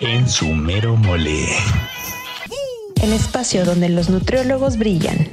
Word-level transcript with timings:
en 0.00 0.28
su 0.28 0.46
mero 0.46 0.96
mole. 0.96 1.46
El 3.02 3.12
espacio 3.12 3.64
donde 3.64 3.88
los 3.88 4.08
nutriólogos 4.08 4.78
brillan. 4.78 5.28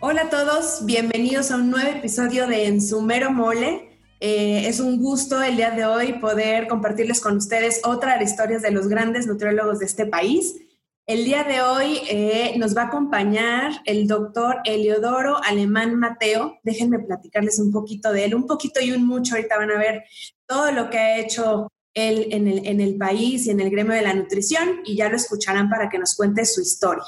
Hola 0.00 0.22
a 0.22 0.30
todos, 0.30 0.86
bienvenidos 0.86 1.50
a 1.50 1.56
un 1.56 1.70
nuevo 1.70 1.90
episodio 1.90 2.46
de 2.46 2.66
En 2.66 2.80
su 2.80 3.02
mero 3.02 3.30
mole. 3.30 3.98
Eh, 4.20 4.68
es 4.68 4.80
un 4.80 5.02
gusto 5.02 5.42
el 5.42 5.56
día 5.56 5.70
de 5.70 5.84
hoy 5.84 6.14
poder 6.14 6.66
compartirles 6.66 7.20
con 7.20 7.36
ustedes 7.36 7.82
otra 7.84 8.14
de 8.14 8.20
las 8.20 8.30
historias 8.30 8.62
de 8.62 8.70
los 8.70 8.88
grandes 8.88 9.26
nutriólogos 9.26 9.80
de 9.80 9.86
este 9.86 10.06
país. 10.06 10.54
El 11.06 11.26
día 11.26 11.44
de 11.44 11.60
hoy 11.60 12.00
eh, 12.08 12.54
nos 12.56 12.74
va 12.74 12.82
a 12.82 12.86
acompañar 12.86 13.82
el 13.84 14.06
doctor 14.06 14.62
Eliodoro 14.64 15.36
Alemán 15.44 15.96
Mateo. 15.96 16.58
Déjenme 16.62 17.00
platicarles 17.00 17.58
un 17.58 17.70
poquito 17.70 18.12
de 18.12 18.24
él, 18.24 18.34
un 18.34 18.46
poquito 18.46 18.80
y 18.80 18.92
un 18.92 19.06
mucho. 19.06 19.34
Ahorita 19.34 19.58
van 19.58 19.70
a 19.70 19.78
ver 19.78 20.04
todo 20.46 20.72
lo 20.72 20.88
que 20.88 20.96
ha 20.96 21.18
hecho 21.18 21.68
él 21.94 22.28
en 22.30 22.48
el, 22.48 22.66
en 22.66 22.80
el 22.80 22.96
país 22.96 23.46
y 23.46 23.50
en 23.50 23.60
el 23.60 23.70
gremio 23.70 23.94
de 23.94 24.02
la 24.02 24.14
nutrición 24.14 24.80
y 24.84 24.96
ya 24.96 25.08
lo 25.08 25.16
escucharán 25.16 25.70
para 25.70 25.88
que 25.88 25.98
nos 25.98 26.14
cuente 26.14 26.44
su 26.44 26.60
historia. 26.60 27.04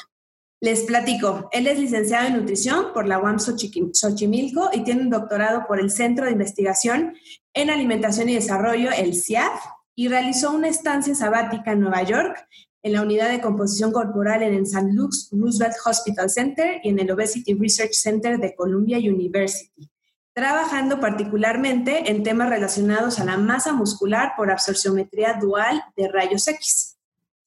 Les 0.60 0.82
platico, 0.84 1.48
él 1.52 1.66
es 1.66 1.78
licenciado 1.78 2.28
en 2.28 2.38
nutrición 2.38 2.92
por 2.94 3.06
la 3.06 3.18
UAM 3.18 3.38
Xochimilco 3.38 4.70
y 4.72 4.84
tiene 4.84 5.02
un 5.02 5.10
doctorado 5.10 5.66
por 5.68 5.78
el 5.78 5.90
Centro 5.90 6.24
de 6.24 6.32
Investigación 6.32 7.14
en 7.52 7.68
Alimentación 7.68 8.30
y 8.30 8.34
Desarrollo, 8.34 8.90
el 8.90 9.14
CIAF, 9.14 9.60
y 9.94 10.08
realizó 10.08 10.52
una 10.52 10.68
estancia 10.68 11.14
sabática 11.14 11.72
en 11.72 11.80
Nueva 11.80 12.02
York 12.04 12.46
en 12.82 12.92
la 12.92 13.02
unidad 13.02 13.30
de 13.30 13.40
composición 13.40 13.92
corporal 13.92 14.42
en 14.42 14.54
el 14.54 14.62
St. 14.62 14.92
Luke's 14.92 15.28
Roosevelt 15.32 15.74
Hospital 15.84 16.30
Center 16.30 16.80
y 16.82 16.90
en 16.90 17.00
el 17.00 17.10
Obesity 17.10 17.54
Research 17.54 17.92
Center 17.92 18.38
de 18.38 18.54
Columbia 18.54 18.98
University, 18.98 19.90
trabajando 20.36 21.00
particularmente 21.00 22.10
en 22.10 22.22
temas 22.22 22.50
relacionados 22.50 23.18
a 23.18 23.24
la 23.24 23.38
masa 23.38 23.72
muscular 23.72 24.34
por 24.36 24.50
absorciometría 24.50 25.38
dual 25.40 25.82
de 25.96 26.08
rayos 26.08 26.46
X. 26.46 26.98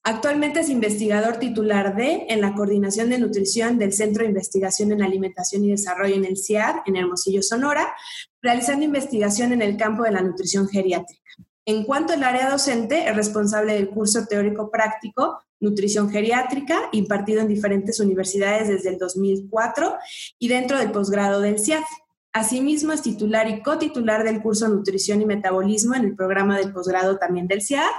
Actualmente 0.02 0.62
es 0.62 0.70
investigador 0.70 1.38
titular 1.38 1.95
de 1.95 2.26
en 2.29 2.41
la 2.41 2.55
Coordinación 2.55 3.12
de 3.12 3.20
Nutrición 3.20 3.77
del 3.77 3.93
Centro 3.93 4.23
de 4.23 4.29
Investigación 4.29 4.91
en 4.91 5.04
Alimentación 5.04 5.63
y 5.65 5.70
Desarrollo 5.70 6.15
en 6.15 6.26
el 6.26 6.37
CIAD, 6.37 6.77
en 6.87 6.95
Hermosillo, 6.95 7.43
Sonora, 7.43 7.93
realizando 8.41 8.84
investigación 8.85 9.54
en 9.54 9.62
el 9.62 9.77
campo 9.77 10.01
de 10.01 10.12
la 10.12 10.23
nutrición 10.23 10.67
geriátrica. 10.67 11.21
En 11.65 11.84
cuanto 11.84 12.13
al 12.13 12.23
área 12.23 12.49
docente, 12.49 13.07
es 13.07 13.15
responsable 13.15 13.73
del 13.73 13.90
curso 13.90 14.26
teórico 14.26 14.71
práctico 14.71 15.43
Nutrición 15.60 16.10
Geriátrica, 16.10 16.90
impartido 16.91 17.41
en 17.41 17.49
diferentes 17.49 17.99
universidades 17.99 18.67
desde 18.67 18.90
el 18.90 18.98
2004 18.98 19.95
y 20.40 20.48
dentro 20.48 20.79
del 20.79 20.90
posgrado 20.90 21.40
del 21.40 21.60
CIAF. 21.60 21.85
Asimismo, 22.34 22.94
es 22.94 23.02
titular 23.02 23.49
y 23.49 23.63
cotitular 23.63 24.24
del 24.24 24.41
curso 24.41 24.68
Nutrición 24.68 25.22
y 25.22 25.26
Metabolismo 25.26 25.96
en 25.96 26.05
el 26.05 26.16
programa 26.16 26.58
del 26.58 26.72
posgrado 26.72 27.18
también 27.18 27.48
del 27.48 27.62
CIAF. 27.62 27.91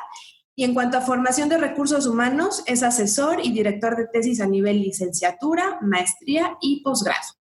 Y 0.54 0.64
en 0.64 0.74
cuanto 0.74 0.98
a 0.98 1.00
formación 1.00 1.48
de 1.48 1.58
recursos 1.58 2.06
humanos, 2.06 2.62
es 2.66 2.82
asesor 2.82 3.38
y 3.42 3.50
director 3.52 3.96
de 3.96 4.06
tesis 4.06 4.40
a 4.40 4.46
nivel 4.46 4.80
licenciatura, 4.80 5.78
maestría 5.82 6.56
y 6.60 6.82
posgrado. 6.82 7.40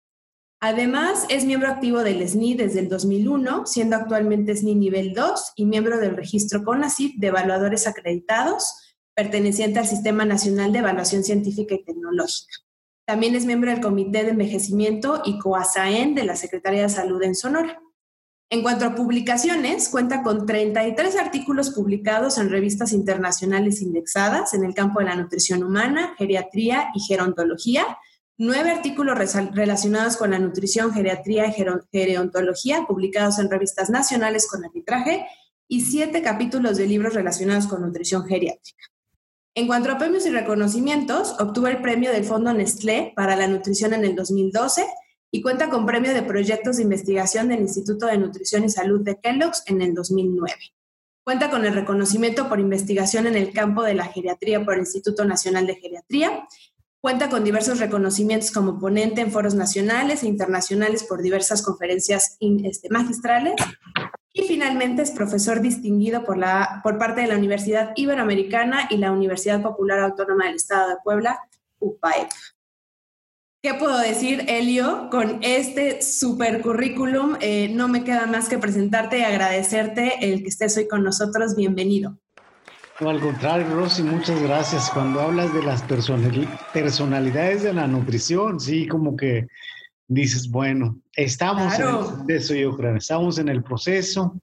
Además, 0.61 1.25
es 1.29 1.45
miembro 1.45 1.69
activo 1.69 1.99
del 1.99 2.27
SNI 2.27 2.55
desde 2.55 2.79
el 2.79 2.89
2001, 2.89 3.65
siendo 3.65 3.95
actualmente 3.95 4.55
SNI 4.55 4.75
nivel 4.75 5.13
2 5.13 5.53
y 5.55 5.65
miembro 5.65 5.99
del 5.99 6.17
registro 6.17 6.63
CONACYT 6.65 7.17
de 7.17 7.27
evaluadores 7.27 7.87
acreditados, 7.87 8.97
perteneciente 9.15 9.79
al 9.79 9.87
Sistema 9.87 10.25
Nacional 10.25 10.73
de 10.73 10.79
Evaluación 10.79 11.23
Científica 11.23 11.75
y 11.75 11.83
Tecnológica. 11.83 12.68
También 13.09 13.33
es 13.33 13.47
miembro 13.47 13.71
del 13.71 13.81
Comité 13.81 14.23
de 14.23 14.29
Envejecimiento 14.29 15.23
y 15.25 15.39
COASAEN 15.39 16.13
de 16.13 16.25
la 16.25 16.35
Secretaría 16.35 16.83
de 16.83 16.89
Salud 16.89 17.19
en 17.23 17.33
Sonora. 17.33 17.81
En 18.51 18.61
cuanto 18.61 18.85
a 18.85 18.93
publicaciones, 18.93 19.89
cuenta 19.89 20.21
con 20.21 20.45
33 20.45 21.15
artículos 21.15 21.71
publicados 21.71 22.37
en 22.37 22.51
revistas 22.51 22.93
internacionales 22.93 23.81
indexadas 23.81 24.53
en 24.53 24.63
el 24.63 24.75
campo 24.75 24.99
de 24.99 25.05
la 25.05 25.15
nutrición 25.15 25.63
humana, 25.63 26.13
geriatría 26.19 26.89
y 26.93 26.99
gerontología, 26.99 27.97
nueve 28.37 28.69
artículos 28.69 29.17
relacionados 29.55 30.15
con 30.15 30.29
la 30.29 30.37
nutrición, 30.37 30.93
geriatría 30.93 31.47
y 31.47 31.53
gerontología 31.91 32.85
publicados 32.87 33.39
en 33.39 33.49
revistas 33.49 33.89
nacionales 33.89 34.47
con 34.47 34.63
arbitraje 34.63 35.25
y 35.67 35.81
siete 35.81 36.21
capítulos 36.21 36.77
de 36.77 36.85
libros 36.85 37.15
relacionados 37.15 37.65
con 37.65 37.81
nutrición 37.81 38.27
geriátrica. 38.27 38.85
En 39.55 39.67
cuanto 39.67 39.91
a 39.91 39.97
premios 39.97 40.25
y 40.25 40.29
reconocimientos, 40.29 41.35
obtuvo 41.39 41.67
el 41.67 41.81
premio 41.81 42.11
del 42.11 42.23
Fondo 42.23 42.53
Nestlé 42.53 43.13
para 43.15 43.35
la 43.35 43.47
nutrición 43.47 43.93
en 43.93 44.05
el 44.05 44.15
2012 44.15 44.85
y 45.31 45.41
cuenta 45.41 45.69
con 45.69 45.85
premio 45.85 46.13
de 46.13 46.23
proyectos 46.23 46.77
de 46.77 46.83
investigación 46.83 47.49
del 47.49 47.61
Instituto 47.61 48.05
de 48.05 48.17
Nutrición 48.17 48.63
y 48.63 48.69
Salud 48.69 49.01
de 49.01 49.19
Kellogg's 49.19 49.63
en 49.67 49.81
el 49.81 49.93
2009. 49.93 50.53
Cuenta 51.23 51.49
con 51.49 51.65
el 51.65 51.73
reconocimiento 51.73 52.47
por 52.49 52.59
investigación 52.59 53.27
en 53.27 53.35
el 53.35 53.51
campo 53.51 53.83
de 53.83 53.93
la 53.93 54.05
geriatría 54.05 54.63
por 54.63 54.75
el 54.75 54.81
Instituto 54.81 55.25
Nacional 55.25 55.67
de 55.67 55.75
Geriatría 55.75 56.47
Cuenta 57.01 57.29
con 57.29 57.45
diversos 57.45 57.79
reconocimientos 57.79 58.51
como 58.51 58.77
ponente 58.77 59.21
en 59.21 59.31
foros 59.31 59.55
nacionales 59.55 60.23
e 60.23 60.27
internacionales 60.27 61.03
por 61.03 61.21
diversas 61.21 61.61
conferencias 61.61 62.35
este, 62.41 62.89
magistrales. 62.89 63.53
Y 64.33 64.43
finalmente 64.43 65.01
es 65.01 65.11
profesor 65.11 65.61
distinguido 65.61 66.23
por, 66.23 66.37
la, 66.37 66.81
por 66.83 66.97
parte 66.97 67.21
de 67.21 67.27
la 67.27 67.37
Universidad 67.37 67.91
Iberoamericana 67.95 68.87
y 68.89 68.97
la 68.97 69.11
Universidad 69.11 69.61
Popular 69.61 69.99
Autónoma 69.99 70.45
del 70.45 70.55
Estado 70.55 70.89
de 70.89 70.95
Puebla, 71.03 71.39
UPAEP. 71.79 72.29
¿Qué 73.61 73.73
puedo 73.73 73.97
decir, 73.99 74.45
Elio? 74.47 75.09
Con 75.11 75.39
este 75.41 76.01
super 76.01 76.61
currículum, 76.61 77.35
eh, 77.41 77.69
no 77.69 77.89
me 77.89 78.05
queda 78.05 78.25
más 78.25 78.47
que 78.47 78.57
presentarte 78.57 79.19
y 79.19 79.23
agradecerte 79.23 80.31
el 80.31 80.43
que 80.43 80.47
estés 80.47 80.77
hoy 80.77 80.87
con 80.87 81.03
nosotros. 81.03 81.57
Bienvenido. 81.57 82.17
Al 82.99 83.19
contrario, 83.19 83.67
Rosy, 83.75 84.03
muchas 84.03 84.41
gracias. 84.41 84.89
Cuando 84.91 85.19
hablas 85.19 85.53
de 85.53 85.63
las 85.63 85.83
personalidades 86.73 87.63
de 87.63 87.73
la 87.73 87.87
nutrición, 87.87 88.61
sí, 88.61 88.87
como 88.87 89.17
que 89.17 89.47
dices, 90.09 90.49
bueno, 90.49 90.99
estamos 91.13 91.79
en 91.79 91.87
el 91.87 92.25
proceso, 92.25 92.55
yo 92.55 92.75
creo, 92.75 92.95
estamos 92.97 93.37
en 93.37 93.47
el 93.47 93.63
proceso. 93.63 94.35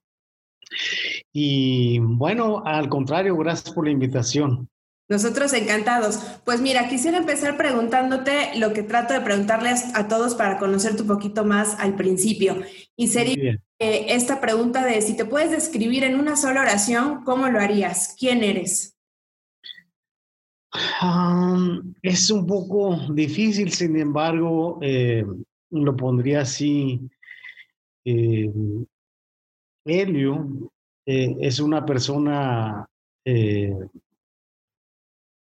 Y 1.32 1.99
bueno, 1.99 2.62
al 2.65 2.88
contrario, 2.88 3.37
gracias 3.37 3.75
por 3.75 3.84
la 3.84 3.91
invitación. 3.91 4.69
Nosotros 5.09 5.53
encantados. 5.53 6.19
Pues 6.44 6.60
mira, 6.60 6.88
quisiera 6.88 7.19
empezar 7.19 7.56
preguntándote 7.56 8.59
lo 8.59 8.72
que 8.72 8.82
trato 8.82 9.15
de 9.15 9.21
preguntarles 9.21 9.94
a 9.94 10.09
todos 10.09 10.34
para 10.34 10.59
conocerte 10.59 11.03
un 11.03 11.09
poquito 11.09 11.44
más 11.44 11.78
al 11.78 11.94
principio. 11.94 12.62
Y 12.97 13.09
sería 13.09 13.60
eh, 13.78 14.06
esta 14.09 14.41
pregunta 14.41 14.84
de 14.84 15.00
si 15.03 15.16
te 15.16 15.25
puedes 15.25 15.50
describir 15.50 16.03
en 16.03 16.19
una 16.19 16.37
sola 16.37 16.62
oración, 16.62 17.22
¿cómo 17.25 17.49
lo 17.49 17.60
harías? 17.60 18.16
¿Quién 18.19 18.43
eres? 18.43 18.94
es 22.03 22.31
un 22.31 22.47
poco 22.47 22.99
difícil, 23.12 23.72
sin 23.72 23.97
embargo, 23.99 24.78
eh, 24.82 25.25
lo 25.71 25.97
pondría 25.97 26.41
así. 26.43 27.00
Eh, 28.04 28.53
Helio 29.84 30.72
es 31.04 31.60
una 31.60 31.84
persona 31.84 32.88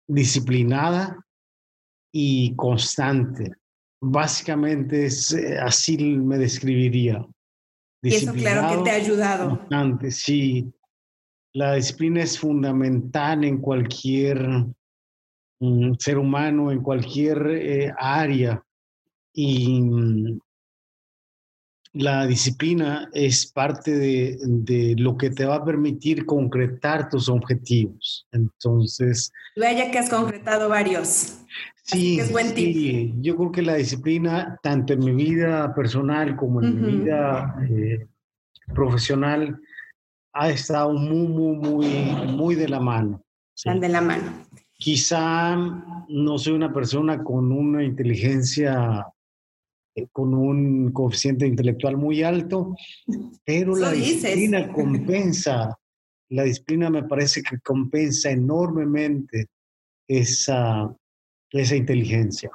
disciplinada 0.06 1.18
y 2.12 2.54
constante. 2.54 3.52
Básicamente 4.00 5.06
es, 5.06 5.32
eh, 5.32 5.58
así 5.58 5.98
me 5.98 6.38
describiría. 6.38 7.26
Y 8.02 8.14
eso 8.14 8.32
claro 8.32 8.78
que 8.78 8.84
te 8.84 8.90
ha 8.90 8.94
ayudado. 8.94 9.58
Constante, 9.58 10.10
sí. 10.10 10.72
La 11.54 11.74
disciplina 11.74 12.22
es 12.22 12.38
fundamental 12.38 13.44
en 13.44 13.58
cualquier 13.58 14.66
mm, 15.60 15.94
ser 15.98 16.18
humano, 16.18 16.70
en 16.70 16.82
cualquier 16.82 17.46
eh, 17.48 17.94
área. 17.98 18.62
Y 19.38 19.82
mm, 19.82 20.38
la 21.92 22.26
disciplina 22.26 23.10
es 23.12 23.52
parte 23.52 23.90
de, 23.92 24.94
lo 24.98 25.16
que 25.18 25.28
te 25.28 25.44
va 25.44 25.56
a 25.56 25.64
permitir 25.64 26.24
concretar 26.24 27.10
tus 27.10 27.28
objetivos. 27.28 28.26
Entonces... 28.32 29.30
Vaya 29.54 29.90
que 29.90 29.98
has 29.98 30.08
concretado 30.08 30.70
varios. 30.70 31.38
Sí, 31.84 32.18
es 32.18 32.32
buen 32.32 32.48
sí, 32.48 33.14
yo 33.20 33.36
creo 33.36 33.52
que 33.52 33.62
la 33.62 33.74
disciplina, 33.74 34.58
tanto 34.62 34.94
en 34.94 35.04
mi 35.04 35.12
vida 35.12 35.72
personal 35.74 36.34
como 36.34 36.62
en 36.62 36.82
mi 36.82 36.96
vida 36.96 37.54
eh, 37.70 38.06
profesional, 38.74 39.60
ha 40.32 40.50
estado 40.50 40.92
muy, 40.94 41.28
muy, 41.28 41.56
muy, 41.56 41.86
muy 42.26 42.54
de 42.54 42.68
la 42.68 42.80
mano. 42.80 43.22
Están 43.54 43.80
de 43.80 43.88
la 43.88 44.00
mano. 44.00 44.32
Quizá 44.72 45.56
no 46.08 46.38
soy 46.38 46.54
una 46.54 46.72
persona 46.72 47.22
con 47.22 47.52
una 47.52 47.84
inteligencia 47.84 49.06
con 50.12 50.34
un 50.34 50.92
coeficiente 50.92 51.46
intelectual 51.46 51.96
muy 51.96 52.22
alto, 52.22 52.76
pero 53.44 53.74
la 53.76 53.92
disciplina 53.92 54.72
compensa, 54.72 55.78
la 56.30 56.42
disciplina 56.42 56.90
me 56.90 57.04
parece 57.04 57.42
que 57.42 57.58
compensa 57.60 58.30
enormemente 58.30 59.46
esa, 60.06 60.94
esa 61.50 61.76
inteligencia. 61.76 62.50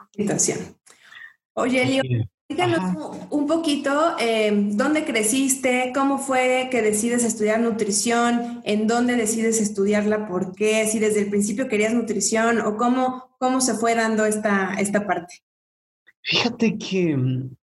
Oye, 1.53 1.81
Elio, 1.83 2.25
Díganos 2.51 3.27
un 3.29 3.47
poquito, 3.47 4.17
eh, 4.19 4.51
¿dónde 4.73 5.05
creciste? 5.05 5.93
¿Cómo 5.95 6.17
fue 6.17 6.67
que 6.69 6.81
decides 6.81 7.23
estudiar 7.23 7.61
nutrición? 7.61 8.61
¿En 8.65 8.87
dónde 8.87 9.15
decides 9.15 9.61
estudiarla? 9.61 10.27
¿Por 10.27 10.53
qué? 10.53 10.85
Si 10.85 10.99
desde 10.99 11.21
el 11.21 11.29
principio 11.29 11.69
querías 11.69 11.93
nutrición 11.93 12.59
o 12.59 12.75
cómo, 12.75 13.37
cómo 13.39 13.61
se 13.61 13.75
fue 13.75 13.95
dando 13.95 14.25
esta, 14.25 14.73
esta 14.77 15.07
parte. 15.07 15.35
Fíjate 16.23 16.77
que 16.77 17.17
mm, 17.17 17.55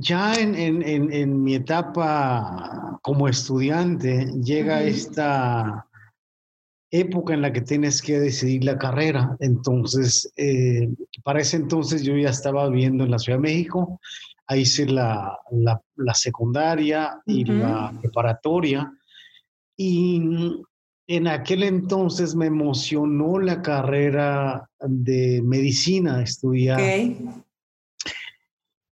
ya 0.00 0.34
en, 0.34 0.54
en, 0.54 1.12
en, 1.12 1.42
mi 1.42 1.54
etapa 1.54 2.98
como 3.02 3.28
estudiante 3.28 4.26
llega 4.42 4.82
esta 4.82 5.86
época 6.90 7.34
en 7.34 7.42
la 7.42 7.52
que 7.52 7.60
tienes 7.60 8.00
que 8.00 8.18
decidir 8.18 8.64
la 8.64 8.78
carrera. 8.78 9.36
Entonces, 9.40 10.32
eh, 10.36 10.88
para 11.22 11.40
ese 11.40 11.56
entonces 11.56 12.02
yo 12.02 12.16
ya 12.16 12.30
estaba 12.30 12.68
viviendo 12.68 13.04
en 13.04 13.10
la 13.10 13.18
Ciudad 13.18 13.38
de 13.38 13.42
México, 13.42 14.00
ahí 14.46 14.60
hice 14.60 14.86
la, 14.86 15.38
la, 15.50 16.14
secundaria 16.14 17.20
y 17.26 17.44
la 17.44 17.92
preparatoria. 18.00 18.90
Y 19.76 20.22
en 21.06 21.26
aquel 21.26 21.62
entonces 21.62 22.34
me 22.34 22.46
emocionó 22.46 23.38
la 23.38 23.60
carrera 23.60 24.68
de 24.80 25.42
medicina, 25.42 26.22
estudiar. 26.22 26.80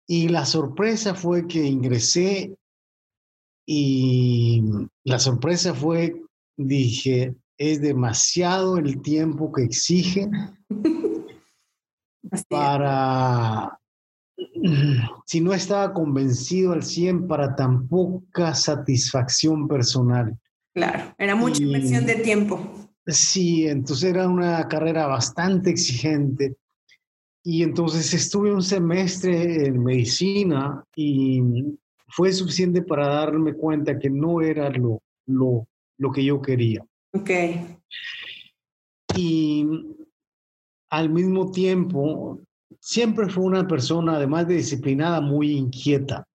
Y 0.07 0.29
la 0.29 0.45
sorpresa 0.45 1.15
fue 1.15 1.47
que 1.47 1.65
ingresé 1.65 2.57
y 3.67 4.63
la 5.05 5.19
sorpresa 5.19 5.75
fue, 5.75 6.23
dije, 6.59 7.35
es 7.57 7.81
demasiado 7.81 8.77
el 8.77 9.01
tiempo 9.01 9.51
que 9.51 9.63
exige 9.63 10.29
para, 12.51 13.79
si 15.27 15.41
no 15.41 15.55
estaba 15.55 15.95
convencido 15.95 16.73
al 16.73 16.83
100, 16.83 17.27
para 17.27 17.57
tan 17.57 17.89
poca 17.89 18.55
satisfacción 18.55 19.67
personal. 19.67 20.39
Claro, 20.75 21.15
era 21.19 21.37
mucha 21.37 21.63
inversión 21.63 22.05
de 22.05 22.17
tiempo. 22.17 22.61
Sí, 23.07 23.67
entonces 23.67 24.11
era 24.11 24.29
una 24.29 24.67
carrera 24.67 25.07
bastante 25.07 25.71
exigente. 25.71 26.57
Y 27.45 27.63
entonces 27.63 28.13
estuve 28.15 28.53
un 28.53 28.63
semestre 28.63 29.67
en 29.67 29.85
medicina 29.85 30.83
y 30.97 31.43
fue 32.09 32.33
suficiente 32.33 32.83
para 32.83 33.07
darme 33.09 33.55
cuenta 33.55 33.99
que 33.99 34.09
no 34.09 34.41
era 34.41 34.71
lo, 34.71 35.03
lo, 35.27 35.69
lo 35.99 36.11
que 36.11 36.25
yo 36.25 36.41
quería. 36.41 36.85
Ok. 37.13 37.31
Y 39.17 39.67
al 40.91 41.11
mismo 41.11 41.51
tiempo, 41.51 42.41
siempre 42.81 43.29
fue 43.29 43.45
una 43.45 43.67
persona, 43.69 44.17
además 44.17 44.49
de 44.49 44.57
disciplinada, 44.57 45.21
muy 45.21 45.53
inquieta. 45.53 46.27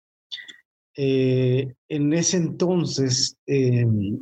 Eh, 1.01 1.73
en 1.89 2.13
ese 2.13 2.39
entonces, 2.39 3.37
em, 3.47 4.19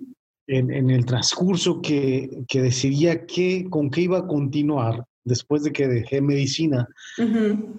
en, 0.46 0.90
el 0.90 1.06
transcurso 1.06 1.80
que, 1.80 2.44
que 2.46 2.60
decidía 2.60 3.24
qué, 3.24 3.66
con 3.70 3.90
qué 3.90 4.02
iba 4.02 4.18
a 4.18 4.26
continuar, 4.26 5.02
después 5.24 5.62
de 5.62 5.72
que 5.72 5.88
dejé 5.88 6.20
medicina, 6.20 6.86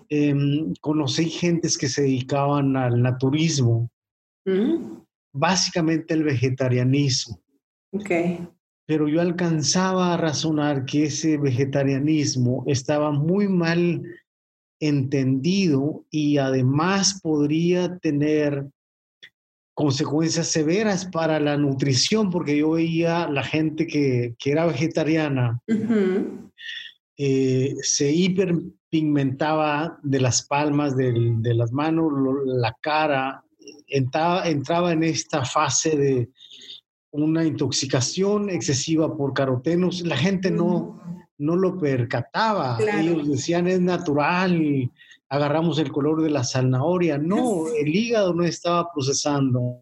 em, 0.09 0.73
conocí 0.81 1.29
gentes 1.29 1.77
que 1.77 1.87
se 1.87 2.01
dedicaban 2.01 2.75
al 2.75 2.99
naturismo, 3.01 3.89
mm. 4.45 4.97
básicamente 5.31 6.15
el 6.15 6.23
vegetarianismo. 6.23 7.39
Okay 7.93 8.47
pero 8.87 9.09
yo 9.09 9.19
alcanzaba 9.19 10.13
a 10.13 10.17
razonar 10.17 10.85
que 10.85 11.03
ese 11.03 11.37
vegetarianismo 11.37 12.63
estaba 12.67 13.11
muy 13.11 13.49
mal 13.49 14.01
entendido 14.79 16.05
y 16.09 16.37
además 16.37 17.19
podría 17.21 17.97
tener 17.97 18.65
consecuencias 19.77 20.47
severas 20.47 21.05
para 21.05 21.39
la 21.39 21.55
nutrición, 21.55 22.31
porque 22.31 22.57
yo 22.57 22.71
veía 22.71 23.29
la 23.29 23.43
gente 23.43 23.85
que, 23.85 24.33
era 24.43 24.65
vegetariana, 24.65 25.61
eh, 27.15 27.75
se 27.83 28.11
hiperpigmentaba 28.11 29.99
de 30.01 30.19
las 30.19 30.41
palmas 30.47 30.97
de 30.97 31.53
las 31.53 31.71
manos, 31.71 32.11
la 32.43 32.75
cara, 32.81 33.43
entraba 33.85 34.91
en 34.91 35.03
esta 35.03 35.45
fase 35.45 35.95
de, 35.95 36.29
una 37.11 37.45
intoxicación 37.45 38.49
excesiva 38.49 39.15
por 39.15 39.33
carotenos. 39.33 40.01
La 40.01 40.17
gente 40.17 40.49
no, 40.49 40.99
no 41.37 41.55
lo 41.55 41.77
percataba. 41.77 42.79
Ellos 42.79 43.29
decían 43.29 43.67
es 43.67 43.79
natural, 43.79 44.91
agarramos 45.29 45.79
el 45.79 45.91
color 45.91 46.21
de 46.21 46.29
la 46.29 46.43
zanahoria. 46.43 47.17
No, 47.17 47.67
el 47.67 47.93
hígado 47.93 48.33
no 48.33 48.43
estaba 48.43 48.91
procesando 48.91 49.81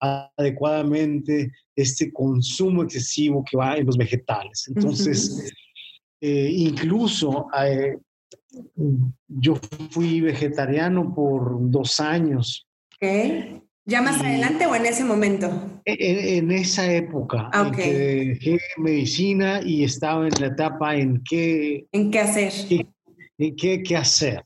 adecuadamente 0.00 1.52
este 1.76 2.12
consumo 2.12 2.82
excesivo 2.82 3.44
que 3.48 3.56
va 3.56 3.76
en 3.76 3.86
los 3.86 3.96
vegetales. 3.96 4.70
Entonces, 4.74 5.52
eh, 6.20 6.50
incluso 6.52 7.46
eh, 7.62 7.96
yo 9.28 9.56
fui 9.90 10.20
vegetariano 10.20 11.14
por 11.14 11.70
dos 11.70 12.00
años. 12.00 12.66
¿Ya 13.86 14.02
más 14.02 14.20
adelante 14.20 14.66
o 14.66 14.74
en 14.74 14.86
ese 14.86 15.04
momento? 15.04 15.50
E, 15.84 16.36
en, 16.36 16.50
esa 16.50 16.92
época, 16.92 17.50
en 17.52 17.72
que 17.72 17.92
dejé 17.92 18.58
medicina 18.76 19.60
y 19.64 19.84
estaba 19.84 20.28
en 20.28 20.34
la 20.38 20.46
etapa 20.48 20.96
en 20.96 21.22
qué... 21.28 21.86
En 21.92 22.10
qué 22.10 22.20
hacer. 22.20 22.52
Qué, 23.56 23.82
qué 23.82 23.96
hacer. 23.96 24.44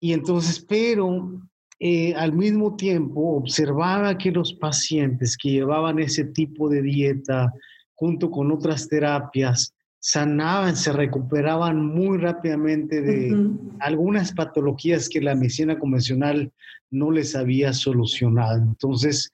Y 0.00 0.12
entonces, 0.12 0.64
pero 0.68 1.40
eh, 1.78 2.14
al 2.14 2.32
mismo 2.32 2.76
tiempo 2.76 3.36
observaba 3.36 4.16
que 4.18 4.30
los 4.30 4.52
pacientes 4.54 5.36
que 5.36 5.50
llevaban 5.50 5.98
ese 5.98 6.24
tipo 6.24 6.68
de 6.68 6.82
dieta 6.82 7.52
junto 7.94 8.30
con 8.30 8.50
otras 8.52 8.88
terapias 8.88 9.74
sanaban, 9.98 10.74
se 10.74 10.92
recuperaban 10.92 11.84
muy 11.84 12.18
rápidamente 12.18 13.00
de 13.00 13.48
algunas 13.78 14.32
patologías 14.32 15.08
que 15.08 15.20
la 15.20 15.36
medicina 15.36 15.78
convencional 15.78 16.52
no 16.90 17.12
les 17.12 17.36
había 17.36 17.72
solucionado. 17.72 18.58
Entonces, 18.58 19.30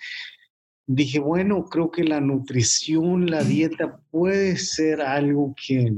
dije, 0.86 1.18
bueno, 1.18 1.64
creo 1.64 1.90
que 1.90 2.04
la 2.04 2.20
nutrición, 2.20 3.30
la 3.30 3.42
dieta 3.42 3.98
puede 4.10 4.58
ser 4.58 5.00
algo 5.00 5.54
que, 5.54 5.94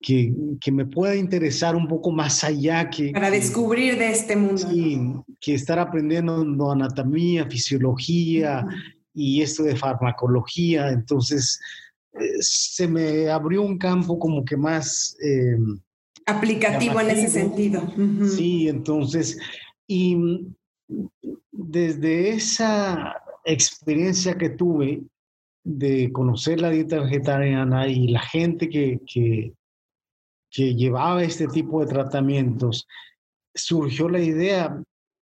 que, 0.00 0.32
que, 0.60 0.72
me 0.72 0.86
pueda 0.86 1.14
interesar 1.14 1.76
un 1.76 1.86
poco 1.86 2.10
más 2.10 2.42
allá 2.42 2.88
que... 2.88 3.10
Para 3.12 3.30
descubrir 3.30 3.98
de 3.98 4.10
este 4.10 4.34
mundo. 4.34 4.58
Sí, 4.58 4.98
que 5.40 5.54
estar 5.54 5.78
aprendiendo 5.78 6.70
anatomía, 6.70 7.46
fisiología 7.46 8.66
y 9.12 9.42
esto 9.42 9.62
de 9.62 9.76
farmacología. 9.76 10.90
Entonces, 10.90 11.60
se 12.40 12.88
me 12.88 13.28
abrió 13.28 13.62
un 13.62 13.78
campo 13.78 14.18
como 14.18 14.44
que 14.44 14.56
más... 14.56 15.16
Eh, 15.22 15.56
Aplicativo 16.26 17.00
en 17.00 17.10
ese 17.10 17.28
sentido. 17.28 17.82
Sí, 18.36 18.68
entonces, 18.68 19.38
y 19.86 20.16
desde 21.50 22.30
esa 22.30 23.16
experiencia 23.44 24.36
que 24.36 24.50
tuve 24.50 25.02
de 25.64 26.10
conocer 26.12 26.60
la 26.60 26.70
dieta 26.70 27.00
vegetariana 27.00 27.88
y 27.88 28.08
la 28.08 28.20
gente 28.20 28.68
que, 28.68 29.00
que, 29.06 29.52
que 30.50 30.74
llevaba 30.74 31.22
este 31.22 31.46
tipo 31.48 31.80
de 31.80 31.86
tratamientos, 31.86 32.86
surgió 33.54 34.08
la 34.08 34.20
idea 34.20 34.82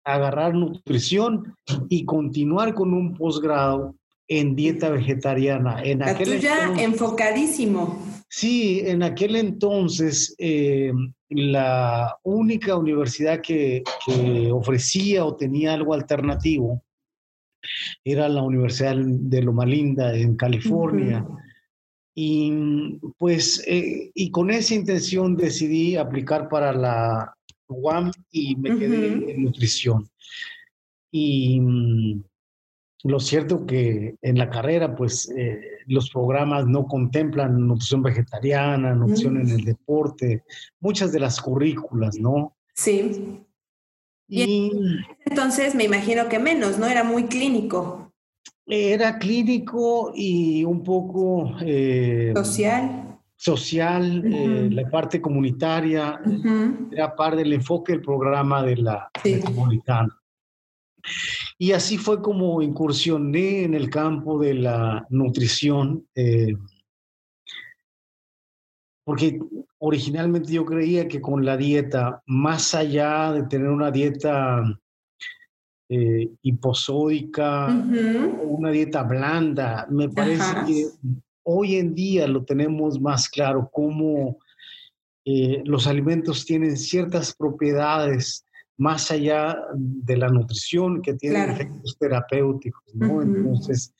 agarrar 0.04 0.54
nutrición 0.54 1.54
y 1.88 2.04
continuar 2.04 2.74
con 2.74 2.92
un 2.92 3.14
posgrado 3.14 3.94
en 4.28 4.56
dieta 4.56 4.90
vegetariana. 4.90 5.82
En 5.82 6.00
la 6.00 6.16
tuya 6.18 6.72
enfocadísimo. 6.78 8.02
Sí, 8.28 8.80
en 8.84 9.02
aquel 9.02 9.36
entonces 9.36 10.34
eh, 10.38 10.92
la 11.28 12.16
única 12.22 12.76
universidad 12.76 13.40
que, 13.40 13.82
ofrecía 14.52 15.24
o 15.24 15.36
tenía 15.36 15.74
algo 15.74 15.94
alternativo 15.94 16.82
era 18.04 18.28
la 18.28 18.42
Universidad 18.42 18.96
de 18.96 19.42
Loma 19.42 19.66
Linda 19.66 20.14
en 20.14 20.36
California. 20.36 21.24
Y 22.14 22.98
pues, 23.18 23.62
eh, 23.66 24.10
y 24.14 24.30
con 24.30 24.50
esa 24.50 24.74
intención 24.74 25.36
decidí 25.36 25.96
aplicar 25.96 26.48
para 26.48 26.72
la 26.72 27.34
UAM 27.68 28.10
y 28.30 28.56
me 28.56 28.78
quedé 28.78 29.32
en 29.32 29.44
nutrición. 29.44 30.08
Y 31.10 31.60
lo 33.04 33.18
cierto 33.18 33.66
que 33.66 34.16
en 34.22 34.38
la 34.38 34.48
carrera, 34.48 34.94
pues 34.94 35.30
eh, 35.36 35.60
los 35.86 36.10
programas 36.10 36.66
no 36.66 36.86
contemplan 36.86 37.66
nutrición 37.66 38.02
vegetariana, 38.02 38.94
nutrición 38.94 39.40
en 39.40 39.48
el 39.48 39.64
deporte, 39.64 40.44
muchas 40.80 41.12
de 41.12 41.20
las 41.20 41.40
currículas, 41.40 42.16
¿no? 42.18 42.56
Sí. 42.74 43.44
Y, 44.28 44.72
entonces 45.26 45.74
me 45.74 45.84
imagino 45.84 46.28
que 46.28 46.38
menos, 46.38 46.78
¿no? 46.78 46.86
Era 46.86 47.04
muy 47.04 47.24
clínico. 47.24 48.01
Era 48.66 49.18
clínico 49.18 50.12
y 50.14 50.64
un 50.64 50.82
poco... 50.82 51.56
Eh, 51.60 52.32
social. 52.36 53.18
social, 53.36 54.22
eh, 54.24 54.68
la 54.70 54.88
parte 54.88 55.20
comunitaria, 55.20 56.20
era 56.92 57.14
parte 57.16 57.38
del 57.38 57.54
enfoque 57.54 57.92
del 57.92 58.02
programa 58.02 58.62
de 58.62 58.76
la 58.76 59.10
metropolitana. 59.24 60.16
Y 61.58 61.72
así 61.72 61.98
fue 61.98 62.22
como 62.22 62.62
incursioné 62.62 63.64
en 63.64 63.74
el 63.74 63.90
campo 63.90 64.38
de 64.38 64.54
la 64.54 65.06
nutrición, 65.10 66.06
eh, 66.14 66.54
porque 69.04 69.40
originalmente 69.78 70.52
yo 70.52 70.64
creía 70.64 71.08
que 71.08 71.20
con 71.20 71.44
la 71.44 71.56
dieta, 71.56 72.22
más 72.26 72.74
allá 72.74 73.32
de 73.32 73.42
tener 73.44 73.68
una 73.68 73.90
dieta 73.90 74.62
eh, 75.94 76.30
hiposódica, 76.40 77.66
una 78.44 78.70
dieta 78.70 79.02
blanda, 79.02 79.86
me 79.90 80.08
parece 80.08 80.54
que 80.66 80.86
hoy 81.42 81.76
en 81.76 81.94
día 81.94 82.26
lo 82.26 82.46
tenemos 82.46 82.98
más 82.98 83.28
claro, 83.28 83.68
cómo 83.70 84.38
eh, 85.26 85.60
los 85.66 85.86
alimentos 85.86 86.46
tienen 86.46 86.78
ciertas 86.78 87.34
propiedades 87.34 88.46
más 88.78 89.10
allá 89.10 89.54
de 89.74 90.16
la 90.16 90.30
nutrición 90.30 91.02
que 91.02 91.12
tienen 91.12 91.50
efectos 91.50 91.98
terapéuticos, 92.00 92.94
¿no? 92.94 93.20
Entonces, 93.20 93.94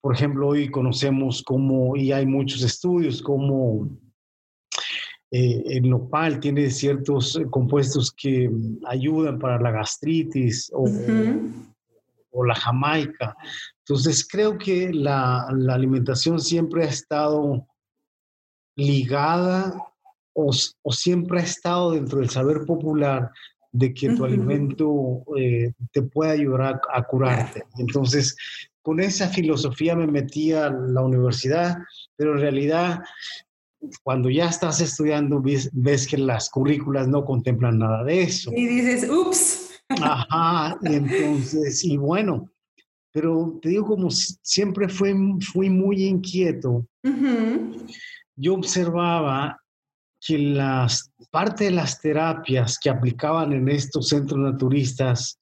por 0.00 0.14
ejemplo, 0.14 0.48
hoy 0.48 0.70
conocemos 0.70 1.42
cómo, 1.42 1.96
y 1.96 2.12
hay 2.12 2.24
muchos 2.24 2.62
estudios, 2.62 3.20
cómo 3.20 3.90
eh, 5.30 5.62
el 5.66 5.88
nopal 5.90 6.40
tiene 6.40 6.70
ciertos 6.70 7.40
compuestos 7.50 8.12
que 8.12 8.50
ayudan 8.86 9.38
para 9.38 9.60
la 9.60 9.70
gastritis 9.70 10.70
o, 10.72 10.88
o 12.30 12.44
la 12.44 12.54
jamaica. 12.54 13.36
Entonces, 13.80 14.26
creo 14.26 14.56
que 14.56 14.92
la, 14.92 15.48
la 15.56 15.74
alimentación 15.74 16.40
siempre 16.40 16.84
ha 16.84 16.88
estado 16.88 17.66
ligada 18.76 19.74
o, 20.32 20.50
o, 20.82 20.92
siempre 20.92 21.40
ha 21.40 21.44
estado 21.44 21.92
dentro 21.92 22.18
del 22.18 22.28
saber 22.28 22.66
popular 22.66 23.30
de 23.78 23.92
que 23.92 24.10
tu 24.10 24.24
alimento 24.24 25.22
eh, 25.36 25.72
te 25.92 26.02
puede 26.02 26.32
ayudar 26.32 26.80
a, 26.92 27.02
curarte. 27.02 27.64
Entonces, 27.78 28.36
con 28.82 29.00
esa 29.00 29.28
filosofía 29.28 29.94
me 29.94 30.06
metí 30.06 30.52
a 30.52 30.70
la 30.70 31.02
universidad, 31.02 31.76
pero 32.16 32.34
en 32.34 32.40
realidad 32.40 33.02
cuando 34.02 34.30
ya 34.30 34.48
estás 34.48 34.80
estudiando 34.80 35.40
ves, 35.40 35.70
ves, 35.72 36.06
que 36.06 36.18
las 36.18 36.50
currículas 36.50 37.08
no 37.08 37.24
contemplan 37.24 37.78
nada 37.78 38.04
de 38.04 38.22
eso. 38.22 38.50
Y 38.54 38.66
dices, 38.66 39.08
ups. 39.08 39.70
Ajá, 39.88 40.78
y 40.82 40.94
entonces, 40.94 41.84
y 41.84 41.96
bueno, 41.96 42.50
pero 43.12 43.58
te 43.62 43.70
digo, 43.70 43.86
como 43.86 44.10
siempre 44.10 44.88
fui, 44.88 45.14
fui 45.52 45.70
muy 45.70 46.04
inquieto, 46.04 46.86
yo 48.36 48.54
observaba 48.54 49.58
que 50.20 50.38
las 50.38 51.10
parte 51.30 51.64
de 51.64 51.70
las 51.70 52.00
terapias 52.00 52.78
que 52.78 52.90
aplicaban 52.90 53.52
en 53.52 53.68
estos 53.68 54.08
centros 54.08 54.40
naturistas 54.40 55.38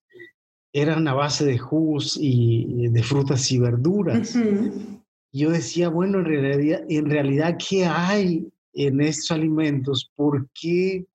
eran 0.73 1.07
a 1.09 1.15
base 1.15 1.45
de 1.45 1.57
jugos 1.57 2.19
y 2.21 2.89
de 2.89 3.03
frutas 3.03 3.51
y 3.51 3.59
verduras. 3.59 4.37
Yo 5.35 5.51
decía, 5.51 5.89
bueno, 5.89 6.21
en 6.21 6.27
realidad, 6.27 6.85
en 6.89 7.11
realidad, 7.11 7.59
¿qué 7.69 7.85
hay 7.85 8.47
en 8.73 9.01
estos 9.01 9.33
alimentos? 9.33 10.09
¿Por 10.15 10.49
qué? 10.55 11.07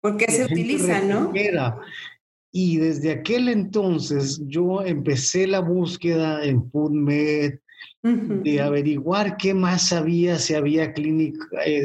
¿Por 0.00 0.16
qué 0.16 0.30
se 0.30 0.44
utilizan, 0.44 1.08
no? 1.08 1.32
Y 2.52 2.76
desde 2.76 3.10
aquel 3.10 3.48
entonces 3.48 4.40
yo 4.46 4.84
empecé 4.84 5.48
la 5.48 5.58
búsqueda 5.58 6.44
en 6.44 6.70
PubMed 6.70 7.54
de 8.02 8.60
averiguar 8.60 9.36
qué 9.36 9.52
más 9.52 9.92
había, 9.92 10.38
si 10.38 10.54
había 10.54 10.84
eh, 10.84 11.32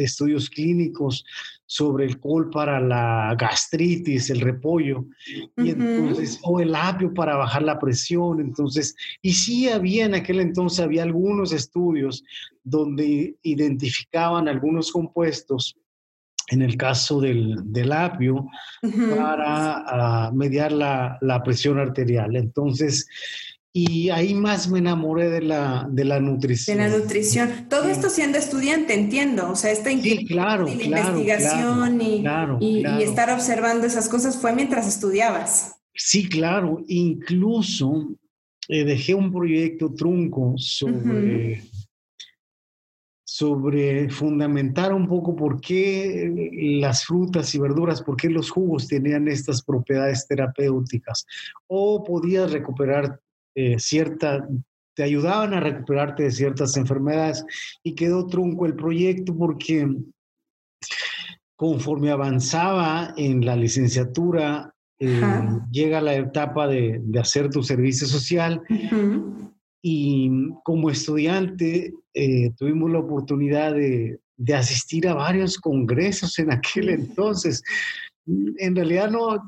estudios 0.03 0.51
clínicos 0.51 1.25
sobre 1.71 2.03
el 2.03 2.19
col 2.19 2.49
para 2.49 2.79
la 2.79 3.35
gastritis, 3.37 4.31
el 4.31 4.41
repollo, 4.41 5.05
y 5.55 5.69
entonces, 5.69 6.39
o 6.41 6.59
el 6.59 6.73
apio 6.73 7.13
para 7.13 7.35
bajar 7.35 7.61
la 7.61 7.77
presión, 7.77 8.39
entonces, 8.39 8.95
y 9.21 9.33
sí 9.33 9.69
había 9.69 10.07
en 10.07 10.15
aquel 10.15 10.39
entonces, 10.39 10.79
había 10.79 11.03
algunos 11.03 11.53
estudios 11.53 12.23
donde 12.63 13.35
identificaban 13.43 14.47
algunos 14.47 14.91
compuestos 14.91 15.77
en 16.47 16.63
el 16.63 16.75
caso 16.75 17.21
del, 17.21 17.57
del 17.65 17.91
apio, 17.91 18.47
para 18.81 20.25
ah, 20.25 20.31
mediar 20.33 20.71
la, 20.71 21.19
la, 21.21 21.43
presión 21.43 21.77
arterial. 21.77 22.35
Entonces, 22.35 23.07
y 23.71 24.09
ahí 24.09 24.33
más 24.33 24.69
me 24.69 24.79
enamoré 24.79 25.29
de 25.29 25.41
la, 25.41 25.87
de 25.89 26.03
la 26.03 26.19
nutrición. 26.19 26.77
De 26.77 26.89
la 26.89 26.97
nutrición. 26.97 27.67
Todo 27.69 27.87
esto 27.87 28.09
siendo 28.09 28.37
estudiante, 28.37 28.93
entiendo. 28.93 29.51
O 29.51 29.55
sea, 29.55 29.71
esta 29.71 29.91
sí, 29.91 30.25
claro, 30.25 30.65
la 30.65 30.71
investigación 30.71 32.01
y, 32.01 32.25
y, 32.59 33.03
estar 33.03 33.29
observando 33.29 33.85
esas 33.85 34.09
cosas 34.09 34.37
fue 34.37 34.53
mientras 34.53 34.87
estudiabas. 34.87 35.75
Sí, 35.93 36.27
claro. 36.27 36.83
Incluso 36.87 38.09
eh, 38.67 38.83
dejé 38.85 39.13
un 39.13 39.31
proyecto 39.31 39.93
trunco 39.93 40.55
sobre 40.57 41.61
sobre 43.39 44.09
fundamentar 44.09 44.91
un 44.91 45.07
poco 45.07 45.33
por 45.33 45.61
qué 45.61 46.59
las 46.81 47.05
frutas 47.05 47.55
y 47.55 47.59
verduras, 47.59 48.01
por 48.01 48.17
qué 48.17 48.29
los 48.29 48.49
jugos 48.49 48.87
tenían 48.87 49.29
estas 49.29 49.61
propiedades 49.61 50.27
terapéuticas. 50.27 51.25
O 51.67 52.03
podías 52.03 52.51
recuperar 52.51 53.21
eh, 53.61 53.75
cierta, 53.77 54.47
te 54.95 55.03
ayudaban 55.03 55.53
a 55.53 55.59
recuperarte 55.59 56.23
de 56.23 56.31
ciertas 56.31 56.77
enfermedades 56.77 57.43
y 57.83 57.93
quedó 57.93 58.25
trunco 58.25 58.65
el 58.65 58.73
proyecto 58.73 59.35
porque 59.35 59.85
conforme 61.57 62.09
avanzaba 62.09 63.13
en 63.17 63.45
la 63.45 63.57
licenciatura, 63.57 64.73
eh, 64.97 65.21
llega 65.71 65.99
la 65.99 66.15
etapa 66.15 66.67
de, 66.67 67.01
de, 67.03 67.19
hacer 67.19 67.49
tu 67.49 67.61
servicio 67.61 68.07
social 68.07 68.61
y 69.81 70.31
como 70.63 70.89
estudiante 70.89 71.93
eh, 72.13 72.51
tuvimos 72.57 72.89
la 72.91 72.99
oportunidad 72.99 73.73
de, 73.73 74.21
de, 74.37 74.55
asistir 74.55 75.05
a 75.05 75.15
varios 75.15 75.57
congresos 75.57 76.39
en 76.39 76.53
aquel 76.53 76.89
entonces. 76.89 77.61
En 78.57 78.75
realidad 78.75 79.09
no, 79.09 79.43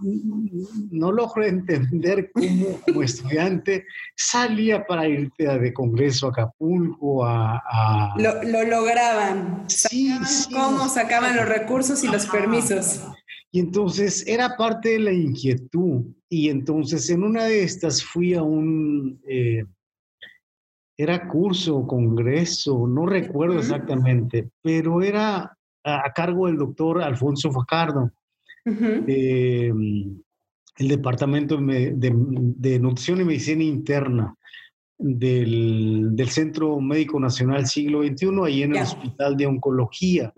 no 0.91 1.11
logro 1.11 1.45
entender 1.45 2.31
cómo 2.33 2.79
como 2.85 3.03
estudiante 3.03 3.85
salía 4.15 4.85
para 4.85 5.07
irte 5.07 5.47
de 5.47 5.73
congreso 5.73 6.27
a 6.27 6.29
Acapulco, 6.29 7.25
a... 7.25 8.13
Lo, 8.17 8.43
lo, 8.43 8.63
lograban. 8.63 9.65
Sí, 9.67 10.11
sí, 10.25 10.53
¿Cómo 10.53 10.87
sacaban 10.89 11.35
los 11.35 11.47
recursos 11.47 12.03
y 12.03 12.07
los 12.07 12.25
permisos? 12.25 13.01
Y 13.51 13.59
entonces 13.59 14.25
era 14.27 14.55
parte 14.57 14.89
de 14.89 14.99
la 14.99 15.13
inquietud. 15.13 16.05
Y 16.29 16.49
entonces 16.49 17.09
en 17.09 17.23
una 17.23 17.45
de 17.45 17.63
estas 17.63 18.03
fui 18.03 18.33
a 18.33 18.41
un... 18.41 19.21
Eh, 19.27 19.63
era 20.97 21.27
curso, 21.27 21.77
o 21.77 21.87
congreso, 21.87 22.87
no 22.87 23.07
recuerdo 23.07 23.57
exactamente, 23.57 24.51
pero 24.61 25.01
era 25.01 25.57
a, 25.83 26.13
cargo 26.13 26.47
del 26.47 26.57
doctor 26.57 27.01
Alfonso 27.01 27.51
Facardo, 28.63 29.05
el 30.77 30.87
Departamento 30.87 31.57
de, 31.57 32.79
Nutrición 32.79 33.21
y 33.21 33.25
Medicina 33.25 33.63
Interna 33.63 34.35
del, 34.97 36.29
Centro 36.29 36.79
Médico 36.79 37.19
Nacional 37.19 37.67
Siglo 37.67 38.03
XXI, 38.03 38.27
ahí 38.45 38.63
en 38.63 38.75
el 38.75 38.83
Hospital 38.83 39.37
de 39.37 39.47
Oncología. 39.47 40.33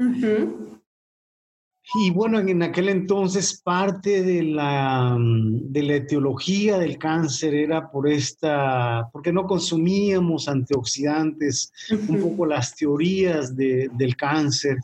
Y 1.96 2.12
bueno, 2.12 2.40
en 2.40 2.64
aquel 2.64 2.88
entonces 2.88 3.62
parte 3.62 4.24
de 4.24 4.42
la, 4.42 5.18
de 5.20 5.84
la 5.84 5.96
etiología 5.96 6.80
del 6.80 6.98
cáncer 6.98 7.54
era 7.54 7.92
por 7.92 8.08
esta, 8.08 9.10
porque 9.12 9.34
no 9.34 9.44
consumíamos 9.44 10.48
antioxidantes, 10.48 11.72
un 12.08 12.22
poco 12.22 12.46
las 12.46 12.76
teorías 12.76 13.56
de, 13.56 13.90
del 13.98 14.16
cáncer. 14.16 14.78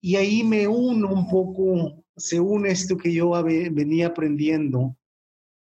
Y 0.00 0.16
ahí 0.16 0.42
me 0.42 0.66
uno 0.66 1.12
un 1.12 1.28
poco, 1.28 2.02
se 2.16 2.40
une 2.40 2.70
esto 2.70 2.96
que 2.96 3.12
yo 3.12 3.30
venía 3.42 4.08
aprendiendo, 4.08 4.96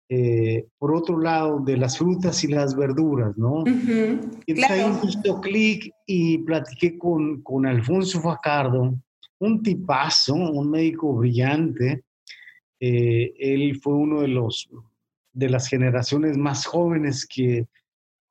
eh, 0.09 0.67
por 0.79 0.95
otro 0.95 1.19
lado, 1.19 1.61
de 1.61 1.77
las 1.77 1.99
frutas 1.99 2.45
y 2.45 2.49
las 2.49 2.77
verduras, 2.77 3.37
¿no? 3.39 3.65
Entonces 3.67 4.71
ahí 4.71 4.93
justo 5.01 5.41
clic 5.41 5.91
y 6.07 6.39
platiqué 6.39 6.99
con, 6.99 7.43
con 7.43 7.67
Alfonso 7.67 8.21
Facardo 8.21 8.95
un 9.43 9.63
tipazo, 9.63 10.35
un 10.35 10.71
médico 10.71 11.15
brillante. 11.15 12.05
Eh, 12.81 13.35
él 13.39 13.79
fue 13.81 13.95
uno 13.95 14.21
de 14.21 14.29
los 14.29 14.69
de 15.35 15.49
las 15.49 15.67
generaciones 15.67 16.37
más 16.37 16.67
jóvenes 16.67 17.27
que 17.27 17.67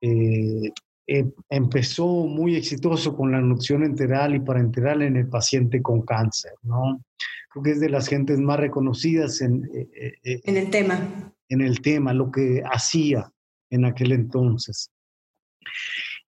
eh, 0.01 0.71
em, 1.17 1.31
empezó 1.49 2.05
muy 2.25 2.55
exitoso 2.55 3.15
con 3.15 3.31
la 3.31 3.41
nutrición 3.41 3.83
enteral 3.83 4.35
y 4.35 4.39
parenteral 4.39 5.01
en 5.01 5.17
el 5.17 5.27
paciente 5.27 5.81
con 5.81 6.01
cáncer, 6.01 6.53
¿no? 6.63 7.03
Creo 7.49 7.63
que 7.63 7.71
es 7.71 7.79
de 7.81 7.89
las 7.89 8.07
gentes 8.07 8.39
más 8.39 8.59
reconocidas 8.59 9.41
en, 9.41 9.69
eh, 9.73 10.41
en 10.45 10.57
el 10.57 10.69
tema. 10.69 11.33
En 11.49 11.61
el 11.61 11.81
tema, 11.81 12.13
lo 12.13 12.31
que 12.31 12.63
hacía 12.71 13.29
en 13.69 13.85
aquel 13.85 14.11
entonces. 14.13 14.89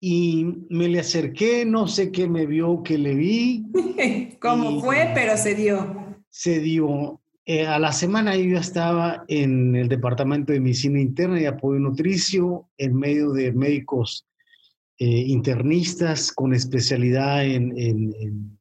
y 0.01 0.67
me 0.69 0.89
le 0.89 0.99
acerqué, 0.99 1.65
no 1.65 1.87
sé 1.87 2.11
qué 2.11 2.27
me 2.27 2.45
vio, 2.47 2.83
que 2.83 2.99
le 2.99 3.15
vi. 3.15 3.67
¿Cómo 4.41 4.81
fue? 4.81 5.13
Pero 5.15 5.37
se 5.37 5.55
dio. 5.55 6.17
Se 6.29 6.59
dio. 6.59 7.21
Eh, 7.45 7.67
a 7.67 7.79
la 7.79 7.93
semana 7.93 8.37
yo 8.37 8.59
estaba 8.59 9.25
en 9.29 9.77
el 9.77 9.89
departamento 9.89 10.53
de 10.53 10.61
medicina 10.61 11.01
interna 11.01 11.41
y 11.41 11.47
apoyo 11.47 11.79
nutricio 11.79 12.69
en 12.79 12.97
medio 12.97 13.33
de 13.33 13.53
médicos 13.53 14.27
eh, 15.05 15.25
internistas 15.27 16.31
con 16.31 16.55
especialidad 16.55 17.45
en, 17.45 18.57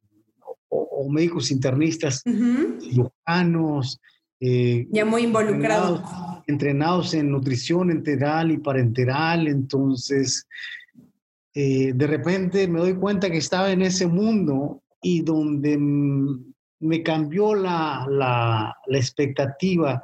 o, 0.69 1.07
médicos 1.07 1.51
internistas, 1.51 2.24
cirujanos. 2.24 4.00
Eh, 4.39 4.88
ya 4.89 5.05
muy 5.05 5.21
involucrados. 5.21 6.01
Entrenados, 6.48 7.13
en 7.13 7.29
nutrición 7.29 7.91
enteral 7.91 8.50
y 8.50 8.57
parenteral, 8.57 9.48
entonces 9.48 10.48
eh, 11.53 11.93
de 11.93 12.07
repente 12.07 12.67
me 12.67 12.79
doy 12.79 12.95
cuenta 12.95 13.29
que 13.29 13.38
estaba 13.38 13.71
en 13.71 13.83
ese 13.83 14.07
mundo 14.07 14.81
y 15.00 15.21
donde 15.21 15.77
me 15.77 17.03
cambió 17.03 17.53
la, 17.53 18.07
la, 18.10 18.98
expectativa 18.98 20.03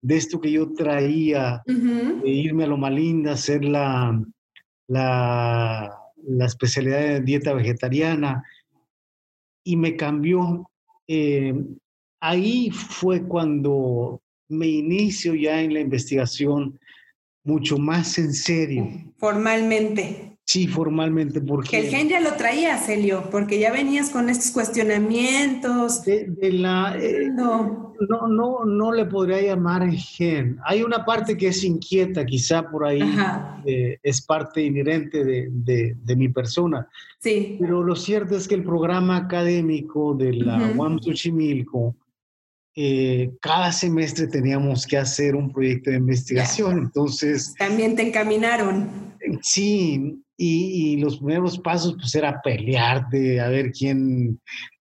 de 0.00 0.16
esto 0.16 0.40
que 0.40 0.50
yo 0.50 0.72
traía, 0.72 1.62
de 1.66 2.30
irme 2.30 2.64
a 2.64 2.68
Loma 2.68 2.88
Linda, 2.88 3.32
hacer 3.32 3.66
la, 3.66 4.18
la, 4.88 5.96
la, 6.26 6.44
especialidad 6.44 6.98
de 6.98 7.20
dieta 7.20 7.52
vegetariana, 7.52 8.44
y 9.64 9.76
me 9.76 9.96
cambió. 9.96 10.70
Eh, 11.08 11.54
ahí 12.20 12.70
fue 12.70 13.22
cuando 13.22 14.22
me 14.48 14.66
inicio 14.66 15.34
ya 15.34 15.60
en 15.60 15.74
la 15.74 15.80
investigación 15.80 16.78
mucho 17.44 17.78
más 17.78 18.18
en 18.18 18.32
serio. 18.32 18.88
Formalmente. 19.18 20.38
Sí, 20.46 20.66
formalmente, 20.66 21.40
porque... 21.40 21.70
Que 21.70 21.78
el 21.78 21.88
gen 21.88 22.08
ya 22.08 22.20
lo 22.20 22.34
traía, 22.34 22.76
Celio, 22.78 23.30
porque 23.30 23.58
ya 23.58 23.72
venías 23.72 24.10
con 24.10 24.28
estos 24.28 24.50
cuestionamientos. 24.50 26.02
De, 26.02 26.52
la, 26.52 26.96
eh, 27.00 27.30
no. 27.32 27.83
No. 28.00 28.64
no, 28.64 28.92
le 28.92 29.04
podría 29.06 29.40
llamar 29.40 29.90
gen. 29.92 30.58
Hay 30.64 30.82
una 30.82 31.04
parte 31.04 31.36
que 31.36 31.48
es 31.48 31.64
inquieta, 31.64 32.24
quizá 32.24 32.68
por 32.68 32.84
ahí 32.84 33.02
eh, 33.66 33.98
es 34.02 34.22
parte 34.22 34.62
inherente 34.62 35.24
de, 35.24 36.16
mi 36.16 36.28
persona. 36.28 36.88
Sí. 37.18 37.56
Pero 37.60 37.82
lo 37.82 37.96
cierto 37.96 38.36
es 38.36 38.46
que 38.46 38.54
el 38.54 38.64
programa 38.64 39.16
académico 39.16 40.14
de 40.14 40.32
la 40.34 40.72
UAM 40.76 40.98
Xochimilco, 41.00 41.96
eh, 42.76 43.30
cada 43.40 43.70
semestre 43.70 44.26
teníamos 44.26 44.86
que 44.86 44.96
hacer 44.96 45.36
un 45.36 45.52
proyecto 45.52 45.90
de 45.90 45.98
investigación, 45.98 46.78
entonces... 46.78 47.54
También 47.56 47.94
te 47.94 48.08
encaminaron. 48.08 49.14
Sí, 49.42 50.20
y, 50.36 50.96
los 50.96 51.18
primeros 51.18 51.58
pasos 51.58 51.94
pues 51.94 52.14
era 52.14 52.40
pelearte, 52.42 53.40
a 53.40 53.48
ver 53.48 53.70
quién 53.70 54.40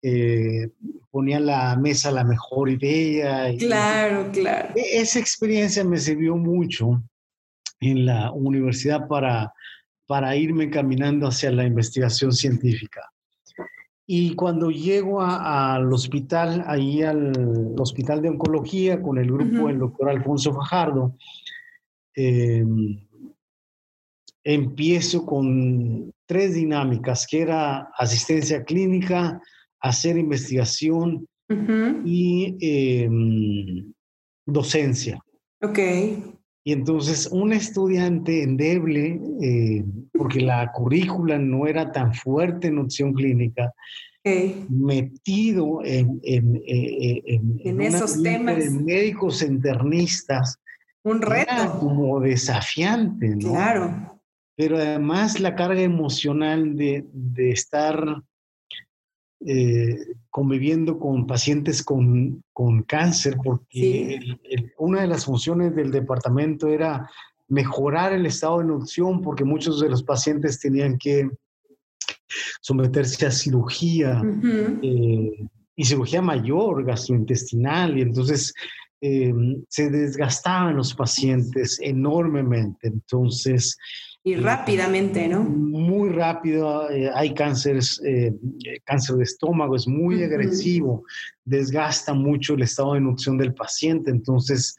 eh, 0.02 0.70
ponía 1.16 1.38
en 1.38 1.46
la 1.46 1.78
mesa 1.78 2.12
la 2.12 2.26
mejor 2.26 2.70
idea. 2.70 3.48
claro, 3.58 4.30
claro. 4.34 4.74
E, 4.76 5.00
esa 5.00 5.18
experiencia 5.18 5.82
me 5.86 5.98
sirvió 5.98 6.36
mucho 6.36 7.02
en 7.80 8.06
la 8.06 8.34
universidad 8.34 9.08
para, 9.08 9.54
para 10.08 10.36
irme 10.36 10.70
caminando 10.70 11.28
hacia 11.28 11.52
la 11.52 11.64
investigación 11.66 12.34
científica. 12.34 13.10
Y 14.06 14.36
cuando 14.36 14.70
llego 14.70 15.22
al 15.22 15.92
hospital, 15.94 16.66
ahí 16.68 17.02
al 17.02 17.32
hospital 17.80 18.22
de 18.22 18.32
oncología 18.32 19.02
con 19.02 19.18
el 19.18 19.32
grupo 19.32 19.70
del 19.70 19.80
doctor 19.80 20.10
Alfonso 20.10 20.54
Fajardo, 20.54 21.16
eh, 22.14 22.66
empiezo 24.44 25.26
con 25.26 26.12
tres 26.26 26.56
dinámicas, 26.56 27.26
que 27.26 27.40
era 27.40 27.90
asistencia 27.98 28.66
clínica, 28.66 29.42
hacer 29.88 30.18
investigación 30.18 31.27
y 32.04 32.58
em, 32.60 33.94
docencia. 34.46 35.20
Ok. 35.62 35.80
Y 36.68 36.72
entonces 36.72 37.30
un 37.32 37.54
estudiante 37.54 38.42
endeble, 38.42 39.20
eh, 39.42 39.86
porque 40.13 40.42
la 40.42 40.72
currícula 40.72 41.38
no 41.38 41.68
era 41.68 41.92
tan 41.92 42.13
fuerte 42.13 42.68
en 42.68 42.80
opción 42.80 43.13
clínica, 43.13 43.72
metido 44.70 45.81
en, 45.83 46.20
en, 46.24 46.55
eh, 46.66 47.22
en, 47.64 47.81
esos 47.81 48.24
temas. 48.24 48.57
De 48.57 48.72
médicos 48.72 49.44
internistas. 49.44 50.57
Un 51.03 51.22
reto. 51.22 51.77
como 51.79 52.20
desafiante, 52.20 53.36
¿no? 53.36 53.51
Claro 53.51 54.16
pero 54.55 54.77
además 54.77 55.40
la 55.40 55.55
carga 55.55 55.81
emocional 55.81 56.75
de, 56.75 57.05
estar 57.51 58.22
eh, 59.48 60.16
conviviendo 60.31 60.98
con 60.98 61.27
pacientes 61.27 61.84
con, 61.84 62.44
cáncer, 62.88 63.38
porque 63.44 64.20
una 64.79 65.01
de 65.01 65.08
las 65.08 65.25
funciones 65.25 65.75
del 65.75 65.92
departamento 65.92 66.68
era 66.68 67.08
mejorar 67.48 68.14
el 68.14 68.25
estado 68.25 68.60
de 68.60 68.66
nutrición, 68.66 69.22
porque 69.22 69.44
muchos 69.44 69.79
de 69.79 69.90
los 69.90 70.01
pacientes 70.01 70.60
tenían 70.60 70.98
que 70.98 71.29
someterse 72.60 73.27
a 73.27 73.31
cirugía 73.31 74.20
eh, 74.81 75.48
y 75.75 75.86
cirugía 75.86 76.24
mayor, 76.24 76.84
gastrointestinal, 76.84 77.98
y 78.00 78.01
entonces 78.01 78.51
eh, 79.01 79.31
se 79.70 79.92
desgastaban 79.92 80.75
los 80.75 80.96
pacientes 80.96 81.77
enormemente. 81.81 82.88
Entonces, 82.88 83.77
y 84.27 84.35
rápidamente, 84.38 85.27
¿no? 85.27 85.44
Muy 85.44 86.09
rápido, 86.09 86.90
eh, 86.90 87.11
hay 87.14 87.35
cánceres, 87.35 88.01
eh, 88.03 88.33
cáncer 88.83 89.18
de 89.18 89.24
estómago, 89.24 89.75
es 89.75 89.88
muy 89.88 90.24
agresivo, 90.24 91.03
desgasta 91.44 92.11
mucho 92.16 92.55
el 92.55 92.64
estado 92.64 92.96
de 92.96 93.01
nutrición 93.01 93.38
del 93.38 93.53
paciente. 93.53 94.09
Entonces, 94.09 94.75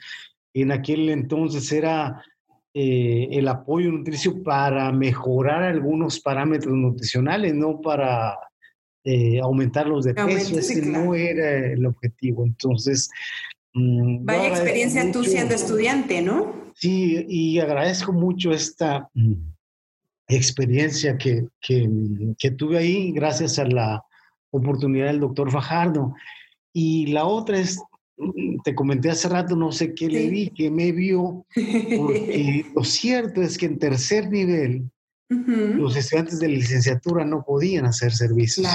en 0.53 0.73
aquel 0.73 1.11
entonces 1.11 1.71
era 1.71 2.25
eh, 2.75 3.29
el 3.31 3.47
apoyo 3.47 3.93
nutricio 3.93 4.43
para 4.43 4.91
mejorar 4.91 5.63
algunos 5.63 6.19
parámetros 6.19 6.75
nutricionales, 6.75 7.55
no 7.55 7.81
para 7.81 8.37
aumentar 9.41 9.87
los 9.87 10.05
de 10.05 10.15
peso, 10.15 10.59
ese 10.59 10.85
no 10.85 11.15
era 11.15 11.71
el 11.73 11.87
objetivo. 11.87 12.45
Entonces, 12.45 13.09
mm, 13.75 14.25
Vaya 14.25 14.49
experiencia 14.49 15.13
tú 15.13 15.23
siendo 15.23 15.55
estudiante, 15.55 16.21
¿no? 16.21 16.66
Sí, 16.79 17.25
y 17.27 17.59
agradezco 17.59 18.13
mucho 18.13 18.53
esta 18.53 19.09
mm, 19.15 19.33
experiencia 20.29 21.17
que, 21.17 21.47
que, 21.61 22.51
tuve 22.51 22.77
ahí 22.77 23.13
gracias 23.13 23.59
a 23.59 23.65
la 23.65 24.05
oportunidad 24.51 25.07
del 25.07 25.21
doctor 25.21 25.51
Fajardo. 25.51 26.15
Y 26.75 27.07
la 27.07 27.25
otra 27.25 27.59
es, 27.59 27.81
mm, 28.19 28.61
te 28.63 28.75
comenté 28.75 29.09
hace 29.09 29.27
rato, 29.31 29.57
no 29.57 29.73
sé 29.73 29.95
qué 29.95 30.09
le 30.09 30.29
vi, 30.29 30.51
que 30.51 30.71
me 30.71 30.93
vio, 30.93 31.47
porque 31.97 32.67
lo 32.77 32.85
cierto 32.85 33.41
es 33.41 33.57
que 33.57 33.67
en 33.67 33.79
tercer 33.79 34.31
nivel 34.31 34.91
los 35.29 35.97
estudiantes 35.97 36.39
de 36.39 36.49
licenciatura 36.49 37.25
no 37.25 37.43
podían 37.43 37.87
hacer 37.87 38.13
servicios. 38.13 38.69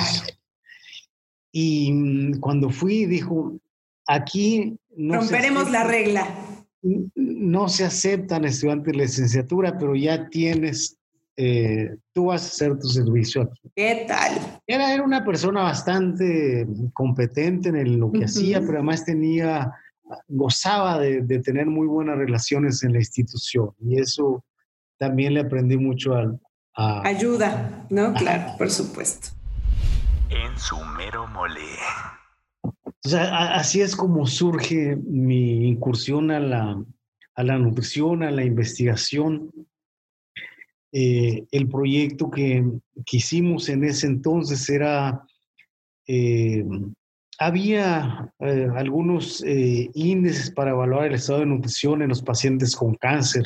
Y 1.52 1.92
mm, 1.92 2.40
cuando 2.40 2.72
fui, 2.72 3.06
dijo, 3.06 3.60
aquí... 4.08 4.76
No 4.98 5.18
Romperemos 5.18 5.70
la 5.70 5.84
regla 5.84 6.41
no 6.84 7.70
se 7.70 7.86
aceptan 7.86 8.46
estudiantes 8.46 8.94
de 8.94 9.00
licenciatura, 9.00 9.78
pero 9.78 9.96
ya 9.96 10.28
tienes, 10.30 10.98
eh, 11.38 11.96
tú 12.14 12.26
vas 12.26 12.44
a 12.44 12.48
hacer 12.48 12.80
tu 12.80 12.88
servicio 12.88 13.44
aquí. 13.44 13.72
¿Qué 13.76 14.06
tal? 14.08 14.62
Era, 14.66 14.94
era 14.94 15.04
una 15.04 15.24
persona 15.24 15.62
bastante 15.62 16.68
competente 16.94 17.70
en 17.70 18.00
lo 18.00 18.12
que 18.12 18.26
hacía, 18.26 18.60
pero 18.60 18.74
además 18.74 19.06
tenía, 19.06 19.72
gozaba 20.28 21.00
de, 21.00 21.22
tener 21.40 21.68
muy 21.68 21.88
buenas 21.88 22.18
relaciones 22.18 22.84
en 22.84 22.94
la 22.94 23.00
institución 23.00 23.72
y 23.80 24.00
eso 24.00 24.44
también 24.98 25.34
le 25.34 25.42
aprendí 25.42 25.78
mucho 25.78 26.14
a... 26.16 26.38
Ayuda, 27.04 27.86
¿no? 27.90 28.14
Claro, 28.14 28.54
por 28.58 28.70
supuesto. 28.72 29.30
En 30.30 30.58
su 30.58 30.78
mero 30.98 31.28
mole. 31.28 31.60
O 33.04 33.10
sea, 33.10 33.56
así 33.56 33.82
es 33.82 33.96
como 33.96 34.28
surge 34.28 34.96
mi 34.96 35.68
incursión 35.68 36.30
a 36.30 36.40
la, 36.40 36.84
a 37.36 37.44
la 37.44 37.58
nutrición, 37.58 38.22
a 38.24 38.32
la 38.32 38.44
investigación. 38.44 39.52
Eh, 40.92 41.46
el 41.52 41.68
proyecto 41.70 42.30
que, 42.30 42.64
que, 43.06 43.18
hicimos 43.18 43.70
en 43.70 43.86
ese 43.86 44.08
entonces 44.08 44.70
era, 44.70 45.24
eh, 46.06 46.64
había 47.40 48.32
eh, 48.40 48.68
algunos 48.76 49.44
índices 49.44 50.52
para 50.52 50.72
evaluar 50.72 51.08
el 51.08 51.16
estado 51.16 51.40
de 51.40 51.46
nutrición 51.48 52.04
en 52.04 52.10
los 52.10 52.22
pacientes 52.22 52.76
con 52.76 52.94
cáncer, 52.96 53.46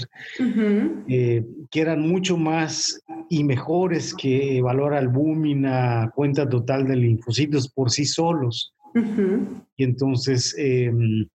que 1.07 1.45
eran 1.81 2.01
mucho 2.01 2.35
más 2.35 2.99
y 3.29 3.43
mejores 3.45 4.13
que 4.13 4.57
evaluar 4.57 4.95
albúmina, 4.95 6.11
cuenta 6.13 6.49
total 6.49 6.87
de 6.87 6.97
linfocitos 6.97 7.69
por 7.69 7.89
sí 7.89 8.03
solos. 8.03 8.74
Y 9.77 9.84
entonces 9.84 10.55
em, 10.58 11.27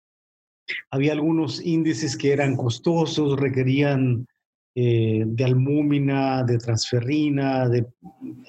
había 0.90 1.12
algunos 1.12 1.64
índices 1.64 2.16
que 2.16 2.32
eran 2.32 2.56
costosos, 2.56 3.38
requerían 3.38 4.26
eh, 4.74 5.24
de 5.26 5.44
albúmina, 5.44 6.42
de 6.42 6.58
transferrina, 6.58 7.68
de 7.68 7.86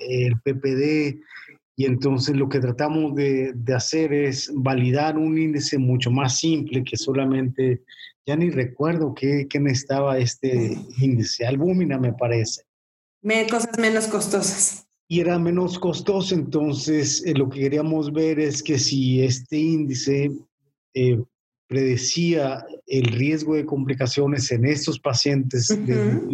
el 0.08 0.40
PPD, 0.42 1.20
y 1.76 1.86
entonces 1.86 2.36
lo 2.36 2.48
que 2.48 2.60
tratamos 2.60 3.16
de, 3.16 3.54
hacer 3.76 4.14
es 4.14 4.52
validar 4.54 5.18
un 5.18 5.38
índice 5.38 5.78
mucho 5.78 6.12
más 6.12 6.38
simple 6.38 6.84
que 6.84 6.96
solamente, 6.96 7.82
ya 8.26 8.36
ni 8.36 8.50
recuerdo 8.50 9.16
qué, 9.16 9.48
qué 9.50 9.60
necesitaba 9.60 10.20
este 10.20 10.78
índice, 11.00 11.46
albúmina 11.46 11.98
me 11.98 12.14
parece. 12.14 12.62
Cosas 13.50 13.80
menos 13.80 14.08
costosas. 14.08 14.88
Y 15.12 15.20
era 15.20 15.38
menos 15.38 15.78
costoso, 15.78 16.34
entonces 16.34 17.22
eh, 17.26 17.34
lo 17.34 17.50
que 17.50 17.60
queríamos 17.60 18.14
ver 18.14 18.40
es 18.40 18.64
que 18.64 18.80
si 18.80 19.22
este 19.22 19.58
índice 19.58 20.32
eh, 20.94 21.22
predecía 21.68 22.66
el 22.88 23.08
riesgo 23.08 23.56
de 23.56 23.66
complicaciones 23.66 24.50
en 24.54 24.64
estos 24.66 25.02
pacientes 25.02 25.70
uh 25.70 26.30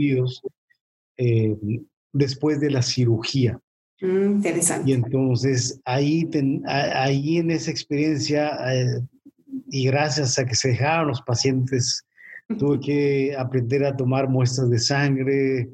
después 2.13 2.59
de 2.59 2.69
la 2.69 2.83
cirugía. 2.83 3.59
Mm, 3.99 4.35
interesante. 4.35 4.91
Y 4.91 4.93
entonces 4.93 5.81
ahí, 5.83 6.29
ahí 6.67 7.37
en 7.37 7.49
esa 7.49 7.71
experiencia, 7.71 8.51
eh, 8.71 9.01
y 9.71 9.87
gracias 9.87 10.37
a 10.37 10.45
que 10.45 10.53
se 10.53 10.69
dejaron 10.69 11.07
los 11.07 11.21
pacientes, 11.23 12.05
tuve 12.59 12.79
que 12.85 13.35
aprender 13.35 13.85
a 13.85 13.97
tomar 13.97 14.29
muestras 14.29 14.69
de 14.69 14.77
sangre. 14.77 15.67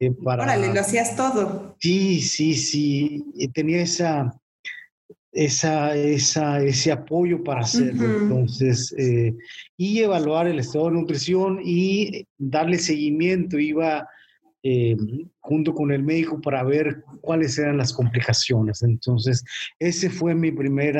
Eh, 0.00 0.12
para... 0.12 0.42
Órale, 0.42 0.72
lo 0.72 0.80
hacías 0.80 1.16
todo. 1.16 1.76
Sí, 1.80 2.20
sí, 2.20 2.54
sí. 2.54 3.24
Tenía 3.54 3.82
esa, 3.82 4.38
esa, 5.32 5.94
esa, 5.96 6.62
ese 6.62 6.92
apoyo 6.92 7.42
para 7.42 7.60
hacerlo. 7.60 8.04
Entonces, 8.04 8.94
eh, 8.98 9.34
y 9.76 10.00
evaluar 10.00 10.46
el 10.46 10.58
estado 10.58 10.86
de 10.86 10.92
nutrición 10.92 11.60
y 11.62 12.26
darle 12.38 12.78
seguimiento. 12.78 13.58
Iba 13.58 14.08
eh, 14.62 14.96
junto 15.40 15.74
con 15.74 15.92
el 15.92 16.02
médico 16.02 16.40
para 16.40 16.64
ver 16.64 17.04
cuáles 17.20 17.58
eran 17.58 17.78
las 17.78 17.92
complicaciones. 17.92 18.82
Entonces, 18.82 19.44
ese 19.78 20.10
fue 20.10 20.34
mi 20.34 20.50
primer 20.50 20.98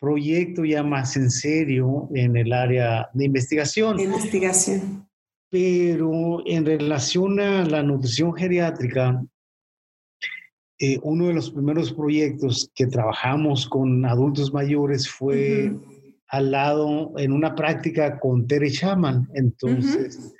proyecto 0.00 0.64
ya 0.64 0.82
más 0.82 1.16
en 1.16 1.30
serio 1.30 2.08
en 2.14 2.36
el 2.36 2.52
área 2.52 3.08
de 3.12 3.26
investigación. 3.26 4.00
investigación. 4.00 5.06
Pero 5.52 6.40
en 6.46 6.64
relación 6.64 7.38
a 7.38 7.66
la 7.66 7.82
nutrición 7.82 8.32
geriátrica, 8.32 9.22
eh, 10.78 10.98
uno 11.02 11.26
de 11.26 11.34
los 11.34 11.50
primeros 11.50 11.92
proyectos 11.92 12.70
que 12.74 12.86
trabajamos 12.86 13.68
con 13.68 14.06
adultos 14.06 14.50
mayores 14.50 15.06
fue 15.06 15.76
al 16.28 16.50
lado 16.50 17.12
en 17.18 17.32
una 17.32 17.54
práctica 17.54 18.18
con 18.18 18.46
Tere 18.46 18.70
Chaman. 18.70 19.28
Entonces, 19.34 20.32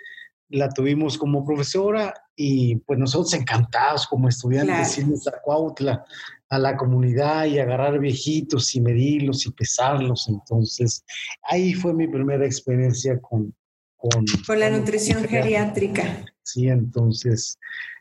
la 0.48 0.70
tuvimos 0.70 1.18
como 1.18 1.44
profesora 1.44 2.14
y 2.34 2.76
pues 2.76 2.98
nosotros 2.98 3.34
encantados 3.34 4.06
como 4.06 4.30
estudiantes 4.30 4.96
irnos 4.96 5.26
a 5.28 5.40
Cuautla, 5.42 6.06
a 6.48 6.58
la 6.58 6.74
comunidad 6.74 7.44
y 7.44 7.58
agarrar 7.58 7.98
viejitos 7.98 8.74
y 8.74 8.80
medirlos 8.80 9.44
y 9.44 9.52
pesarlos. 9.52 10.26
Entonces, 10.30 11.04
ahí 11.42 11.74
fue 11.74 11.92
mi 11.92 12.08
primera 12.08 12.46
experiencia 12.46 13.20
con... 13.20 13.54
Con, 14.02 14.24
con 14.44 14.58
la 14.58 14.68
nutrición 14.68 15.22
geriátrica. 15.22 16.24
Sí, 16.42 16.66
entonces, 16.66 17.56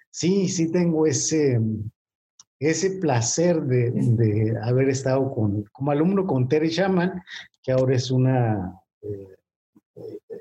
sí, 0.09 0.49
sí 0.49 0.71
tengo 0.71 1.05
ese, 1.05 1.59
ese 2.59 2.99
placer 2.99 3.61
de, 3.61 3.91
de 3.91 4.57
haber 4.63 4.89
estado 4.89 5.31
con, 5.31 5.63
como 5.71 5.91
alumno 5.91 6.25
con 6.25 6.47
Terry 6.47 6.69
Shaman, 6.69 7.21
que 7.61 7.71
ahora 7.71 7.95
es 7.95 8.09
una 8.09 8.81
eh, 9.03 9.37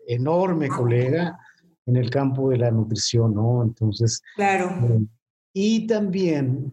enorme 0.07 0.69
colega 0.69 1.39
en 1.85 1.97
el 1.97 2.09
campo 2.09 2.49
de 2.49 2.57
la 2.57 2.71
nutrición, 2.71 3.35
¿no? 3.35 3.63
Entonces. 3.63 4.23
Claro. 4.37 4.71
Eh, 4.89 5.05
y 5.53 5.87
también 5.87 6.73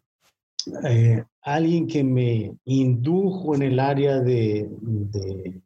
eh, 0.86 1.26
alguien 1.42 1.88
que 1.88 2.06
me 2.06 2.56
indujo 2.64 3.54
en 3.54 3.64
el 3.64 3.80
área 3.82 4.22
de, 4.22 4.70
de, 4.82 5.62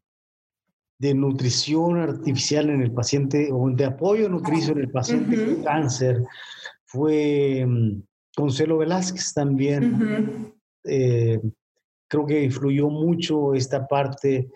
nutrición 1.13 1.97
artificial 1.99 2.69
en 2.69 2.81
el 2.81 2.91
paciente, 2.91 3.49
o 3.51 3.69
de 3.69 3.85
apoyo 3.85 4.29
nutricio 4.29 4.73
en 4.73 4.79
el 4.79 4.91
paciente 4.91 5.45
con 5.45 5.63
cáncer, 5.63 6.23
fue 6.85 7.63
um, 7.65 8.01
Consuelo 8.35 8.77
Velázquez 8.77 9.33
también. 9.33 10.53
Eh, 10.83 11.39
creo 12.07 12.25
que 12.25 12.43
influyó 12.43 12.89
mucho 12.89 13.53
esta 13.53 13.87
parte. 13.87 14.49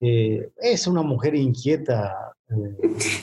es 0.00 0.86
una 0.86 1.02
mujer 1.02 1.34
inquieta, 1.36 2.32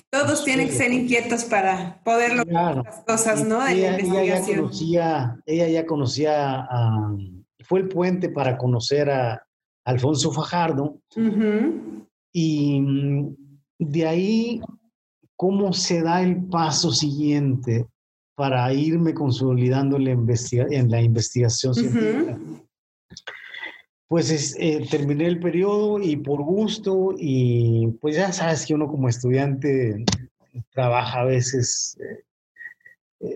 todos 0.09 0.43
tienen 0.43 0.67
que 0.67 0.73
ser 0.73 0.91
inquietos 0.91 1.43
para 1.45 2.01
poder 2.03 2.35
lograr 2.35 2.77
las 2.77 3.03
cosas, 3.05 3.45
¿no? 3.45 3.65
ella, 3.67 3.97
ya 3.97 4.41
conocía, 4.45 5.39
ella 5.45 5.67
ya 5.67 5.85
conocía, 5.85 6.67
fue 7.61 7.81
el 7.81 7.87
puente 7.87 8.29
para 8.29 8.57
conocer 8.57 9.09
a 9.09 9.43
Alfonso 9.85 10.31
Fajardo. 10.31 10.99
Y 12.31 12.81
mm, 12.81 13.35
de 13.79 14.07
ahí, 14.07 14.61
¿cómo 15.35 15.73
se 15.73 16.01
da 16.01 16.21
el 16.21 16.45
paso 16.45 16.91
siguiente 16.91 17.85
para 18.35 18.73
irme 18.73 19.13
consolidando 19.13 19.97
en 19.97 20.05
la, 20.89 21.01
investigación 21.01 21.73
científica? 21.73 22.39
pues 24.09 24.55
eh, 24.59 24.87
terminé 24.89 25.27
el 25.27 25.39
periodo 25.39 26.01
y 26.01 26.17
por 26.17 26.41
gusto 26.41 27.13
y 27.15 27.87
pues 28.01 28.15
ya 28.15 28.33
sabes 28.33 28.65
que 28.65 28.73
uno 28.73 28.87
como 28.87 29.07
estudiante 29.07 30.03
trabaja 30.71 31.21
a 31.21 31.25
veces 31.25 31.95
eh, 32.01 32.05
eh, 32.05 32.23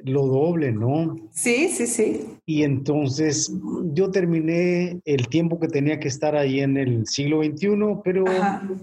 lo 0.06 0.28
doble, 0.28 0.72
¿no? 0.72 1.16
Sí, 1.32 1.68
sí, 1.70 1.88
sí. 1.88 2.38
Y 2.46 2.64
entonces 2.64 3.54
yo 3.94 4.12
terminé 4.12 5.02
el 5.06 5.28
tiempo 5.28 5.60
que 5.60 5.68
tenía 5.68 6.00
que 6.00 6.08
estar 6.08 6.36
ahí 6.36 6.62
en 6.62 6.78
el 6.78 7.06
siglo 7.06 7.44
XXI, 7.44 7.68
pero 8.04 8.24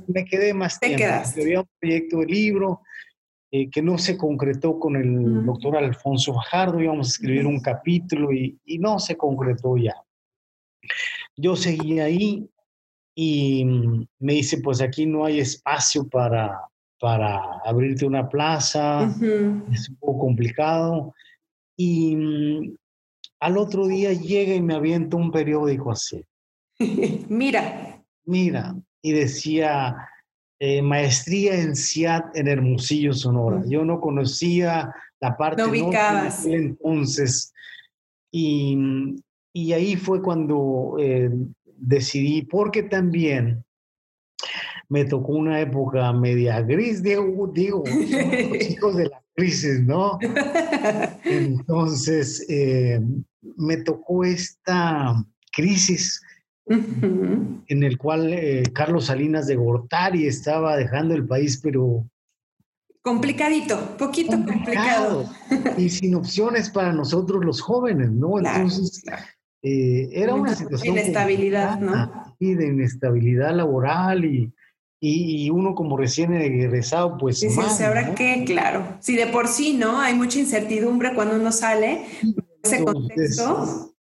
me 0.07 0.25
quedé 0.25 0.53
más 0.53 0.79
Te 0.79 0.89
tiempo. 0.89 1.05
Quedaste. 1.05 1.43
Había 1.43 1.61
un 1.61 1.69
proyecto 1.81 2.19
de 2.19 2.27
libro 2.27 2.81
que 3.51 3.83
no 3.83 3.99
se 3.99 4.17
concretó 4.17 4.79
con 4.79 4.95
el 4.95 5.45
doctor 5.45 5.77
Alfonso 5.77 6.35
Fajardo, 6.35 6.81
íbamos 6.81 7.09
a 7.09 7.11
escribir 7.11 7.47
un 7.47 7.61
capítulo 7.61 8.33
y, 8.33 8.57
y 8.65 8.79
no 8.79 8.99
se 8.99 9.17
concretó 9.17 9.77
ya. 9.77 9.97
Yo 11.37 11.57
seguí 11.57 11.99
ahí 11.99 12.49
y 13.15 13.65
mm, 13.65 14.07
me 14.21 14.35
dice, 14.35 14.59
pues 14.59 14.81
aquí 14.81 15.07
no 15.07 15.25
hay 15.25 15.41
espacio 15.41 16.07
para, 16.09 16.61
para 17.01 17.41
abrirte 17.65 18.05
una 18.05 18.29
plaza, 18.29 19.11
es 19.73 19.89
un 19.89 19.97
poco 19.97 20.19
complicado. 20.19 21.15
Y 21.77 22.15
mm, 22.15 22.77
al 23.41 23.57
otro 23.57 23.87
día 23.87 24.13
llega 24.13 24.55
y 24.55 24.61
me 24.61 24.75
avienta 24.75 25.17
un 25.17 25.33
periódico 25.33 25.91
así. 25.91 26.23
Mira. 27.29 28.05
Mira, 28.27 28.77
y 29.03 29.13
decía 29.13 29.97
eh, 30.61 30.83
maestría 30.83 31.59
en 31.59 31.75
CIAT 31.75 32.37
en 32.37 32.49
Hermosillo, 32.49 33.15
Sonora. 33.15 33.63
Yo 33.67 33.83
no 33.85 33.99
conocía 33.99 34.95
la 35.21 35.37
parte 35.37 35.63
no 35.63 35.71
ubicabas. 35.71 36.45
entonces. 36.45 37.53
Y, 38.31 38.77
mm, 38.77 39.17
y 39.55 39.73
ahí 39.73 39.97
fue 39.97 40.21
cuando 40.21 40.97
eh, 40.99 41.31
decidí, 41.65 42.43
porque 42.43 42.83
también 42.83 43.65
me 44.91 45.05
tocó 45.05 45.33
una 45.33 45.61
época 45.61 46.13
media 46.13 46.61
gris, 46.61 47.03
digo, 47.03 47.51
digo 47.55 47.85
los 48.51 48.71
hijos 48.71 48.97
de 48.97 49.09
la 49.09 49.23
crisis, 49.35 49.81
¿no? 49.81 50.19
Entonces, 51.25 52.45
eh, 52.49 53.01
me 53.57 53.79
tocó 53.79 54.25
esta 54.25 55.25
crisis 55.53 56.21
en 56.67 57.83
el 57.83 57.99
cual 57.99 58.33
eh, 58.33 58.65
Carlos 58.73 59.07
Salinas 59.07 59.47
de 59.47 59.57
Gortari 59.57 60.27
estaba 60.27 60.77
dejando 60.77 61.15
el 61.15 61.27
país, 61.27 61.61
pero... 61.63 62.05
Complicadito, 63.03 63.97
poquito 63.97 64.33
complicado. 64.33 65.31
y 65.79 65.89
sin 65.89 66.17
opciones 66.17 66.69
para 66.69 66.93
nosotros 66.93 67.45
los 67.45 67.61
jóvenes, 67.61 68.11
¿no? 68.11 68.39
Entonces, 68.39 69.03
eh, 69.63 70.09
era 70.13 70.35
una 70.35 70.55
situación... 70.55 70.97
De 70.97 71.03
inestabilidad, 71.03 71.81
¿no? 71.81 72.35
Sí, 72.41 72.55
de 72.55 72.67
inestabilidad 72.67 73.55
laboral 73.55 74.25
y, 74.25 74.53
y, 75.03 75.49
uno 75.49 75.75
como 75.75 75.97
recién 75.97 76.35
egresado, 76.35 77.17
pues... 77.17 77.41
Sí, 77.41 77.49
sí, 77.49 77.83
¿ahora 77.83 78.15
qué? 78.15 78.45
Claro. 78.45 78.85
Si 79.01 79.17
de 79.17 79.27
por 79.29 79.49
sí, 79.49 79.75
¿no? 79.75 79.99
Hay 79.99 80.15
mucha 80.15 80.39
incertidumbre 80.39 81.15
cuando 81.15 81.37
uno 81.37 81.53
sale, 81.53 82.05
ese 82.63 82.85
contexto. 82.85 83.95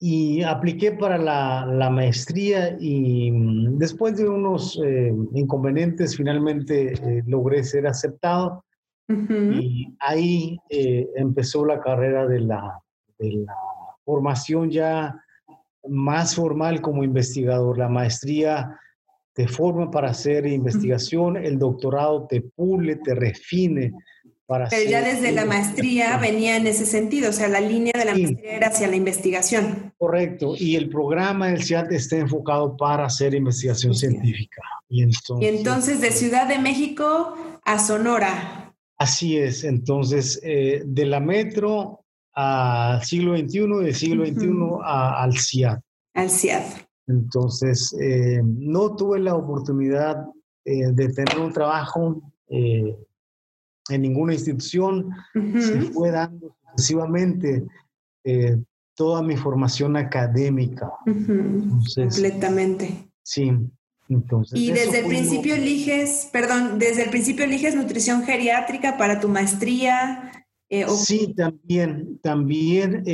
Y 0.00 0.42
apliqué 0.42 0.92
para 0.92 1.16
la, 1.18 1.66
la, 1.66 1.90
maestría 1.90 2.76
y 2.80 3.30
mm, 3.30 3.78
después 3.78 4.16
de 4.16 4.28
unos 4.28 4.80
eh, 4.82 5.12
inconvenientes 5.34 6.16
finalmente 6.16 6.94
eh, 6.94 7.22
logré 7.26 7.62
ser 7.62 7.86
aceptado. 7.86 8.64
Y 9.12 9.96
ahí 9.98 10.56
empezó 11.16 11.66
la 11.66 11.80
carrera 11.80 12.28
de 12.28 12.38
la, 12.42 12.80
de 13.18 13.32
la 13.44 13.56
formación 14.04 14.70
ya 14.70 15.20
más 15.88 16.36
formal 16.36 16.80
como 16.80 17.02
investigador. 17.02 17.76
La 17.76 17.88
maestría 17.88 18.78
te 19.40 19.48
forma 19.48 19.90
para 19.90 20.10
hacer 20.10 20.46
investigación, 20.46 21.38
el 21.38 21.58
doctorado 21.58 22.26
te 22.26 22.42
pule, 22.42 22.96
te 22.96 23.14
refine 23.14 23.90
Para 24.44 24.68
Pero 24.68 24.90
ya 24.90 25.00
desde 25.00 25.32
la 25.32 25.46
maestría 25.46 26.18
venía 26.18 26.56
en 26.56 26.66
ese 26.66 26.84
sentido, 26.84 27.30
o 27.30 27.32
sea, 27.32 27.48
la 27.48 27.60
línea 27.60 27.94
de 27.96 28.04
la 28.04 28.12
maestría 28.12 28.56
era 28.56 28.66
hacia 28.66 28.86
la 28.86 28.96
investigación. 28.96 29.94
Correcto, 29.96 30.52
y 30.58 30.76
el 30.76 30.90
programa 30.90 31.46
del 31.48 31.62
CIAT 31.62 31.90
está 31.92 32.18
enfocado 32.18 32.76
para 32.76 33.06
hacer 33.06 33.32
investigación 33.32 33.94
científica. 33.94 34.60
Y 34.90 35.04
entonces, 35.04 35.40
y 35.40 35.46
entonces 35.46 36.00
de 36.02 36.10
Ciudad 36.10 36.46
de 36.46 36.58
México 36.58 37.34
a 37.64 37.78
Sonora. 37.78 38.74
Así 38.98 39.38
es, 39.38 39.64
entonces 39.64 40.38
eh, 40.42 40.82
de 40.84 41.06
la 41.06 41.20
metro 41.20 42.04
al 42.34 43.02
siglo 43.04 43.38
XXI, 43.38 43.84
del 43.84 43.94
siglo 43.94 44.26
XXI 44.26 44.50
al 44.84 45.32
CIAT. 45.38 45.80
Al 46.12 46.28
CIAT. 46.28 46.89
Entonces, 47.10 47.94
eh, 48.00 48.40
no 48.44 48.94
tuve 48.94 49.18
la 49.18 49.34
oportunidad 49.34 50.26
eh, 50.64 50.92
de 50.92 51.08
tener 51.08 51.38
un 51.38 51.52
trabajo 51.52 52.22
eh, 52.48 52.96
en 53.88 54.02
ninguna 54.02 54.34
institución. 54.34 55.10
Se 55.34 55.80
fue 55.92 56.12
dando 56.12 56.54
sucesivamente 56.70 57.66
toda 58.94 59.22
mi 59.22 59.36
formación 59.36 59.96
académica. 59.96 60.92
Completamente. 61.04 63.10
Sí. 63.22 63.52
Entonces, 64.08 64.58
y 64.58 64.72
desde 64.72 65.00
el 65.00 65.06
principio 65.06 65.54
eliges, 65.54 66.28
perdón, 66.32 66.80
desde 66.80 67.04
el 67.04 67.10
principio 67.10 67.44
eliges 67.44 67.76
nutrición 67.76 68.24
geriátrica 68.24 68.98
para 68.98 69.20
tu 69.20 69.28
maestría. 69.28 70.32
sí, 70.88 71.32
también, 71.36 72.18
también 72.20 73.04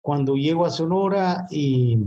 cuando 0.00 0.36
llego 0.36 0.66
a 0.66 0.70
Sonora 0.70 1.46
y 1.50 1.98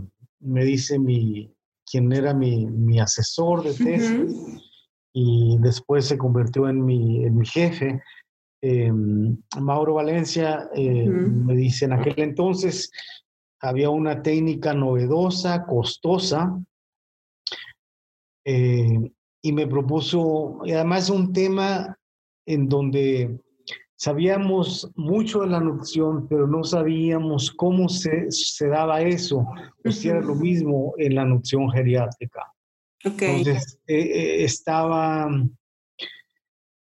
me 0.44 0.64
dice 0.64 1.00
mi, 1.00 1.52
quien 1.90 2.12
era 2.12 2.34
mi, 2.34 2.66
mi 2.66 3.00
asesor 3.00 3.64
de 3.64 3.74
tesis 3.74 4.62
y 5.14 5.58
después 5.60 6.06
se 6.06 6.18
convirtió 6.18 6.68
en 6.68 6.84
mi, 6.84 7.24
en 7.24 7.38
mi 7.38 7.46
jefe, 7.46 8.02
em, 8.62 9.38
Mauro 9.60 9.96
Valencia, 9.96 10.70
eh, 10.74 11.08
me 11.08 11.56
dice, 11.56 11.86
en 11.86 11.94
aquel 11.94 12.16
entonces 12.18 12.92
había 13.62 13.90
una 13.90 14.22
técnica 14.22 14.74
novedosa, 14.74 15.66
costosa, 15.66 16.60
eh, 18.46 19.12
y 19.42 19.54
me 19.54 19.68
propuso, 19.68 20.62
y 20.66 20.72
además 20.72 21.10
un 21.10 21.32
tema 21.32 21.98
en 22.46 22.68
donde 22.68 23.40
Sabíamos 24.04 24.92
mucho 24.98 25.44
de 25.44 25.48
la 25.48 25.62
nutrición, 25.62 26.28
pero 26.28 26.46
no 26.46 26.66
sabíamos 26.66 27.50
cómo 27.52 27.88
se, 27.88 28.30
se 28.32 28.68
daba 28.68 29.00
eso, 29.00 29.48
o 29.86 29.92
si 29.92 30.10
era 30.10 30.20
lo 30.20 30.36
mismo 30.36 30.94
en 30.98 31.16
la 31.16 31.24
nutrición 31.24 31.72
geriátrica. 31.72 32.52
Entonces, 33.02 33.80
eh, 33.88 34.02
eh, 34.02 34.44
estaba 34.44 35.30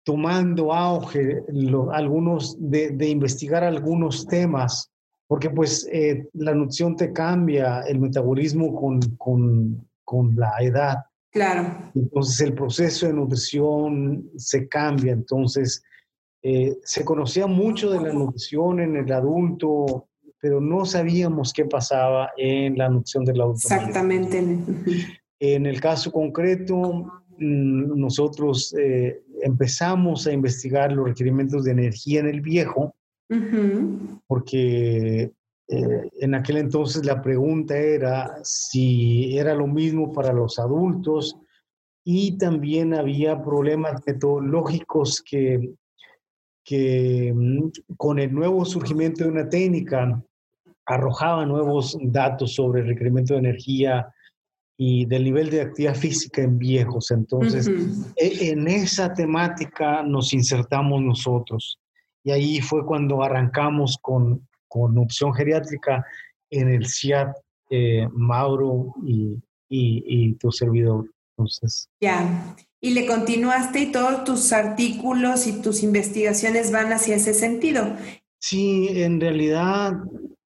tomando 0.03 0.73
auge 0.73 1.43
algunos 1.93 2.57
de, 2.59 3.11
investigar 3.11 3.65
algunos 3.65 4.27
temas, 4.27 4.91
porque 5.27 5.51
pues 5.51 5.87
eh, 5.93 6.27
la 6.33 6.55
nutrición 6.55 6.97
te 6.97 7.13
cambia 7.13 7.83
el 7.83 8.01
metabolismo 8.01 8.75
con, 8.75 8.99
con, 9.19 9.87
con 10.05 10.35
la 10.37 10.55
edad. 10.61 10.97
Claro. 11.33 11.91
Entonces 11.95 12.41
el 12.41 12.55
proceso 12.55 13.09
de 13.09 13.13
nutrición 13.13 14.31
se 14.39 14.67
cambia. 14.69 15.13
Entonces 15.13 15.83
eh, 16.43 16.79
se 16.83 17.05
conocía 17.05 17.47
mucho 17.47 17.91
de 17.91 18.01
la 18.01 18.13
nutrición 18.13 18.81
en 18.81 18.97
el 18.97 19.13
adulto, 19.13 20.09
pero 20.41 20.61
no 20.61 20.85
sabíamos 20.85 21.53
qué 21.53 21.67
pasaba 21.67 22.31
en 22.37 22.79
la 22.79 22.89
nutrición 22.89 23.25
del 23.25 23.41
adulto. 23.43 23.61
Exactamente. 23.63 24.59
En 25.39 25.67
el 25.67 25.81
caso 25.81 26.11
concreto, 26.11 27.23
mm, 27.39 27.99
nosotros 27.99 28.75
eh, 28.79 29.23
empezamos 29.43 30.27
a 30.27 30.33
investigar 30.33 30.93
los 30.93 31.09
requerimientos 31.09 31.65
de 31.65 31.73
energía 31.73 32.21
en 32.21 32.29
el 32.29 32.41
viejo, 32.41 32.95
porque 34.27 35.31
eh, 35.69 36.11
en 36.19 36.35
aquel 36.35 36.57
entonces 36.57 37.05
la 37.05 37.23
pregunta 37.23 37.79
era 37.79 38.41
si 38.43 39.39
era 39.39 39.55
lo 39.55 39.69
mismo 39.69 40.13
para 40.13 40.33
los 40.33 40.59
adultos 40.59 41.37
y 42.05 42.37
también 42.39 42.93
había 42.93 43.41
problemas 43.41 44.03
metodológicos 44.05 45.23
que 45.23 45.75
que 46.65 47.33
mm, 47.35 47.71
con 47.97 48.19
el 48.19 48.33
nuevo 48.33 48.65
surgimiento 48.65 49.25
de 49.25 49.31
una 49.31 49.49
técnica 49.49 50.23
arrojaba 50.87 51.47
nuevos 51.47 51.97
datos 52.01 52.55
sobre 52.55 52.81
el 52.81 52.89
requerimiento 52.89 53.35
de 53.35 53.41
energía 53.41 54.13
y 54.77 55.05
del 55.07 55.25
nivel 55.25 55.51
de 55.51 55.61
actividad 55.61 55.95
física 55.95 56.43
en 56.43 56.59
viejos. 56.59 57.11
Entonces, 57.11 57.69
e, 58.17 58.51
en 58.51 58.67
esa 58.67 59.13
temática 59.13 60.03
nos 60.03 60.33
insertamos 60.33 61.03
nosotros. 61.03 61.79
Y 62.25 62.31
ahí 62.31 62.61
fue 62.61 62.85
cuando 62.85 63.23
arrancamos 63.23 63.99
con, 64.01 64.49
con 64.69 64.97
opción 64.99 65.35
geriátrica 65.35 66.05
en 66.51 66.71
el 66.71 66.87
CIAT, 66.87 67.37
eh, 67.71 68.09
Mauro 68.13 68.95
y, 69.05 69.39
y, 69.69 70.33
tu 70.35 70.51
servidor. 70.51 71.09
Entonces. 71.37 71.89
Ya 72.01 72.57
y 72.81 72.91
le 72.91 73.07
continuaste 73.07 73.81
y 73.81 73.93
todos 73.93 74.25
tus 74.25 74.53
artículos 74.53 75.47
y 75.47 75.61
tus 75.61 75.83
investigaciones 75.83 76.73
van 76.73 76.93
hacia 76.93 77.17
ese 77.17 77.35
sentido. 77.35 77.97
Sí, 78.39 78.89
en 78.89 79.21
realidad 79.21 79.93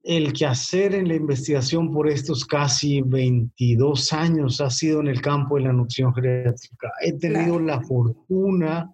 el 0.02 0.32
quehacer 0.32 0.94
en 0.94 1.08
la 1.08 1.14
investigación 1.14 1.92
por 1.92 2.08
estos 2.08 2.44
casi 2.44 3.00
22 3.02 4.12
años 4.12 4.60
ha 4.60 4.68
sido 4.68 5.00
en 5.00 5.08
el 5.08 5.22
campo 5.22 5.56
de 5.56 5.62
la 5.62 5.72
nutrición 5.72 6.14
geriátrica. 6.14 6.92
He 7.00 7.12
tenido 7.14 7.58
la 7.58 7.80
fortuna, 7.80 8.92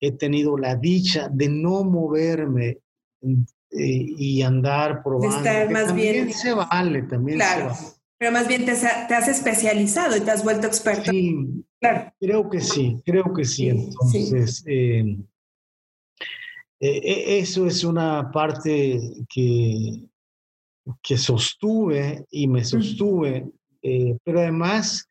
he 0.00 0.12
tenido 0.12 0.56
la 0.56 0.74
dicha 0.74 1.28
de 1.30 1.48
no 1.48 1.84
moverme 1.84 2.78
eh, 3.22 3.36
y 3.70 4.42
andar 4.42 5.02
probando. 5.02 5.28
De 5.28 5.36
estar 5.36 5.70
más 5.70 5.86
también 5.86 6.26
bien. 6.26 6.32
se 6.32 6.54
vale, 6.54 7.02
también 7.02 7.38
se 7.38 7.62
vale. 7.62 7.74
Pero 8.18 8.32
más 8.32 8.48
bien 8.48 8.64
te, 8.64 8.72
has 8.72 9.28
especializado 9.28 10.16
y 10.16 10.20
te 10.20 10.30
has 10.30 10.42
vuelto 10.42 10.66
experto. 10.66 11.10
Sí, 11.10 11.36
claro. 11.36 11.65
Creo 12.20 12.48
que 12.48 12.60
sí, 12.60 13.00
creo 13.04 13.32
que 13.34 13.44
sí. 13.44 13.68
Entonces, 13.68 14.64
em, 14.66 15.24
e, 16.80 16.88
e, 16.88 17.38
eso 17.38 17.66
es 17.66 17.84
una 17.84 18.30
parte 18.30 19.00
que, 19.28 20.08
que 21.02 21.16
sostuve 21.16 22.26
y 22.30 22.48
me 22.48 22.64
sostuve, 22.64 23.46
eh, 23.82 24.16
pero 24.24 24.40
además 24.40 25.08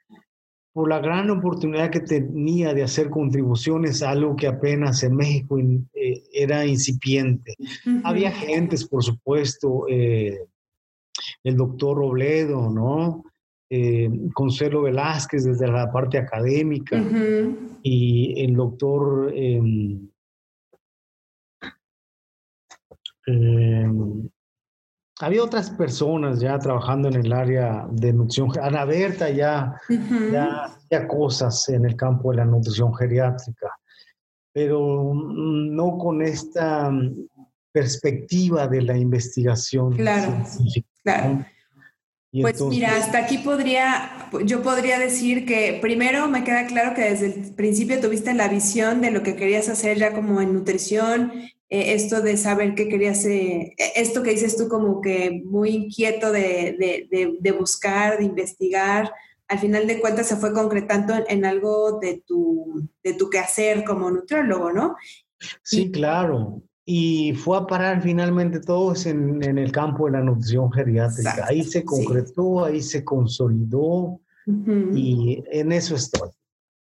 por 0.75 0.89
la 0.89 0.99
gran 0.99 1.29
oportunidad 1.29 1.89
que 1.89 2.01
tenía 2.01 2.73
de 2.73 2.83
hacer 2.83 3.09
contribuciones 3.09 4.03
a 4.03 4.09
algo 4.09 4.35
que 4.35 4.47
apenas 4.47 5.03
en 5.03 5.15
México 5.15 5.57
eh, 5.57 6.23
era 6.33 6.65
incipiente. 6.65 7.55
Había 8.03 8.29
gentes, 8.29 8.85
por 8.85 9.01
supuesto, 9.01 9.85
eh, 9.89 10.37
el 11.45 11.55
doctor 11.55 11.97
Robledo, 11.97 12.69
¿no? 12.69 13.23
Eh, 13.69 14.09
Consuelo 14.33 14.83
Velázquez 14.83 15.43
desde 15.43 15.67
la 15.67 15.91
parte 15.91 16.19
académica 16.19 17.01
y 17.81 18.39
el 18.43 18.55
doctor 18.55 19.33
em, 19.33 20.07
em, 23.25 24.29
había 25.19 25.43
otras 25.43 25.71
personas 25.71 26.41
ya 26.41 26.59
trabajando 26.59 27.07
en 27.07 27.15
el 27.15 27.33
área 27.33 27.87
de 27.89 28.13
nutrición. 28.13 28.51
Ana 28.61 28.85
Berta 28.85 29.31
ya, 29.31 29.81
ya 30.31 30.65
hacía 30.65 31.07
cosas 31.07 31.67
en 31.69 31.85
el 31.85 31.95
campo 31.95 32.31
de 32.31 32.37
la 32.37 32.45
nutrición 32.45 32.93
geriátrica, 32.93 33.71
pero 34.53 35.11
no 35.13 35.97
con 35.97 36.21
esta 36.21 36.91
perspectiva 37.71 38.67
de 38.67 38.81
la 38.83 38.97
investigación 38.97 39.93
claro, 39.93 40.43
Claro. 41.03 41.45
Pues 42.41 42.61
mira, 42.61 42.97
hasta 42.97 43.19
aquí 43.19 43.37
podría, 43.37 44.29
yo 44.43 44.61
podría 44.61 44.99
decir 44.99 45.45
que 45.45 45.77
primero 45.81 46.27
me 46.27 46.43
queda 46.43 46.67
claro 46.67 46.95
que 46.95 47.03
desde 47.03 47.27
el 47.27 47.53
principio 47.55 47.99
tuviste 47.99 48.33
la 48.33 48.47
visión 48.47 49.01
de 49.01 49.11
lo 49.11 49.23
que 49.23 49.35
querías 49.35 49.69
hacer 49.69 49.97
ya 49.97 50.13
como 50.13 50.41
en 50.41 50.53
nutrición, 50.53 51.31
eh, 51.69 51.93
esto 51.93 52.21
de 52.21 52.37
saber 52.37 52.75
qué 52.75 52.87
querías, 52.87 53.25
eh, 53.25 53.73
esto 53.95 54.21
que 54.23 54.31
dices 54.31 54.57
tú 54.57 54.67
como 54.67 55.01
que 55.01 55.41
muy 55.45 55.69
inquieto 55.69 56.31
de, 56.31 57.07
de, 57.39 57.51
buscar, 57.51 58.17
de 58.17 58.25
investigar, 58.25 59.11
al 59.47 59.59
final 59.59 59.87
de 59.87 59.99
cuentas 59.99 60.27
se 60.27 60.37
fue 60.37 60.53
concretando 60.53 61.13
en, 61.27 61.45
algo 61.45 61.99
de 61.99 62.23
tu, 62.25 62.89
de 63.03 63.13
tu 63.13 63.29
quehacer 63.29 63.83
como 63.83 64.11
nutriólogo, 64.11 64.71
¿no? 64.71 64.95
Sí, 65.63 65.91
claro. 65.91 66.61
Y 66.85 67.33
fue 67.33 67.57
a 67.57 67.65
parar 67.65 68.01
finalmente 68.01 68.59
todos 68.59 69.05
en, 69.07 69.43
en 69.43 69.57
el 69.57 69.71
campo 69.71 70.05
de 70.05 70.11
la 70.11 70.21
nutrición 70.21 70.71
geriátrica. 70.71 71.45
ahí 71.47 71.63
se 71.63 71.83
concretó, 71.83 72.63
ahí 72.63 72.81
se 72.81 73.03
consolidó 73.03 74.19
y 74.47 75.43
en 75.51 75.71
eso 75.71 75.95
estoy. 75.95 76.29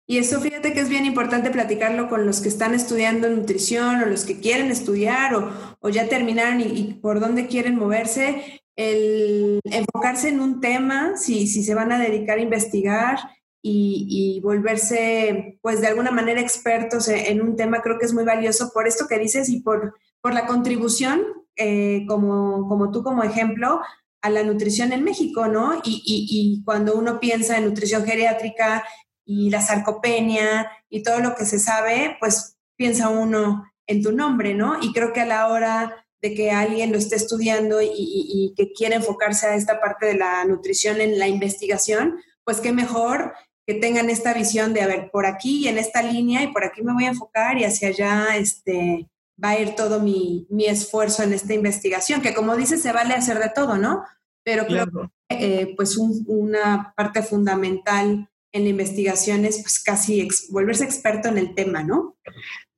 Y 0.05 0.17
eso 0.17 0.41
fíjate 0.41 0.73
que 0.73 0.81
es 0.81 0.89
bien 0.89 1.05
importante 1.05 1.49
platicarlo 1.49 2.09
con 2.09 2.25
los 2.25 2.41
que 2.41 2.49
están 2.49 2.73
estudiando 2.73 3.29
nutrición 3.29 4.01
o 4.01 4.05
los 4.05 4.25
que 4.25 4.41
quieren 4.41 4.69
estudiar 4.69 5.33
o, 5.33 5.49
o 5.79 5.89
ya 5.89 6.09
terminaron 6.09 6.59
y, 6.59 6.65
y, 6.65 6.93
por 6.95 7.21
dónde 7.21 7.47
quieren 7.47 7.77
moverse, 7.77 8.61
el 8.75 9.61
enfocarse 9.63 10.29
en 10.29 10.41
un 10.41 10.59
tema, 10.59 11.15
si, 11.15 11.47
si 11.47 11.63
se 11.63 11.73
van 11.73 11.91
a 11.93 11.99
dedicar 11.99 12.37
a 12.37 12.41
investigar, 12.41 13.17
y, 13.65 14.41
volverse, 14.41 15.58
pues 15.62 15.80
de 15.80 15.88
alguna 15.88 16.12
manera 16.12 16.41
expertos 16.41 17.08
en, 17.08 17.41
un 17.41 17.56
tema, 17.56 17.82
creo 17.82 17.97
que 17.97 18.06
es 18.06 18.13
muy 18.13 18.26
valioso 18.26 18.71
por 18.73 18.88
esto 18.88 19.08
que 19.08 19.17
dices 19.17 19.47
y 19.47 19.62
por, 19.62 19.95
por 20.21 20.34
la 20.34 20.45
contribución, 20.45 21.23
eh, 21.56 22.06
como, 22.08 22.67
como 22.67 22.91
tú 22.91 23.04
como 23.04 23.23
ejemplo, 23.23 23.80
a 24.21 24.30
la 24.30 24.43
nutrición 24.43 24.91
en 24.91 25.04
México, 25.04 25.47
¿no? 25.47 25.82
Y, 25.84 26.02
y, 26.06 26.63
cuando 26.65 26.95
uno 26.95 27.19
piensa 27.19 27.58
en 27.58 27.65
nutrición 27.65 28.06
geriátrica 28.06 28.84
y 29.26 29.49
la 29.49 29.62
sarcopenia 29.62 30.69
y 30.89 31.02
todo 31.04 31.19
lo 31.19 31.36
que 31.36 31.45
se 31.45 31.60
sabe, 31.60 32.17
pues 32.19 32.58
piensa 32.76 33.10
uno 33.10 33.65
en 33.88 34.02
tu 34.02 34.12
nombre, 34.12 34.54
¿no? 34.54 34.78
Y 34.82 34.93
creo 34.93 35.13
que 35.13 35.21
a 35.21 35.26
la 35.26 35.47
hora 35.47 36.06
de 36.21 36.34
que 36.34 36.52
alguien 36.52 36.91
lo 36.91 36.97
esté 36.97 37.15
estudiando 37.15 37.82
y, 37.82 37.91
y, 37.93 38.54
que 38.56 38.71
quiere 38.71 38.95
enfocarse 38.95 39.45
a 39.47 39.56
esta 39.56 39.82
parte 39.82 40.06
de 40.06 40.15
la 40.15 40.45
nutrición 40.45 41.02
en 41.02 41.19
la 41.19 41.28
investigación, 41.28 42.17
pues 42.45 42.62
qué 42.62 42.71
mejor 42.71 43.34
que 43.65 43.76
tengan 43.76 44.10
esta 44.10 44.34
visión 44.34 44.73
de, 44.73 44.82
a 44.82 44.88
ver, 44.88 45.10
por 45.12 45.26
aquí 45.26 45.63
y 45.63 45.67
en 45.67 45.78
esta 45.78 46.02
línea 46.02 46.43
y 46.43 46.52
por 46.52 46.65
aquí 46.65 46.82
me 46.82 46.93
voy 46.93 47.06
a 47.06 47.10
enfocar 47.10 47.58
y 47.58 47.63
hacia 47.63 47.89
allá 47.89 48.36
este, 48.36 49.08
va 49.41 49.52
a 49.52 49.60
ir 49.60 49.76
todo 49.76 49.99
mi, 49.99 50.45
mi 50.49 50.65
esfuerzo 50.65 51.23
en 51.23 51.34
esta 51.34 51.54
investigación, 51.54 52.21
que 52.21 52.34
como 52.34 52.56
dices, 52.56 52.82
se 52.82 52.91
vale 52.91 53.13
hacer 53.13 53.39
de 53.39 53.52
todo, 53.54 53.78
¿no? 53.78 54.04
Pero 54.43 54.65
creo 54.65 54.86
que 55.30 55.62
eh, 55.62 55.73
pues 55.78 55.97
una 55.97 56.93
parte 56.95 57.23
fundamental 57.23 58.30
en 58.52 58.63
la 58.63 58.69
investigación 58.69 59.45
es 59.45 59.62
pues 59.62 59.82
casi 59.82 60.28
volverse 60.49 60.84
experto 60.84 61.30
en 61.30 61.38
el 61.38 61.56
tema, 61.56 61.84
¿no? 61.84 62.17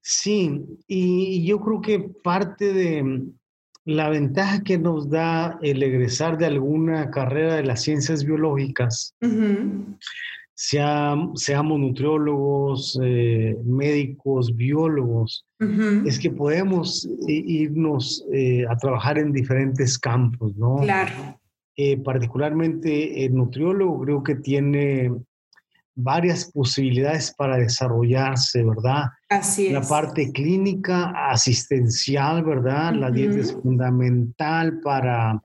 Sí, 0.01 0.63
y 0.87 1.45
yo 1.45 1.59
creo 1.59 1.81
que 1.81 1.99
parte 1.99 2.71
de 2.71 3.23
la 3.85 4.09
ventaja 4.09 4.63
que 4.63 4.77
nos 4.77 5.09
da 5.09 5.57
el 5.61 5.81
egresar 5.81 6.37
de 6.37 6.45
alguna 6.45 7.09
carrera 7.11 7.55
de 7.55 7.63
las 7.63 7.81
ciencias 7.81 8.23
biológicas 8.23 9.15
seamos 10.55 11.79
nutriólogos, 11.79 12.97
eh, 13.03 13.57
médicos, 13.65 14.55
biólogos, 14.55 15.45
es 16.05 16.19
que 16.19 16.31
podemos 16.31 17.07
irnos 17.27 18.25
eh, 18.31 18.65
a 18.69 18.75
trabajar 18.77 19.17
en 19.17 19.31
diferentes 19.31 19.97
campos, 19.97 20.55
¿no? 20.55 20.77
Claro. 20.77 21.39
Eh, 21.77 21.97
particularmente 21.97 23.25
el 23.25 23.35
nutriólogo 23.35 23.99
creo 24.01 24.23
que 24.23 24.35
tiene 24.35 25.11
varias 25.95 26.51
posibilidades 26.51 27.33
para 27.37 27.57
desarrollarse, 27.57 28.63
¿verdad? 28.63 29.05
Así 29.29 29.67
es. 29.67 29.73
La 29.73 29.81
parte 29.81 30.31
clínica, 30.31 31.11
asistencial, 31.29 32.43
¿verdad? 32.43 32.93
La 32.93 33.11
dieta 33.11 33.39
es 33.39 33.53
fundamental 33.53 34.79
para 34.81 35.41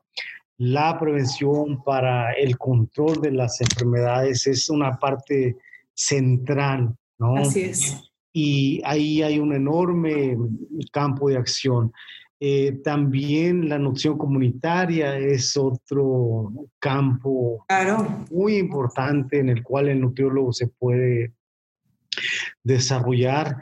la 0.60 0.98
prevención 0.98 1.82
para 1.82 2.32
el 2.34 2.58
control 2.58 3.22
de 3.22 3.30
las 3.30 3.62
enfermedades 3.62 4.46
es 4.46 4.68
una 4.68 4.98
parte 4.98 5.56
central, 5.94 6.94
¿no? 7.18 7.36
Así 7.36 7.62
es. 7.62 8.12
Y 8.30 8.82
ahí 8.84 9.22
hay 9.22 9.38
un 9.38 9.54
enorme 9.54 10.36
campo 10.92 11.30
de 11.30 11.38
acción. 11.38 11.90
Eh, 12.38 12.72
también 12.84 13.70
la 13.70 13.78
noción 13.78 14.18
comunitaria 14.18 15.16
es 15.16 15.56
otro 15.56 16.52
campo 16.78 17.64
muy 18.30 18.56
importante 18.56 19.38
en 19.38 19.48
el 19.48 19.62
cual 19.62 19.88
el 19.88 20.02
nutriólogo 20.02 20.52
se 20.52 20.66
puede 20.66 21.32
desarrollar. 22.62 23.56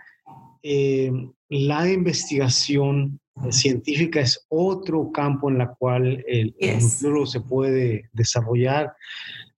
Eh, 0.65 1.13
la 1.49 1.89
investigación 1.89 3.21
científica 3.51 4.21
es 4.21 4.47
otro 4.49 5.11
campo 5.13 5.51
en 5.51 5.61
el 5.61 5.69
cual 5.79 6.25
el, 6.27 6.55
nutriólogo 6.59 7.27
se 7.27 7.41
puede 7.41 8.09
desarrollar. 8.13 8.95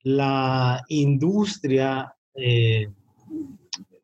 La 0.02 0.82
industria. 0.88 2.14
Eh, 2.34 2.88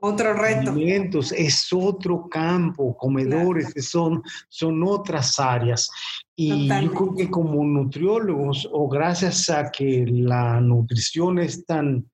otro 0.00 0.34
reto. 0.34 0.70
Alimentos 0.70 1.32
es 1.32 1.72
otro 1.72 2.28
campo, 2.28 2.96
comedores 2.96 3.72
son, 3.80 4.22
son 4.48 4.82
otras 4.82 5.40
áreas. 5.40 5.90
Y 6.36 6.68
yo 6.68 6.92
creo 6.92 7.14
que 7.16 7.30
como 7.30 7.64
nutriólogos, 7.64 8.68
o 8.70 8.88
gracias 8.88 9.48
a 9.48 9.70
que 9.70 10.04
la 10.06 10.60
nutrición 10.60 11.38
es 11.38 11.64
tan, 11.64 12.08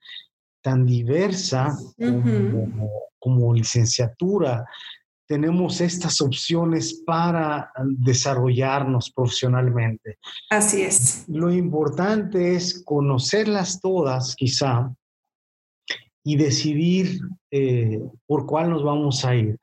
tan 0.63 0.87
diversa 0.87 1.77
como, 1.99 2.91
como 3.19 3.53
licenciatura, 3.53 4.65
tenemos 5.27 5.81
estas 5.81 6.21
opciones 6.21 7.03
para 7.07 7.71
desarrollarnos 7.85 9.11
profesionalmente. 9.11 10.19
Así 10.51 10.83
es. 10.83 11.25
Lo 11.29 11.53
importante 11.53 12.55
es 12.55 12.83
conocerlas 12.85 13.81
todas, 13.81 14.35
quizá, 14.37 14.93
y 16.25 16.37
decidir 16.37 17.21
eh, 17.51 18.01
por 18.27 18.47
cuál 18.47 18.71
nos 18.71 18.85
vamos 18.85 19.25
a 19.25 19.35
ir. 19.35 19.59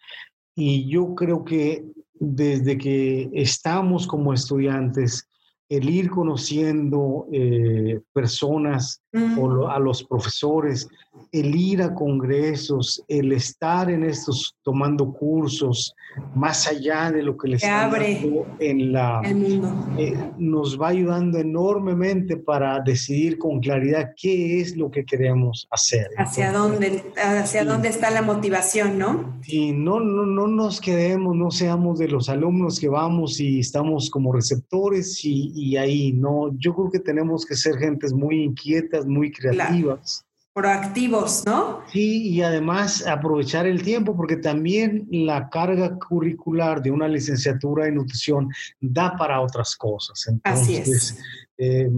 Y 0.56 0.90
yo 0.90 1.16
creo 1.16 1.46
que 1.46 1.86
desde 2.14 2.78
que 2.78 3.30
estamos 3.34 4.06
como 4.06 4.34
estudiantes, 4.34 5.26
el 5.70 5.90
ir 5.90 6.10
conociendo 6.10 7.28
eh, 7.32 8.02
personas 8.12 9.02
o 9.14 9.68
a 9.68 9.80
los 9.80 10.04
profesores, 10.04 10.88
el 11.32 11.56
ir 11.56 11.82
a 11.82 11.94
congresos, 11.94 13.04
el 13.08 13.32
estar 13.32 13.90
en 13.90 14.04
estos 14.04 14.56
tomando 14.64 15.12
cursos, 15.12 15.96
más 16.36 16.68
allá 16.68 17.12
de 17.12 17.24
lo 17.24 17.38
que 17.38 17.50
les 17.50 17.64
abre 17.64 18.22
en 18.60 18.94
la 18.94 19.22
el 19.24 19.36
mundo. 19.36 19.74
Eh, 19.98 20.16
nos 20.38 20.80
va 20.80 20.90
ayudando 20.90 21.38
enormemente 21.38 22.38
para 22.38 22.80
decidir 22.80 23.38
con 23.38 23.60
claridad 23.60 24.12
qué 24.16 24.60
es 24.62 24.76
lo 24.76 24.90
que 24.90 25.06
queremos 25.06 25.68
hacer. 25.72 26.08
Hacia 26.18 26.52
dónde, 26.52 27.04
hacia 27.16 27.66
dónde 27.66 27.90
está 27.90 28.12
la 28.12 28.22
motivación, 28.22 28.98
¿no? 28.98 29.40
Y 29.48 29.72
no, 29.72 30.00
no, 30.00 30.26
no 30.26 30.48
nos 30.48 30.82
quedemos, 30.82 31.36
no 31.36 31.52
seamos 31.52 32.00
de 32.00 32.08
los 32.08 32.30
alumnos 32.30 32.80
que 32.80 32.90
vamos 32.90 33.40
y 33.40 33.60
estamos 33.60 34.10
como 34.10 34.34
receptores 34.34 35.24
y, 35.24 35.52
y 35.56 35.78
ahí, 35.78 36.12
no. 36.12 36.52
Yo 36.58 36.74
creo 36.74 36.92
que 36.92 37.00
tenemos 37.00 37.46
que 37.46 37.56
ser 37.56 37.78
gentes 37.78 38.14
muy 38.14 38.44
inquietas, 38.44 38.99
muy 39.06 39.32
creativas 39.32 40.26
proactivos, 40.60 41.44
¿no? 41.46 41.82
Sí, 41.92 42.30
y 42.30 42.42
además 42.42 43.06
aprovechar 43.08 43.66
el 43.66 43.82
tiempo, 43.82 44.16
porque 44.16 44.36
también 44.36 45.08
la 45.10 45.50
carga 45.50 45.98
curricular 45.98 46.82
de 46.82 46.92
una 46.92 47.08
licenciatura 47.08 47.88
en 47.88 47.96
nutrición 47.96 48.50
da 48.82 49.16
para 49.16 49.40
otras 49.40 49.76
cosas. 49.76 50.30
Así 50.44 50.76
es. 50.76 51.18
Eh, 51.58 51.90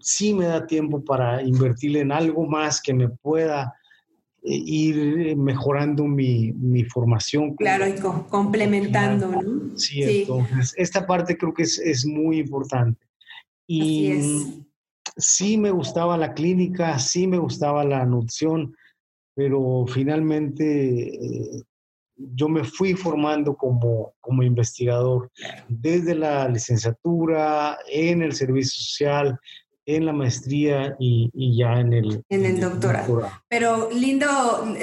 sí 0.00 0.32
me 0.32 0.46
da 0.46 0.66
tiempo 0.66 1.04
para 1.04 1.42
invertir 1.42 1.96
en 1.98 2.10
algo 2.10 2.46
más 2.46 2.80
que 2.80 2.94
me 2.94 3.08
pueda 3.08 3.74
eh, 4.42 4.62
ir 4.64 5.36
mejorando 5.36 6.04
mi, 6.04 6.52
mi 6.52 6.84
formación. 6.84 7.54
Claro, 7.56 7.86
y 7.86 7.96
complementando, 8.30 9.28
¿no? 9.28 9.76
Sí, 9.76 10.02
entonces, 10.02 10.72
esta 10.76 11.06
parte 11.06 11.36
creo 11.36 11.52
que 11.52 11.64
es, 11.64 11.78
es 11.78 12.06
muy 12.06 12.38
importante. 12.38 13.00
Y, 13.66 14.12
Así 14.12 14.12
es 14.12 14.65
sí 15.16 15.56
me 15.56 15.70
gustaba 15.70 16.16
la 16.16 16.34
clínica, 16.34 16.98
sí 16.98 17.26
me 17.26 17.38
gustaba 17.38 17.84
la 17.84 18.04
nutrición, 18.04 18.76
pero 19.34 19.84
finalmente 19.88 21.14
eh, 21.14 21.62
yo 22.16 22.48
me 22.48 22.64
fui 22.64 22.94
formando 22.94 23.56
como, 23.56 24.14
como 24.20 24.42
investigador 24.42 25.30
desde 25.68 26.14
la 26.14 26.48
licenciatura, 26.48 27.78
en 27.88 28.22
el 28.22 28.32
servicio 28.32 28.80
social, 28.80 29.38
en 29.86 30.04
la 30.04 30.12
maestría 30.12 30.96
y, 30.98 31.56
ya 31.56 31.78
en 31.78 31.92
el, 31.92 32.24
en 32.28 32.44
el 32.44 32.60
doctorado. 32.60 33.30
Pero 33.48 33.88
lindo, 33.92 34.26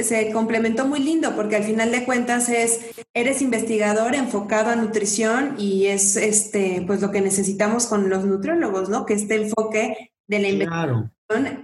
se 0.02 0.32
complementó 0.32 0.88
muy 0.88 1.00
lindo 1.00 1.36
porque 1.36 1.58
al 1.58 1.63
final 1.63 1.91
de 1.91 2.06
cuentas 2.06 2.48
es, 2.48 3.04
eres 3.13 3.41
investigador 3.41 4.15
enfocado 4.15 4.69
a 4.69 4.76
nutrición 4.78 5.56
y 5.58 5.88
es 5.88 6.15
este, 6.15 6.84
pues 6.88 7.02
lo 7.02 7.12
que 7.12 7.19
necesitamos 7.19 7.88
con 7.88 8.10
los 8.10 8.24
nutriólogos, 8.26 8.88
¿no? 8.88 9.06
Que 9.06 9.15
este 9.15 9.36
enfoque 9.36 10.12
de 10.27 10.39
la 10.39 10.49
investigación 10.49 11.13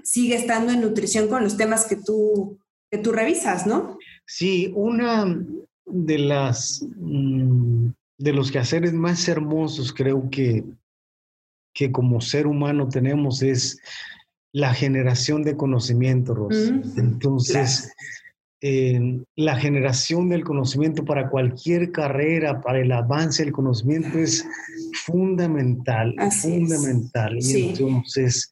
sigue 0.03 0.35
estando 0.35 0.71
en 0.71 0.81
nutrición 0.81 1.27
con 1.27 1.43
los 1.43 1.57
temas 1.57 1.85
que 1.85 1.95
tú, 1.95 2.59
que 2.91 2.97
tú 2.97 3.11
revisas, 3.11 3.67
¿no? 3.67 3.97
Sí, 4.25 4.71
una 4.75 5.45
de 5.85 6.19
las 6.19 6.85
mm, 6.97 7.89
de 8.17 8.33
los 8.33 8.51
quehaceres 8.51 8.93
más 8.93 9.27
hermosos 9.27 9.93
creo 9.93 10.29
que, 10.29 10.63
que 11.73 11.91
como 11.91 12.21
ser 12.21 12.47
humano 12.47 12.89
tenemos 12.89 13.41
es 13.41 13.79
la 14.51 14.73
generación 14.73 15.43
de 15.43 15.55
conocimiento, 15.55 16.33
Rosa. 16.33 16.81
Entonces, 16.97 17.93
la 19.35 19.55
generación 19.55 20.27
del 20.29 20.43
conocimiento 20.43 21.05
para 21.05 21.29
cualquier 21.29 21.91
carrera, 21.91 22.59
para 22.59 22.79
el 22.79 22.91
avance 22.91 23.43
del 23.43 23.53
conocimiento 23.53 24.17
es 24.17 24.45
fundamental, 24.93 26.13
fundamental. 26.41 27.37
Y 27.39 27.69
entonces, 27.69 28.51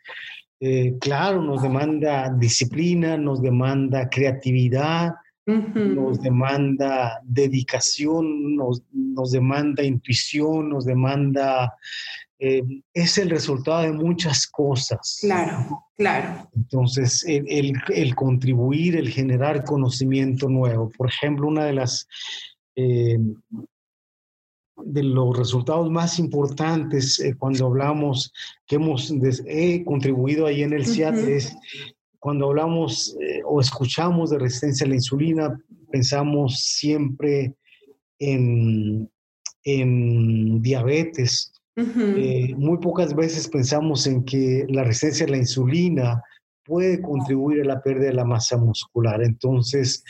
eh, 0.60 0.96
claro, 1.00 1.42
nos 1.42 1.62
demanda 1.62 2.34
disciplina, 2.38 3.18
nos 3.18 3.42
demanda 3.42 4.10
creatividad, 4.10 5.14
nos 5.46 6.22
demanda 6.22 7.22
dedicación, 7.24 8.56
nos, 8.56 8.84
nos, 8.92 9.32
demanda 9.32 9.82
intuición, 9.82 10.70
nos 10.70 10.84
demanda 10.86 11.74
eh, 12.40 12.62
es 12.94 13.18
el 13.18 13.30
resultado 13.32 13.82
de 13.82 13.94
muchas 13.94 14.46
cosas. 14.46 15.18
Claro, 15.22 15.86
claro. 15.96 16.50
Entonces, 16.56 17.24
el, 17.28 17.74
el, 17.90 18.16
contribuir, 18.16 18.96
el 18.96 19.10
generar 19.10 19.64
conocimiento 19.64 20.48
nuevo. 20.48 20.92
Por 20.96 21.10
ejemplo, 21.10 21.48
una 21.48 21.66
de 21.66 21.74
las... 21.74 22.08
Eh, 22.76 23.18
de 24.86 25.04
los 25.04 25.38
resultados 25.38 25.90
más 25.90 26.20
importantes 26.20 27.20
eh, 27.20 27.36
cuando 27.38 27.66
hablamos 27.66 28.32
que 28.66 28.76
hemos 28.76 29.14
he 29.46 29.84
contribuido 29.84 30.46
ahí 30.46 30.64
en 30.64 30.74
el 30.74 30.86
CIAT 30.86 31.16
es 31.16 31.56
cuando 32.20 32.48
hablamos 32.48 33.16
o 33.46 33.62
escuchamos 33.62 34.32
de 34.32 34.40
resistencia 34.40 34.86
a 34.86 34.90
la 34.90 34.96
insulina, 34.96 35.58
pensamos 35.92 36.60
siempre 36.60 37.54
en, 38.20 39.10
en 39.64 40.62
diabetes, 40.62 41.54
eh, 41.78 42.56
muy 42.58 42.80
pocas 42.80 43.16
veces 43.16 43.48
pensamos 43.48 44.08
en 44.08 44.24
que 44.24 44.66
la 44.68 44.84
resistencia 44.84 45.28
a 45.28 45.30
la 45.30 45.38
insulina 45.38 46.24
puede 46.68 47.02
contribuir 47.02 47.62
a 47.62 47.66
la 47.66 47.82
pérdida 47.82 48.08
de 48.08 48.14
la 48.14 48.26
masa 48.26 48.58
muscular. 48.58 49.24
Entonces, 49.24 50.04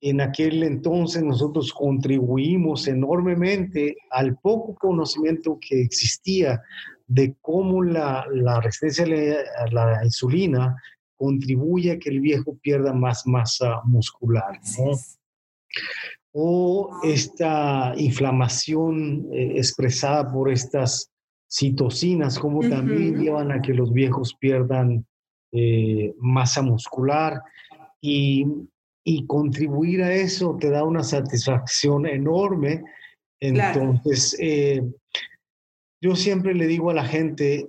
en 0.00 0.20
aquel 0.20 0.62
entonces 0.64 1.22
nosotros 1.22 1.72
contribuimos 1.72 2.88
enormemente 2.88 3.96
al 4.10 4.36
poco 4.38 4.74
conocimiento 4.74 5.58
que 5.60 5.80
existía 5.80 6.60
de 7.06 7.36
cómo 7.40 7.82
la, 7.82 8.24
resistencia 8.62 9.04
a 9.58 9.66
la, 9.72 10.04
insulina 10.04 10.76
contribuye 11.16 11.92
a 11.92 11.98
que 11.98 12.10
el 12.10 12.20
viejo 12.20 12.56
pierda 12.60 12.92
más 12.92 13.26
masa 13.26 13.80
muscular. 13.84 14.60
O 16.32 16.90
esta 17.02 17.92
inflamación 17.96 19.26
eh, 19.32 19.54
expresada 19.56 20.30
por 20.32 20.50
estas 20.50 21.10
citocinas, 21.50 22.38
como 22.38 22.60
también 22.60 23.18
llevan 23.18 23.50
a 23.50 23.60
que 23.60 23.74
los 23.74 23.92
viejos 23.92 24.36
pierdan 24.38 25.04
eh, 25.52 26.14
masa 26.18 26.62
muscular 26.62 27.40
y, 28.00 28.46
contribuir 29.26 30.04
a 30.04 30.14
eso 30.14 30.56
te 30.60 30.70
da 30.70 30.84
una 30.84 31.02
satisfacción 31.02 32.06
enorme. 32.06 32.84
Entonces, 33.40 34.36
eh, 34.38 34.82
yo 36.00 36.14
siempre 36.14 36.54
le 36.54 36.68
digo 36.68 36.90
a 36.90 36.94
la 36.94 37.04
gente, 37.04 37.68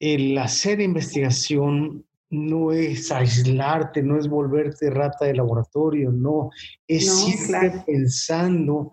el 0.00 0.38
hacer 0.38 0.80
investigación 0.80 2.06
no 2.30 2.72
es 2.72 3.12
aislarte, 3.12 4.02
no 4.02 4.18
es 4.18 4.28
volverte 4.28 4.88
rata 4.88 5.26
de 5.26 5.34
laboratorio, 5.34 6.10
no, 6.10 6.50
es 6.88 7.12
siempre 7.12 7.82
pensando 7.86 8.92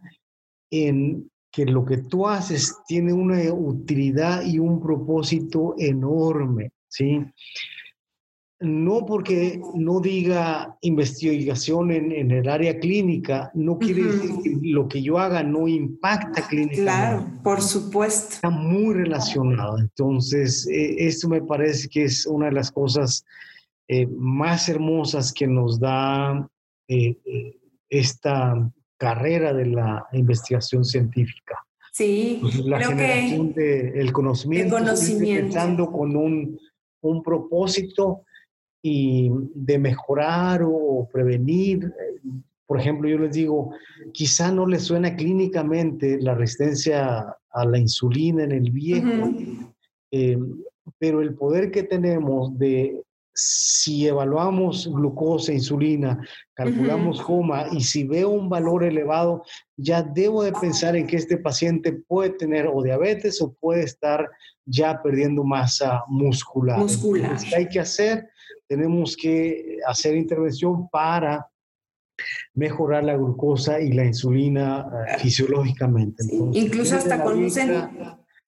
en 0.70 1.30
que 1.52 1.66
lo 1.66 1.86
que 1.86 1.98
tú 1.98 2.28
haces 2.28 2.76
tiene 2.88 3.14
una 3.14 3.42
utilidad 3.54 4.44
y 4.44 4.60
un 4.60 4.82
propósito 4.82 5.76
enorme, 5.78 6.72
¿sí? 6.88 7.24
No 8.60 9.06
porque 9.06 9.62
no 9.76 10.00
diga 10.00 10.76
investigación 10.82 11.92
en, 11.92 12.32
el 12.32 12.50
área 12.50 12.80
clínica, 12.80 13.52
no 13.54 13.78
quiere 13.78 14.04
decir 14.04 14.32
que 14.44 14.58
lo 14.64 14.88
que 14.88 15.04
yo 15.04 15.20
haga 15.20 15.44
no 15.44 15.68
impacta 15.68 16.48
clínicamente. 16.48 16.82
Claro, 16.82 17.28
por 17.44 17.62
supuesto. 17.62 18.34
Está 18.34 18.50
muy 18.50 18.96
relacionado. 18.96 19.78
Entonces, 19.78 20.68
eh, 20.68 20.96
esto 20.98 21.30
me 21.30 21.42
parece 21.42 21.88
que 21.88 22.06
es 22.06 22.26
una 22.26 22.48
de 22.48 22.54
las 22.54 22.72
cosas 22.72 23.24
eh, 23.88 24.08
más 24.08 24.68
hermosas 24.70 25.32
que 25.32 25.46
nos 25.46 25.80
da 25.80 26.50
eh, 26.88 27.16
esta 27.90 28.70
carrera 28.98 29.54
de 29.54 29.66
la 29.68 30.08
investigación 30.14 30.84
científica. 30.84 31.56
Sí, 31.94 32.42
la 32.66 32.80
generación 32.80 33.54
del 33.54 34.12
conocimiento, 34.12 34.78
conocimiento. 34.78 35.44
pensando 35.44 35.92
con 35.92 36.16
un, 36.16 36.60
un, 37.02 37.24
propósito 37.24 38.24
y 38.82 39.32
de 39.54 39.80
mejorar 39.80 40.62
o 40.64 41.08
prevenir. 41.12 41.94
Por 42.66 42.80
ejemplo, 42.80 43.10
yo 43.10 43.20
les 43.20 43.34
digo, 43.34 43.72
quizá 44.14 44.52
no 44.52 44.66
les 44.66 44.84
suena 44.84 45.16
clínicamente 45.16 46.20
la 46.20 46.36
resistencia 46.36 47.36
a 47.50 47.66
la 47.66 47.78
insulina 47.78 48.44
en 48.44 48.52
el 48.52 48.72
viejo, 48.72 49.32
eh, 50.12 50.38
pero 51.00 51.22
el 51.22 51.34
poder 51.36 51.72
que 51.72 51.84
tenemos 51.84 52.58
de 52.58 53.02
si 53.40 54.08
evaluamos 54.08 54.88
glucosa, 54.92 55.54
insulina, 55.54 56.20
calculamos 56.56 57.22
coma 57.22 57.68
y 57.72 57.82
si 57.82 58.04
veo 58.04 58.30
un 58.30 58.50
valor 58.50 58.84
elevado, 58.84 59.44
ya 59.76 60.02
debo 60.02 60.42
de 60.42 60.52
pensar 60.54 60.96
en 60.96 61.06
que 61.06 61.18
este 61.18 61.38
paciente 61.38 61.94
puede 61.94 62.32
tener 62.32 62.68
o 62.68 62.82
diabetes 62.82 63.40
o 63.40 63.54
puede 63.54 63.84
estar 63.84 64.28
ya 64.66 65.00
perdiendo 65.04 65.44
masa 65.44 66.04
muscular. 66.08 66.80
Muscular. 66.80 67.38
¿Qué 67.48 67.56
hay 67.56 67.70
que 67.70 67.80
hacer? 67.80 68.28
Tenemos 68.68 69.16
que 69.16 69.78
hacer 69.88 70.16
intervención 70.16 70.90
para 70.90 71.48
mejorar 72.54 73.04
la 73.04 73.16
glucosa 73.16 73.80
y 73.80 73.92
la 73.92 74.06
insulina 74.06 74.88
eh, 75.08 75.20
fisiológicamente. 75.20 76.24
Incluso 76.54 76.96
hasta 76.96 77.24
con 77.24 77.38
un 77.38 77.50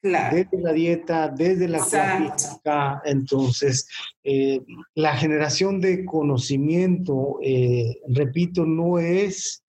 desde 0.02 0.48
la 0.62 0.72
dieta, 0.72 1.28
desde 1.28 1.68
la 1.68 1.86
práctica. 1.86 3.02
Entonces, 3.04 3.88
eh, 4.24 4.62
la 4.96 5.16
generación 5.18 5.82
de 5.82 6.06
conocimiento, 6.06 7.40
eh, 7.44 8.00
repito, 8.08 8.66
no 8.66 8.98
es 9.00 9.64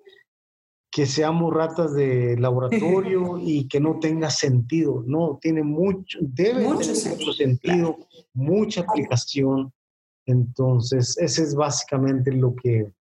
que 0.90 1.06
seamos 1.06 1.52
ratas 1.52 1.94
de 1.94 2.36
laboratorio 2.38 3.38
y 3.42 3.66
que 3.68 3.80
no 3.80 3.98
tenga 3.98 4.30
sentido. 4.30 5.02
No, 5.06 5.38
tiene 5.40 5.62
mucho, 5.62 6.18
debe 6.20 6.60
tener 6.60 6.76
mucho 6.76 7.32
sentido, 7.32 7.98
mucha 8.32 8.82
aplicación. 8.82 9.72
Entonces, 10.30 11.16
ese 11.18 11.42
es 11.42 11.54
básicamente 11.54 12.32
lo 12.32 12.54
que, 12.54 12.92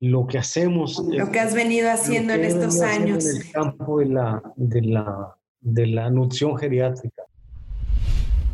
lo 0.00 0.26
que 0.26 0.38
hacemos. 0.38 1.02
Lo 1.08 1.30
que 1.30 1.40
has 1.40 1.54
venido 1.54 1.90
haciendo 1.90 2.32
en 2.32 2.44
estos 2.44 2.80
años. 2.80 3.26
En 3.26 3.36
el 3.36 3.52
campo 3.52 4.00
de 4.00 4.06
la, 4.06 4.42
de 4.56 4.82
la 4.82 5.38
de 5.60 5.86
la 5.86 6.10
nutrición 6.10 6.56
geriátrica. 6.56 7.22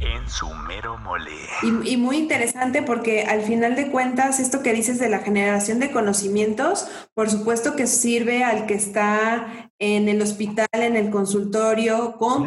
En 0.01 0.29
su 0.29 0.49
mero 0.69 0.99
mole. 0.99 1.31
Y, 1.63 1.97
muy 1.97 2.19
interesante 2.19 2.83
porque 2.83 3.23
al 3.23 3.41
final 3.43 3.75
de 3.75 3.91
cuentas, 3.91 4.39
esto 4.39 4.63
que 4.63 4.75
dices 4.75 4.99
de 4.99 5.09
la 5.09 5.21
generación 5.21 5.79
de 5.81 5.91
conocimientos, 5.91 6.87
por 7.15 7.31
supuesto 7.31 7.75
que 7.75 7.87
sirve 7.87 8.45
al 8.45 8.67
que 8.67 8.75
está 8.75 9.71
en 9.79 10.09
el 10.09 10.21
hospital, 10.21 10.67
en 10.73 10.97
el 10.97 11.11
consultorio, 11.11 12.17
con 12.19 12.45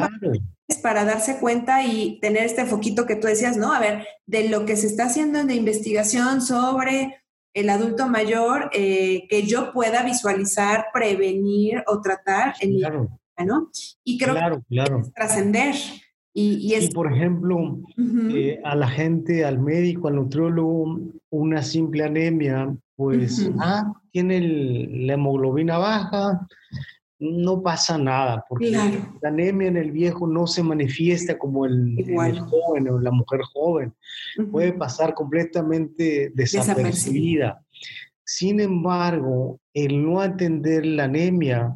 para 0.75 1.05
darse 1.05 1.39
cuenta 1.39 1.85
y 1.85 2.19
tener 2.19 2.43
este 2.43 2.65
foquito 2.65 3.05
que 3.05 3.15
tú 3.15 3.27
decías, 3.27 3.55
¿no? 3.55 3.73
A 3.73 3.79
ver, 3.79 4.05
de 4.25 4.49
lo 4.49 4.65
que 4.65 4.75
se 4.75 4.87
está 4.87 5.05
haciendo 5.05 5.39
en 5.39 5.47
la 5.47 5.53
investigación 5.53 6.41
sobre 6.41 7.23
el 7.53 7.69
adulto 7.69 8.07
mayor, 8.07 8.69
eh, 8.73 9.27
que 9.29 9.43
yo 9.43 9.71
pueda 9.73 10.03
visualizar, 10.03 10.87
prevenir 10.93 11.83
o 11.87 12.01
tratar 12.01 12.53
en 12.59 12.77
claro. 12.77 13.19
¿no? 13.45 13.71
Y 14.03 14.17
creo 14.17 14.35
que 14.35 14.77
es 14.77 15.13
trascender. 15.13 15.75
Y, 16.33 16.75
es... 16.75 16.91
por 16.91 17.11
ejemplo, 17.11 17.79
eh, 18.29 18.61
a 18.63 18.75
la 18.75 18.87
gente, 18.87 19.43
al 19.43 19.57
médico, 19.57 20.07
al 20.07 20.17
nutriólogo, 20.17 20.99
una 21.31 21.63
simple 21.63 22.03
anemia, 22.03 22.75
pues, 22.95 23.49
ah, 23.59 23.91
tiene 24.11 24.41
la 24.41 25.13
hemoglobina 25.13 25.79
baja, 25.79 26.47
no 27.19 27.61
pasa 27.61 27.97
nada, 27.97 28.45
porque 28.47 28.71
la 28.71 29.29
anemia 29.29 29.67
en 29.67 29.77
el 29.77 29.91
viejo 29.91 30.27
no 30.27 30.45
se 30.45 30.61
manifiesta 30.61 31.37
como 31.37 31.65
el, 31.65 31.97
el 31.99 32.39
joven 32.41 32.89
o 32.89 32.99
la 32.99 33.11
mujer 33.11 33.41
joven, 33.53 33.93
puede 34.51 34.73
pasar 34.73 35.13
completamente 35.13 36.31
desapercibida. 36.35 37.63
Sin 38.23 38.59
embargo, 38.59 39.59
el 39.73 40.03
no 40.03 40.21
atender 40.21 40.85
la 40.85 41.05
anemia 41.05 41.73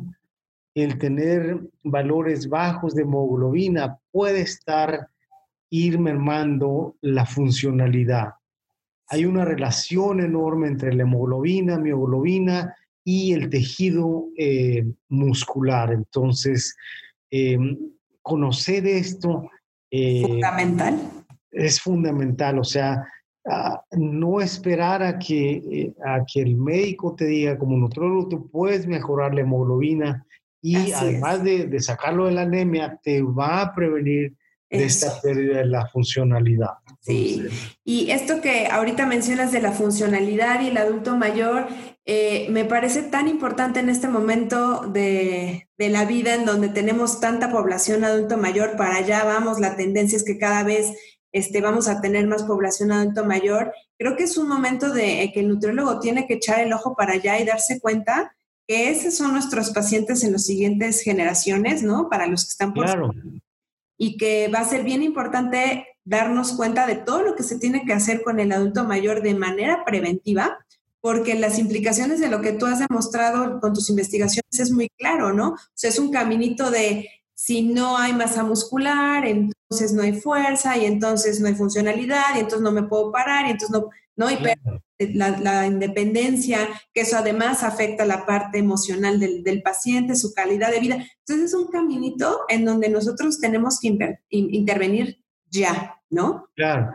el 0.73 0.97
tener 0.97 1.59
valores 1.83 2.47
bajos 2.47 2.95
de 2.95 3.01
hemoglobina 3.01 3.97
puede 4.11 4.41
estar 4.41 5.07
ir 5.69 5.99
mermando 5.99 6.95
la 7.01 7.25
funcionalidad. 7.25 8.33
Hay 9.07 9.25
una 9.25 9.43
relación 9.43 10.21
enorme 10.21 10.67
entre 10.67 10.93
la 10.93 11.03
hemoglobina, 11.03 11.77
mioglobina 11.77 12.75
y 13.03 13.33
el 13.33 13.49
tejido 13.49 14.27
eh, 14.37 14.85
muscular. 15.09 15.91
Entonces, 15.91 16.75
eh, 17.29 17.57
conocer 18.21 18.85
esto 18.85 19.49
eh, 19.89 20.21
fundamental. 20.21 20.99
es 21.51 21.81
fundamental. 21.81 22.59
O 22.59 22.63
sea, 22.63 23.03
no 23.91 24.39
esperar 24.39 25.01
a 25.01 25.17
que, 25.17 25.93
a 26.05 26.23
que 26.31 26.41
el 26.41 26.57
médico 26.57 27.15
te 27.15 27.25
diga, 27.25 27.57
como 27.57 27.75
nutrólogo, 27.75 28.29
tú 28.29 28.49
puedes 28.51 28.85
mejorar 28.85 29.33
la 29.33 29.41
hemoglobina 29.41 30.25
y 30.61 30.91
además 30.91 31.43
de, 31.43 31.65
de, 31.65 31.79
sacarlo 31.79 32.27
de 32.27 32.33
la 32.33 32.43
anemia, 32.43 32.99
te 33.01 33.23
va 33.23 33.61
a 33.61 33.73
prevenir 33.73 34.35
de 34.69 34.85
esta 34.85 35.19
pérdida 35.21 35.57
de 35.57 35.65
la 35.65 35.87
funcionalidad. 35.87 36.69
Sí, 37.01 37.43
y 37.83 38.11
esto 38.11 38.41
que 38.41 38.67
ahorita 38.67 39.05
mencionas 39.05 39.51
de 39.51 39.61
la 39.61 39.71
funcionalidad 39.71 40.61
y 40.61 40.67
el 40.67 40.77
adulto 40.77 41.17
mayor, 41.17 41.67
eh, 42.13 42.47
me 42.49 42.65
parece 42.65 43.03
tan 43.03 43.29
importante 43.29 43.79
en 43.79 43.87
este 43.87 44.09
momento 44.09 44.81
de, 44.81 45.69
de, 45.77 45.89
la 45.89 46.03
vida 46.03 46.35
en 46.35 46.43
donde 46.43 46.67
tenemos 46.67 47.21
tanta 47.21 47.49
población 47.49 48.03
adulto 48.03 48.37
mayor, 48.37 48.75
para 48.75 48.97
allá 48.97 49.23
vamos, 49.23 49.61
la 49.61 49.77
tendencia 49.77 50.17
es 50.17 50.25
que 50.25 50.37
cada 50.37 50.63
vez 50.63 50.93
este, 51.31 51.61
vamos 51.61 51.87
a 51.87 52.01
tener 52.01 52.27
más 52.27 52.43
población 52.43 52.91
adulto 52.91 53.23
mayor. 53.23 53.73
Creo 53.97 54.17
que 54.17 54.23
es 54.23 54.37
un 54.37 54.49
momento 54.49 54.91
de 54.91 55.23
eh, 55.23 55.31
que 55.31 55.39
el 55.39 55.47
nutriólogo 55.47 56.01
tiene 56.01 56.27
que 56.27 56.33
echar 56.33 56.59
el 56.59 56.73
ojo 56.73 56.97
para 56.97 57.13
allá 57.13 57.39
y 57.39 57.45
darse 57.45 57.79
cuenta 57.79 58.35
que 58.67 58.89
esos 58.89 59.15
son 59.15 59.31
nuestros 59.31 59.69
pacientes 59.69 60.25
en 60.25 60.33
las 60.33 60.45
siguientes 60.45 61.03
generaciones, 61.03 61.81
¿no? 61.81 62.09
Para 62.09 62.27
los 62.27 62.43
que 62.43 62.49
están 62.49 62.73
por... 62.73 62.87
Claro. 62.87 63.13
Y 63.97 64.17
que 64.17 64.49
va 64.53 64.59
a 64.59 64.65
ser 64.67 64.83
bien 64.83 65.01
importante 65.01 65.87
darnos 66.03 66.57
cuenta 66.57 66.85
de 66.87 66.95
todo 66.95 67.21
lo 67.21 67.35
que 67.35 67.43
se 67.43 67.57
tiene 67.57 67.85
que 67.85 67.93
hacer 67.93 68.21
con 68.21 68.41
el 68.41 68.51
adulto 68.51 68.83
mayor 68.83 69.21
de 69.21 69.33
manera 69.33 69.85
preventiva, 69.85 70.57
porque 71.01 71.35
las 71.35 71.57
implicaciones 71.59 72.19
de 72.19 72.29
lo 72.29 72.41
que 72.41 72.53
tú 72.53 72.67
has 72.67 72.79
demostrado 72.79 73.59
con 73.59 73.73
tus 73.73 73.89
investigaciones 73.89 74.59
es 74.59 74.71
muy 74.71 74.89
claro, 74.97 75.33
¿no? 75.33 75.49
O 75.49 75.57
sea, 75.73 75.89
es 75.89 75.99
un 75.99 76.11
caminito 76.11 76.69
de 76.69 77.09
si 77.33 77.63
no 77.63 77.97
hay 77.97 78.13
masa 78.13 78.43
muscular, 78.43 79.25
entonces 79.25 79.93
no 79.93 80.03
hay 80.03 80.13
fuerza 80.13 80.77
y 80.77 80.85
entonces 80.85 81.39
no 81.39 81.47
hay 81.47 81.55
funcionalidad 81.55 82.35
y 82.35 82.39
entonces 82.39 82.61
no 82.61 82.71
me 82.71 82.83
puedo 82.83 83.11
parar 83.11 83.47
y 83.47 83.51
entonces 83.51 83.71
no, 83.71 83.89
no 84.15 84.27
hay 84.27 84.37
la, 85.15 85.39
la, 85.39 85.65
independencia, 85.65 86.69
que 86.93 87.01
eso 87.01 87.17
además 87.17 87.63
afecta 87.63 88.05
la 88.05 88.27
parte 88.27 88.59
emocional 88.59 89.19
del, 89.19 89.43
del, 89.43 89.63
paciente, 89.63 90.15
su 90.15 90.35
calidad 90.35 90.69
de 90.69 90.81
vida. 90.81 91.03
Entonces 91.25 91.47
es 91.47 91.53
un 91.55 91.71
caminito 91.71 92.41
en 92.47 92.63
donde 92.63 92.89
nosotros 92.89 93.39
tenemos 93.39 93.79
que 93.79 94.19
intervenir 94.29 95.23
ya, 95.49 95.99
¿no? 96.11 96.47
Claro. 96.55 96.91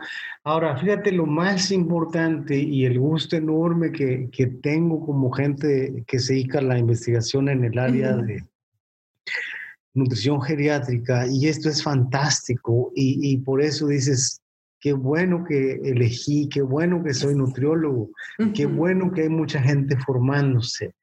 Ahora, 0.47 0.77
fíjate 0.77 1.11
lo 1.11 1.25
más 1.25 1.71
importante 1.71 2.57
y 2.57 2.85
el 2.85 2.97
gusto 2.97 3.35
enorme 3.35 3.91
que, 3.91 4.29
que 4.31 4.47
tengo 4.47 5.05
como 5.05 5.29
gente 5.29 6.05
que 6.07 6.19
se 6.19 6.35
dedica 6.35 6.59
a 6.59 6.61
la 6.61 6.79
investigación 6.79 7.49
en 7.49 7.65
el 7.65 7.77
área 7.77 8.15
uh 8.15 8.19
-huh. 8.19 8.25
de 8.25 8.45
nutrición 9.93 10.41
geriátrica, 10.41 11.27
y 11.27 11.47
esto 11.49 11.67
es 11.67 11.83
fantástico, 11.83 12.93
y, 12.95 13.19
y, 13.29 13.37
por 13.39 13.61
eso 13.61 13.87
dices, 13.87 14.41
qué 14.79 14.93
bueno 14.93 15.43
que 15.43 15.81
elegí, 15.83 16.47
qué 16.47 16.61
bueno 16.61 17.03
que 17.03 17.13
soy 17.13 17.35
nutriólogo, 17.35 18.03
uh 18.03 18.11
-huh. 18.37 18.53
qué 18.53 18.67
bueno 18.67 19.11
que 19.11 19.23
hay 19.23 19.29
mucha 19.29 19.61
gente 19.61 19.97
formándose. 19.97 20.93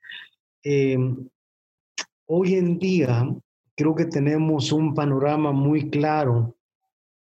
Eh, 0.63 0.97
hoy 2.25 2.55
en 2.55 2.79
día 2.79 3.29
creo 3.77 3.95
que 3.95 4.07
tenemos 4.07 4.73
un 4.73 4.95
panorama 4.95 5.53
muy 5.53 5.91
claro 5.91 6.57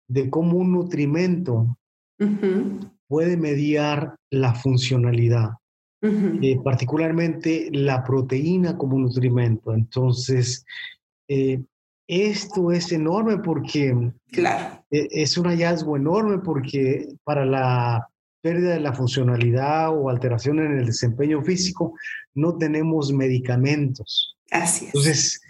de 0.08 0.30
cómo 0.30 0.58
un 0.60 0.72
nutrimento 0.72 1.78
uh 2.20 2.26
-huh. 2.26 2.92
puede 3.08 3.38
mediar 3.38 4.16
la 4.30 4.54
funcionalidad, 4.54 5.52
uh 6.02 6.08
-huh. 6.08 6.40
eh, 6.42 6.60
particularmente 6.64 7.70
la 7.72 8.04
proteína 8.04 8.78
como 8.78 9.00
nutrimento. 9.00 9.74
Entonces, 9.74 10.66
eh, 11.28 11.62
esto 12.08 12.72
es 12.72 12.92
enorme 12.92 13.40
porque 13.40 14.12
claro. 14.32 14.84
Eh, 14.90 15.08
es 15.12 15.38
un 15.38 15.48
hallazgo 15.48 15.98
enorme 15.98 16.40
porque 16.40 17.10
para 17.24 17.46
la 17.46 18.08
pérdida 18.42 18.74
de 18.76 18.80
la 18.80 18.94
funcionalidad 18.94 19.94
o 19.94 20.10
alteración 20.10 20.60
en 20.60 20.78
el 20.80 20.86
desempeño 20.86 21.42
físico 21.42 21.96
no 22.34 22.58
tenemos 22.58 23.12
medicamentos. 23.12 24.38
Así 24.52 24.86
es. 24.86 24.96
Entonces, 24.96 25.42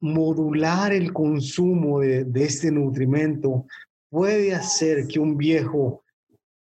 modular 0.00 0.92
el 0.92 1.12
consumo 1.12 2.00
de, 2.00 2.24
de 2.24 2.44
este 2.44 2.72
nutrimento 2.72 3.66
puede 4.08 4.52
hacer 4.54 5.06
que 5.06 5.20
un 5.20 5.36
viejo 5.36 6.02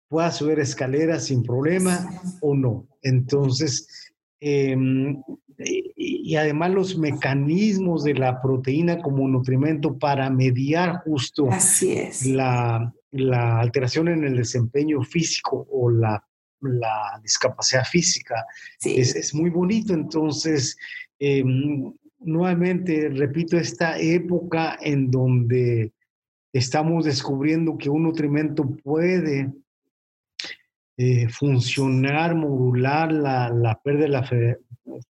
pueda 0.08 0.30
subir 0.30 0.58
escaleras 0.58 1.26
sin 1.26 1.42
problema 1.42 2.08
o 2.40 2.54
no. 2.54 2.86
Entonces, 3.02 4.12
eh, 4.40 4.76
y 5.96 6.36
además 6.36 6.70
los 6.70 6.98
mecanismos 6.98 8.04
de 8.04 8.14
la 8.14 8.40
proteína 8.40 9.02
como 9.02 9.26
nutrimento 9.26 9.98
para 9.98 10.30
mediar 10.30 11.02
justo 11.04 11.48
es. 11.50 12.26
la, 12.26 12.92
la, 13.10 13.60
alteración 13.60 14.08
en 14.08 14.24
el 14.24 14.36
desempeño 14.36 15.02
físico 15.02 15.66
o 15.70 15.90
la, 15.90 16.24
la 16.60 17.20
discapacidad 17.22 17.84
física 17.84 18.46
sí. 18.78 19.00
es, 19.00 19.16
es, 19.16 19.34
muy 19.34 19.50
bonito. 19.50 19.94
Entonces, 19.94 20.76
eh, 21.18 21.42
nuevamente, 22.20 23.08
repito, 23.08 23.56
esta 23.56 23.98
época 23.98 24.78
en 24.80 25.10
donde 25.10 25.92
estamos 26.52 27.04
descubriendo 27.04 27.76
que 27.76 27.90
un 27.90 28.04
nutrimento 28.04 28.76
puede 28.84 29.52
eh, 31.00 31.28
funcionar, 31.28 32.34
modular 32.34 33.12
la, 33.12 33.50
la 33.50 33.80
pérdida 33.80 34.02
de 34.02 34.08
la 34.08 34.24
fe, 34.24 34.58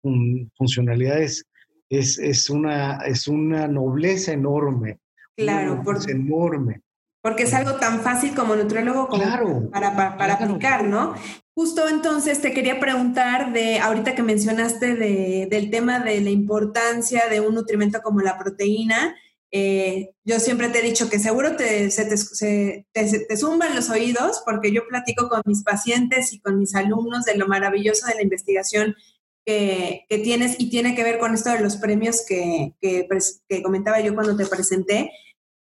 fun, 0.03 0.51
funcionalidad 0.55 1.19
es, 1.19 1.47
es, 1.89 2.49
una, 2.49 2.97
es 2.97 3.27
una 3.27 3.67
nobleza 3.67 4.31
enorme. 4.31 4.99
Claro, 5.35 5.81
por, 5.83 5.97
enorme. 6.07 6.81
Porque 7.23 7.43
es 7.43 7.53
algo 7.55 7.73
tan 7.75 8.01
fácil 8.01 8.35
como 8.35 8.55
nutriólogo 8.55 9.07
como 9.07 9.23
claro, 9.23 9.69
para, 9.71 9.95
para, 9.95 10.15
para 10.15 10.37
claro. 10.37 10.53
aplicar, 10.53 10.83
¿no? 10.83 11.15
Justo 11.55 11.89
entonces 11.89 12.39
te 12.39 12.53
quería 12.53 12.79
preguntar 12.79 13.51
de, 13.51 13.79
ahorita 13.79 14.13
que 14.13 14.21
mencionaste 14.21 14.95
de, 14.95 15.47
del 15.49 15.71
tema 15.71 15.99
de 15.99 16.21
la 16.21 16.29
importancia 16.29 17.23
de 17.29 17.39
un 17.39 17.55
nutrimento 17.55 18.01
como 18.01 18.21
la 18.21 18.37
proteína, 18.37 19.15
eh, 19.51 20.11
yo 20.23 20.39
siempre 20.39 20.69
te 20.69 20.79
he 20.79 20.83
dicho 20.83 21.09
que 21.09 21.17
seguro 21.17 21.55
te, 21.55 21.89
se 21.89 22.05
te, 22.05 22.17
se, 22.17 22.85
te, 22.91 23.19
te, 23.27 23.37
zumban 23.37 23.75
los 23.75 23.89
oídos 23.89 24.43
porque 24.45 24.71
yo 24.71 24.87
platico 24.87 25.27
con 25.27 25.41
mis 25.45 25.63
pacientes 25.63 26.33
y 26.33 26.39
con 26.39 26.59
mis 26.59 26.75
alumnos 26.75 27.25
de 27.25 27.35
lo 27.35 27.47
maravilloso 27.47 28.05
de 28.07 28.15
la 28.15 28.21
investigación 28.21 28.95
que, 29.45 30.05
tienes 30.23 30.59
y 30.59 30.69
tiene 30.69 30.95
que 30.95 31.03
ver 31.03 31.17
con 31.17 31.33
esto 31.33 31.51
de 31.51 31.61
los 31.61 31.77
premios 31.77 32.23
que, 32.27 32.75
que, 32.79 33.07
que, 33.47 33.63
comentaba 33.63 33.99
yo 33.99 34.13
cuando 34.13 34.37
te 34.37 34.45
presenté, 34.45 35.11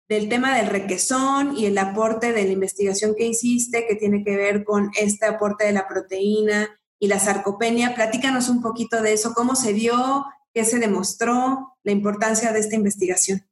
del 0.08 0.28
tema 0.28 0.56
del 0.56 0.66
requesón 0.66 1.56
y 1.56 1.66
el 1.66 1.78
aporte 1.78 2.32
de 2.32 2.44
la 2.44 2.52
investigación 2.52 3.14
que 3.16 3.26
hiciste 3.26 3.86
que 3.86 3.94
tiene 3.94 4.24
que 4.24 4.36
ver 4.36 4.64
con 4.64 4.90
este 5.00 5.26
aporte 5.26 5.64
de 5.64 5.72
la 5.72 5.88
proteína 5.88 6.68
y 6.98 7.08
la 7.08 7.18
sarcopenia. 7.18 7.94
Platícanos 7.94 8.48
un 8.48 8.60
poquito 8.60 9.02
de 9.02 9.14
eso, 9.14 9.32
cómo 9.34 9.54
se 9.54 9.72
dio, 9.72 10.26
qué 10.52 10.64
se 10.64 10.78
demostró, 10.78 11.76
la 11.82 11.92
importancia 11.92 12.52
de 12.52 12.60
esta 12.60 12.74
investigación. 12.74 13.47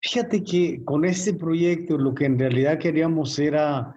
Fíjate 0.00 0.42
que 0.42 0.82
con 0.84 1.04
este 1.04 1.34
proyecto 1.34 1.96
lo 1.96 2.14
que 2.14 2.24
en 2.24 2.38
realidad 2.38 2.78
queríamos 2.78 3.38
era 3.38 3.94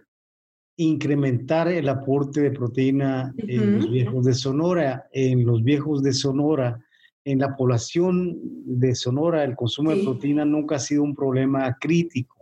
incrementar 0.77 1.67
el 1.67 1.87
aporte 1.89 2.41
de 2.41 2.51
proteína 2.51 3.33
uh 3.33 3.41
-huh. 3.41 3.49
en 3.49 3.77
los 3.77 3.91
viejos 3.91 4.25
de 4.25 4.33
Sonora. 4.33 5.07
En 5.11 5.45
los 5.45 5.63
viejos 5.63 6.03
de 6.03 6.13
Sonora, 6.13 6.79
en 7.25 7.39
la 7.39 7.55
población 7.55 8.37
de 8.65 8.93
Sonora, 8.93 9.43
el 9.43 9.55
consumo 9.55 9.91
sí. 9.91 9.97
de 9.97 10.03
proteína 10.03 10.45
nunca 10.45 10.75
ha 10.75 10.79
sido 10.79 11.03
un 11.03 11.15
problema 11.15 11.75
crítico. 11.79 12.35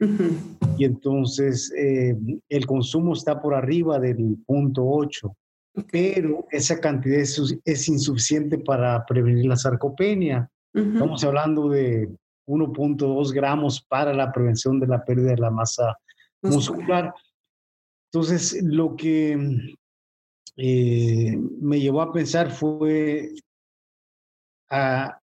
Uh 0.00 0.06
-huh. 0.06 0.76
Y 0.78 0.84
entonces 0.84 1.72
eh, 1.76 2.14
el 2.50 2.66
consumo 2.66 3.14
está 3.14 3.40
por 3.40 3.54
arriba 3.54 3.98
del 3.98 4.36
punto 4.46 4.84
8, 4.84 5.36
okay. 5.76 6.12
pero 6.14 6.46
esa 6.50 6.78
cantidad 6.78 7.18
es, 7.18 7.58
es, 7.64 7.88
insuficiente 7.88 8.58
para 8.58 9.06
prevenir 9.06 9.46
la 9.46 9.56
sarcopenia. 9.56 10.50
Uh 10.74 10.80
-huh. 10.80 10.92
Estamos 10.92 11.24
hablando 11.24 11.70
de 11.70 12.10
1.2 12.46 13.32
gramos 13.32 13.80
para 13.80 14.12
la 14.12 14.32
prevención 14.32 14.80
de 14.80 14.86
la 14.86 15.04
pérdida 15.04 15.30
de 15.30 15.38
la 15.38 15.50
masa 15.50 15.96
muscular. 16.42 17.14
Entonces, 18.12 18.62
lo 18.62 18.96
que 18.96 19.74
eh, 20.56 21.38
me 21.60 21.80
llevó 21.80 22.02
a 22.02 22.12
pensar 22.12 22.50
fue 22.50 23.30
a 24.70 25.18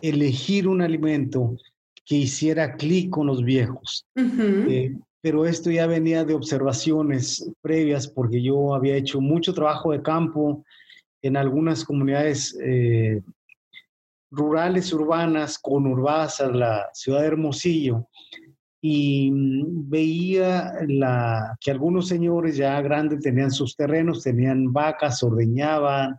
elegir 0.00 0.66
un 0.66 0.82
alimento 0.82 1.56
que 2.04 2.16
hiciera 2.16 2.76
clic 2.76 3.10
con 3.10 3.26
los 3.26 3.44
viejos. 3.44 4.06
Uh 4.16 4.20
-huh. 4.20 4.70
eh, 4.70 4.98
pero 5.20 5.46
esto 5.46 5.70
ya 5.70 5.86
venía 5.86 6.24
de 6.24 6.34
observaciones 6.34 7.48
previas 7.60 8.08
porque 8.08 8.42
yo 8.42 8.74
había 8.74 8.96
hecho 8.96 9.20
mucho 9.20 9.54
trabajo 9.54 9.92
de 9.92 10.02
campo 10.02 10.64
en 11.22 11.36
algunas 11.36 11.84
comunidades 11.84 12.58
eh, 12.60 13.22
rurales, 14.32 14.92
urbanas, 14.92 15.58
conurbadas 15.58 16.40
a 16.40 16.48
la 16.48 16.88
ciudad 16.92 17.20
de 17.20 17.26
Hermosillo, 17.28 18.08
y 18.84 19.30
veía 19.32 20.72
la, 20.88 21.56
que 21.60 21.70
algunos 21.70 22.08
señores 22.08 22.56
ya 22.56 22.80
grandes 22.80 23.20
tenían 23.20 23.52
sus 23.52 23.76
terrenos, 23.76 24.24
tenían 24.24 24.72
vacas, 24.72 25.22
ordeñaban, 25.22 26.18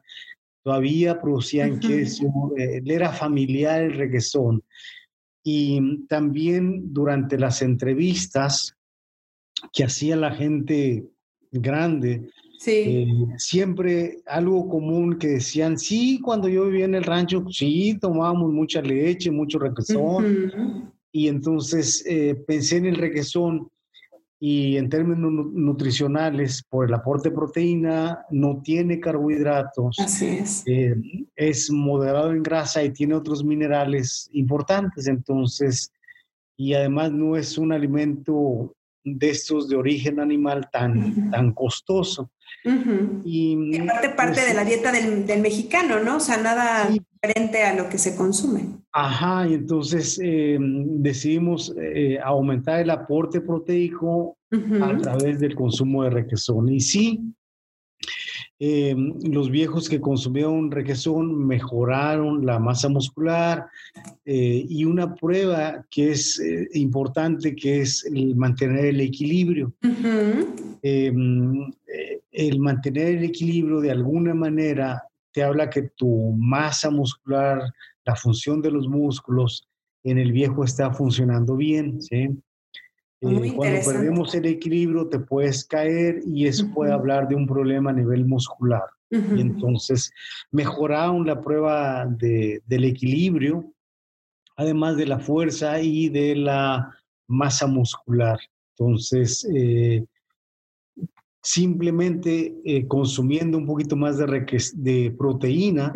todavía 0.64 1.20
producían 1.20 1.72
uh 1.72 1.76
-huh. 1.76 1.88
queso, 1.88 2.54
eh, 2.58 2.82
era 2.86 3.12
familiar 3.12 3.84
el 3.84 3.96
requesón. 3.96 4.64
Y 5.44 6.06
también 6.08 6.94
durante 6.94 7.38
las 7.38 7.62
entrevistas 7.62 8.78
que 9.74 9.84
hacía 9.84 10.16
la 10.16 10.32
gente 10.32 11.06
grande, 11.52 12.30
Sí. 12.64 12.72
Eh, 12.72 13.08
siempre 13.38 14.20
algo 14.26 14.70
común 14.70 15.18
que 15.20 15.28
decían, 15.28 15.78
sí, 15.78 16.22
cuando 16.22 16.48
yo 16.48 16.68
vivía 16.68 16.86
en 16.86 16.96
el 16.96 17.04
rancho, 17.04 17.44
sí, 17.50 17.98
tomábamos 18.00 18.54
mucha 18.54 18.82
leche, 18.82 19.30
mucho 19.32 19.60
requesón, 19.60 20.24
uh 20.24 20.48
-huh. 20.48 20.92
y 21.12 21.28
entonces 21.28 22.06
eh, 22.08 22.36
pensé 22.48 22.78
en 22.78 22.86
el 22.86 22.96
requesón 22.96 23.68
y 24.40 24.78
en 24.78 24.88
términos 24.90 25.30
nutricionales, 25.54 26.64
por 26.70 26.88
el 26.88 26.94
aporte 26.94 27.30
de 27.30 27.36
proteína, 27.36 28.20
no 28.32 28.62
tiene 28.64 28.98
carbohidratos, 28.98 30.00
Así 30.00 30.28
es. 30.28 30.64
eh, 30.66 30.96
es 31.36 31.70
moderado 31.70 32.32
en 32.32 32.44
grasa 32.44 32.82
y 32.82 32.92
tiene 32.94 33.16
otros 33.16 33.44
minerales 33.44 34.30
importantes, 34.32 35.08
entonces, 35.08 35.92
y 36.56 36.74
además 36.76 37.12
no 37.12 37.36
es 37.36 37.58
un 37.58 37.74
alimento 37.74 38.74
de 39.04 39.30
estos 39.32 39.68
de 39.68 39.76
origen 39.76 40.22
animal 40.22 40.70
tan, 40.72 41.30
tan 41.30 41.52
costoso. 41.52 42.30
Ujú. 42.66 43.22
Y, 43.26 43.58
Y 43.76 43.80
aparte 43.80 44.10
parte 44.10 44.34
pues, 44.36 44.48
de 44.48 44.54
la 44.54 44.64
dieta 44.66 44.92
del, 44.92 45.26
del 45.26 45.42
mexicano, 45.42 46.00
¿no? 46.04 46.18
O 46.18 46.20
sea, 46.20 46.38
nada 46.38 46.88
Sí. 46.88 47.02
diferente 47.22 47.64
a 47.64 47.76
lo 47.76 47.90
que 47.90 47.98
se 47.98 48.16
consume. 48.16 48.66
Ajá, 48.92 49.48
y 49.48 49.54
entonces 49.56 50.20
eh, 50.24 50.58
decidimos 50.60 51.74
eh, 51.82 52.20
aumentar 52.24 52.80
el 52.82 52.90
aporte 52.90 53.42
proteico 53.42 54.38
a 54.82 54.98
través 54.98 55.40
del 55.40 55.56
consumo 55.56 56.04
de 56.04 56.12
requesón. 56.12 56.70
Y 56.70 56.80
sí, 56.80 57.20
eh, 58.66 58.96
los 58.96 59.50
viejos 59.50 59.90
que 59.90 60.00
consumieron 60.00 60.72
requesón 60.72 61.46
mejoraron 61.46 62.46
la 62.46 62.60
masa 62.60 62.88
muscular 62.88 63.68
eh, 64.24 64.66
y 64.70 64.86
una 64.86 65.16
prueba 65.16 65.86
que 65.90 66.12
es 66.12 66.40
eh, 66.40 66.70
importante 66.76 67.58
que 67.58 67.82
es 67.82 68.06
el 68.06 68.38
mantener 68.38 68.86
el 68.86 69.02
equilibrio. 69.02 69.74
El 70.82 72.60
mantener 72.60 73.18
el 73.18 73.26
equilibrio 73.26 73.82
de 73.82 73.92
alguna 73.92 74.34
manera 74.34 75.04
te 75.34 75.44
habla 75.44 75.70
que 75.70 75.90
tu 75.98 76.32
masa 76.32 76.90
muscular, 76.90 77.70
la 78.06 78.16
función 78.16 78.62
de 78.62 78.72
los 78.72 78.88
músculos 78.88 79.68
en 80.06 80.20
el 80.20 80.32
viejo 80.32 80.64
está 80.64 80.94
funcionando 80.94 81.58
bien, 81.58 82.02
¿sí? 82.02 82.30
Eh, 83.26 83.54
cuando 83.56 83.78
perdemos 83.94 84.36
el 84.36 84.46
equilibrio 84.46 85.08
te 85.08 85.20
puedes 85.20 85.64
caer 85.66 86.22
y 86.26 86.46
eso 86.48 86.66
puede 86.74 86.92
hablar 86.92 87.28
de 87.28 87.36
un 87.36 87.48
problema 87.48 87.92
a 87.92 87.94
nivel 87.94 88.26
muscular. 88.26 88.84
Y 89.38 89.42
entonces 89.42 90.12
mejoraron 90.52 91.26
la 91.26 91.40
prueba 91.40 92.06
de- 92.06 92.62
del 92.66 92.86
equilibrio, 92.86 93.72
además 94.58 94.98
de 94.98 95.06
la 95.06 95.20
fuerza 95.20 95.80
y 95.82 96.10
de 96.10 96.36
la 96.36 96.92
masa 97.28 97.68
muscular. 97.68 98.40
Entonces, 98.76 99.48
eh, 99.56 100.04
simplemente 101.42 102.56
eh, 102.64 102.88
consumiendo 102.88 103.58
un 103.58 103.66
poquito 103.66 103.96
más 103.96 104.18
de, 104.18 105.14
proteína, 105.18 105.92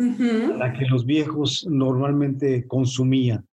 la 0.58 0.72
que 0.74 0.84
los 0.86 1.04
viejos 1.06 1.66
normalmente 1.68 2.66
consumían. 2.66 3.47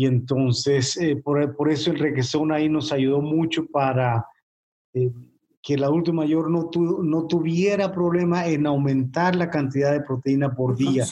Y 0.00 0.06
entonces, 0.06 0.96
eh, 0.96 1.14
por, 1.16 1.54
por 1.54 1.70
eso 1.70 1.90
el 1.90 1.98
requesón 1.98 2.52
ahí 2.52 2.70
nos 2.70 2.90
ayudó 2.90 3.20
mucho 3.20 3.66
para 3.66 4.24
eh, 4.94 5.10
que 5.62 5.74
el 5.74 5.84
adulto 5.84 6.10
mayor 6.14 6.50
no, 6.50 6.70
tu- 6.70 7.02
no 7.02 7.26
tuviera 7.26 7.92
problema 7.92 8.46
en 8.46 8.66
aumentar 8.66 9.36
la 9.36 9.50
cantidad 9.50 9.92
de 9.92 10.00
proteína 10.00 10.54
por 10.54 10.74
día, 10.74 11.04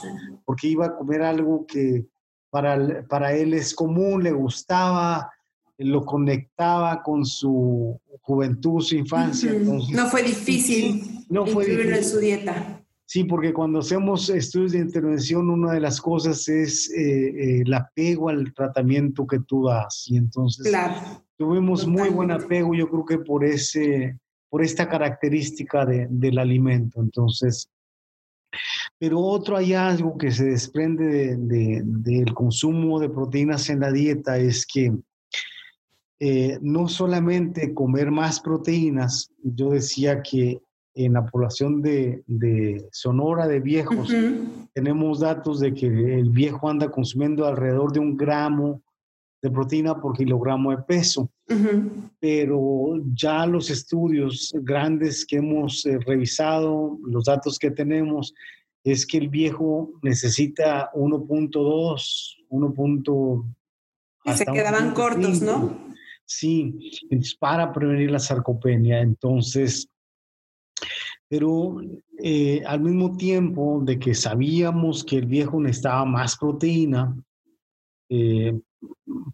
porque 0.46 0.68
iba 0.68 0.86
a 0.86 0.96
comer 0.96 1.20
algo 1.20 1.66
que 1.66 2.06
para, 2.48 3.04
para 3.06 3.34
él 3.34 3.52
es 3.52 3.74
común, 3.74 4.22
le 4.22 4.32
gustaba, 4.32 5.30
lo 5.76 6.06
conectaba 6.06 7.02
con 7.02 7.26
su 7.26 8.00
juventud, 8.22 8.80
su 8.80 8.96
infancia. 8.96 9.50
Entonces, 9.50 9.94
No 9.94 10.06
fue 10.06 10.22
difícil 10.22 11.26
no 11.28 11.44
fue 11.44 11.64
incluirlo 11.64 11.94
en 11.94 12.04
su 12.04 12.18
dieta. 12.20 12.77
Sí, 13.10 13.24
porque 13.24 13.54
cuando 13.54 13.78
hacemos 13.78 14.28
estudios 14.28 14.72
de 14.72 14.80
intervención, 14.80 15.48
una 15.48 15.72
de 15.72 15.80
las 15.80 15.98
cosas 15.98 16.46
es 16.46 16.90
eh, 16.90 17.28
eh, 17.28 17.60
el 17.62 17.72
apego 17.72 18.28
al 18.28 18.52
tratamiento 18.52 19.26
que 19.26 19.38
tú 19.40 19.64
das. 19.66 20.04
Y 20.08 20.18
entonces 20.18 20.66
Claro. 20.68 21.24
tuvimos 21.38 21.86
muy 21.86 22.10
buen 22.10 22.28
totalmente. 22.28 22.44
apego, 22.44 22.74
yo 22.74 22.86
creo 22.90 23.04
que 23.06 23.18
por, 23.20 23.46
ese, 23.46 24.18
por 24.50 24.62
esta 24.62 24.86
característica 24.90 25.86
de- 25.86 26.06
del 26.10 26.36
alimento. 26.38 27.00
Entonces, 27.00 27.70
pero 28.98 29.20
otro 29.20 29.56
hallazgo 29.56 30.18
que 30.18 30.30
se 30.30 30.44
desprende 30.44 31.06
de- 31.06 31.36
de- 31.38 31.82
del 31.84 32.34
consumo 32.34 33.00
de 33.00 33.08
proteínas 33.08 33.70
en 33.70 33.80
la 33.80 33.90
dieta 33.90 34.36
es 34.36 34.66
que 34.66 34.92
eh, 36.20 36.58
no 36.60 36.88
solamente 36.88 37.72
comer 37.72 38.10
más 38.10 38.40
proteínas, 38.40 39.30
yo 39.42 39.70
decía 39.70 40.20
que 40.22 40.60
en 41.04 41.12
la 41.12 41.24
población 41.24 41.80
de, 41.80 42.24
de 42.26 42.88
Sonora 42.90 43.46
de 43.46 43.60
viejos, 43.60 44.10
Ujú. 44.12 44.68
tenemos 44.74 45.20
datos 45.20 45.60
de 45.60 45.72
que 45.72 45.86
el 45.86 46.30
viejo 46.30 46.68
anda 46.68 46.90
consumiendo 46.90 47.46
alrededor 47.46 47.92
de 47.92 48.00
un 48.00 48.16
gramo 48.16 48.82
de 49.40 49.50
proteína 49.50 50.00
por 50.00 50.16
kilogramo 50.16 50.72
de 50.72 50.78
peso, 50.78 51.30
Ujú. 51.48 52.10
pero 52.18 52.96
ya 53.14 53.46
los 53.46 53.70
estudios 53.70 54.52
grandes 54.62 55.24
que 55.24 55.36
hemos 55.36 55.86
eh, 55.86 56.00
revisado, 56.04 56.98
los 57.06 57.24
datos 57.26 57.58
que 57.60 57.70
tenemos, 57.70 58.34
es 58.82 59.06
que 59.06 59.18
el 59.18 59.28
viejo 59.28 59.90
necesita 60.02 60.90
1.2, 60.94 62.36
1. 62.48 63.54
Y 64.24 64.32
se 64.32 64.46
quedaban 64.46 64.90
1.5. 64.90 64.94
cortos, 64.94 65.42
¿no? 65.42 65.78
Sí, 66.24 66.90
para 67.38 67.72
prevenir 67.72 68.10
la 68.10 68.18
sarcopenia. 68.18 69.00
Entonces, 69.00 69.88
pero 71.28 71.80
eh, 72.18 72.62
al 72.66 72.80
mismo 72.80 73.16
tiempo 73.16 73.80
de 73.84 73.98
que 73.98 74.14
sabíamos 74.14 75.04
que 75.04 75.18
el 75.18 75.26
viejo 75.26 75.60
necesitaba 75.60 76.04
más 76.04 76.36
proteína, 76.36 77.16
eh, 78.08 78.58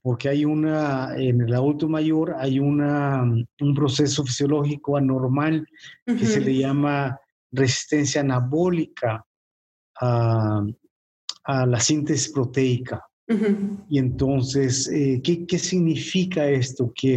porque 0.03 0.28
hay 0.28 0.45
una, 0.45 1.16
en 1.16 1.42
el 1.42 1.55
adulto 1.55 1.88
mayor 1.88 2.34
hay 2.38 2.59
una, 2.59 3.22
un 3.22 3.74
proceso 3.74 4.24
fisiológico 4.24 4.97
anormal 4.97 5.66
que 6.07 6.26
se 6.26 6.40
le 6.40 6.57
llama 6.57 7.18
resistencia 7.53 8.20
anabólica 8.20 9.24
a, 10.01 10.66
a 11.45 11.66
la 11.66 11.80
síntesis 11.80 12.32
proteica. 12.32 13.05
Y 13.88 13.99
entonces, 13.99 14.88
eh, 14.88 15.20
¿qué, 15.22 15.47
qué 15.47 15.59
significa 15.59 16.47
esto? 16.47 16.92
Que 16.95 17.16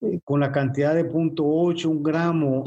eh, 0.00 0.20
con 0.24 0.40
la 0.40 0.52
cantidad 0.52 0.94
de 0.94 1.08
0.8, 1.08 1.86
un 1.86 2.02
gramo, 2.02 2.64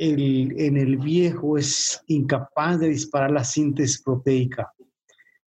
el, 0.00 0.54
en 0.58 0.76
el 0.78 0.96
viejo 0.96 1.58
es 1.58 2.02
incapaz 2.06 2.80
de 2.80 2.88
disparar 2.88 3.30
la 3.30 3.44
síntesis 3.44 4.02
proteica. 4.02 4.72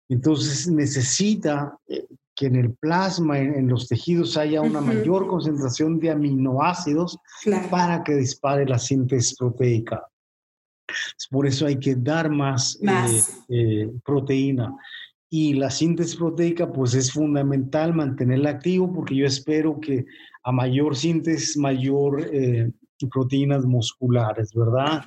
Entonces 0.09 0.69
necesita 0.69 1.77
eh, 1.89 2.07
que 2.35 2.47
en 2.47 2.57
el 2.57 2.75
plasma, 2.75 3.39
en, 3.39 3.55
en 3.55 3.69
los 3.69 3.89
tejidos, 3.89 4.37
haya 4.37 4.61
una 4.61 4.81
mayor 4.81 5.27
concentración 5.27 5.99
de 6.01 6.11
aminoácidos 6.11 7.19
Claro. 7.43 7.69
para 7.71 8.03
que 8.05 8.15
dispare 8.17 8.67
la 8.67 8.79
síntesis 8.79 9.37
proteica. 9.39 10.07
Por 11.31 11.47
eso 11.47 11.65
hay 11.67 11.79
que 11.79 11.95
dar 11.95 12.29
más, 12.31 12.77
eh, 12.83 12.85
Más. 12.85 13.45
eh, 13.49 13.91
proteína. 14.05 14.75
Y 15.31 15.55
la 15.55 15.71
síntesis 15.71 16.17
proteica, 16.17 16.71
pues 16.71 16.93
es 16.93 17.11
fundamental 17.11 17.95
mantenerla 17.95 18.51
activo 18.51 18.93
porque 18.93 19.15
yo 19.17 19.25
espero 19.25 19.81
que 19.81 20.05
a 20.45 20.53
mayor 20.53 20.95
síntesis, 20.95 21.57
mayor 21.57 22.29
eh, 22.33 22.71
proteínas 23.09 23.65
musculares, 23.65 24.53
¿verdad? 24.55 25.05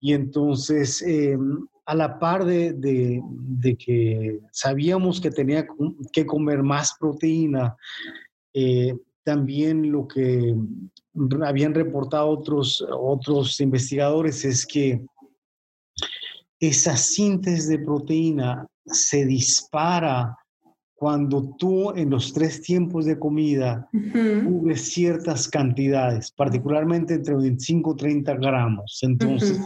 Y 0.00 0.12
entonces, 0.12 1.02
eh, 1.02 1.36
a 1.86 1.94
la 1.94 2.18
par 2.18 2.44
de, 2.44 2.72
de- 2.72 3.20
de 3.24 3.76
que 3.76 4.40
sabíamos 4.52 5.20
que 5.20 5.30
tenía 5.30 5.66
que 6.12 6.26
comer 6.26 6.62
más 6.62 6.94
proteína, 6.98 7.76
eh, 8.54 8.94
también 9.24 9.90
lo 9.90 10.06
que 10.06 10.54
habían 11.44 11.74
reportado 11.74 12.28
otros, 12.28 12.84
otros 12.90 13.60
investigadores 13.60 14.44
es 14.44 14.64
que 14.66 15.04
esa 16.60 16.96
síntesis 16.96 17.68
de 17.68 17.78
proteína 17.80 18.66
se 18.84 19.26
dispara 19.26 20.36
cuando 20.96 21.54
tú 21.58 21.90
en 21.90 22.08
los 22.08 22.32
tres 22.32 22.62
tiempos 22.62 23.04
de 23.04 23.18
comida 23.18 23.86
cubres 23.92 24.92
ciertas 24.92 25.46
cantidades, 25.46 26.30
particularmente 26.30 27.14
entre 27.14 27.36
25 27.36 27.92
y 27.92 27.96
30 27.96 28.34
gramos. 28.36 28.98
Entonces, 29.02 29.60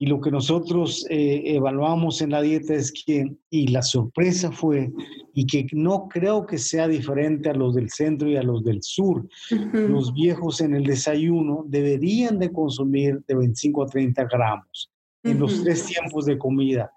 y 0.00 0.06
lo 0.06 0.20
que 0.20 0.32
nosotros 0.32 1.06
eh, 1.10 1.42
evaluamos 1.44 2.20
en 2.22 2.30
la 2.30 2.42
dieta 2.42 2.74
es 2.74 2.92
que, 2.92 3.36
y 3.50 3.68
la 3.68 3.82
sorpresa 3.82 4.50
fue, 4.50 4.90
y 5.32 5.46
que 5.46 5.64
no 5.72 6.08
creo 6.08 6.44
que 6.44 6.58
sea 6.58 6.88
diferente 6.88 7.50
a 7.50 7.54
los 7.54 7.76
del 7.76 7.90
centro 7.90 8.28
y 8.28 8.36
a 8.36 8.42
los 8.42 8.64
del 8.64 8.82
sur, 8.82 9.28
los 9.72 10.12
viejos 10.12 10.60
en 10.60 10.74
el 10.74 10.82
desayuno 10.82 11.64
deberían 11.68 12.40
de 12.40 12.50
consumir 12.50 13.22
de 13.28 13.36
25 13.36 13.84
a 13.84 13.86
30 13.86 14.24
gramos 14.24 14.90
en 15.22 15.38
los 15.38 15.62
tres 15.62 15.86
tiempos 15.86 16.26
de 16.26 16.36
comida. 16.36 16.92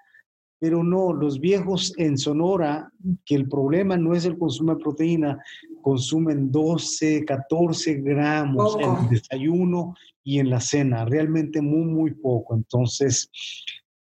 Pero 0.60 0.84
no, 0.84 1.14
los 1.14 1.40
viejos 1.40 1.94
en 1.98 2.18
Sonora, 2.18 2.92
que 3.26 3.36
el 3.36 3.48
problema 3.48 3.96
no 3.96 4.14
es 4.14 4.26
el 4.26 4.38
consumo 4.38 4.76
de 4.76 4.82
proteína, 4.82 5.44
consumen 5.82 6.52
12, 6.52 7.26
14 7.26 7.96
gramos 8.02 8.78
en 8.80 9.04
el 9.04 9.10
desayuno 9.10 9.96
y 10.24 10.40
en 10.40 10.50
la 10.50 10.60
cena, 10.60 11.06
realmente 11.06 11.62
muy, 11.62 11.86
muy 11.86 12.12
poco. 12.12 12.56
Entonces, 12.56 13.30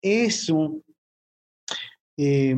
eso, 0.02 0.82
eh, 2.16 2.56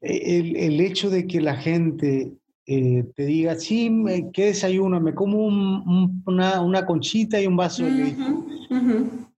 el, 0.00 0.56
el 0.56 0.80
hecho 0.80 1.10
de 1.10 1.26
que 1.26 1.40
la 1.40 1.56
gente 1.56 2.32
eh, 2.70 3.02
te 3.16 3.24
diga, 3.24 3.54
sí, 3.54 3.90
¿qué 4.34 4.46
desayuno? 4.46 5.00
Me 5.00 5.14
como 5.14 5.46
una, 5.46 6.84
conchita 6.84 7.40
y 7.40 7.46
un 7.46 7.56
vaso 7.56 7.82
de 7.86 7.90
leche. 7.90 8.22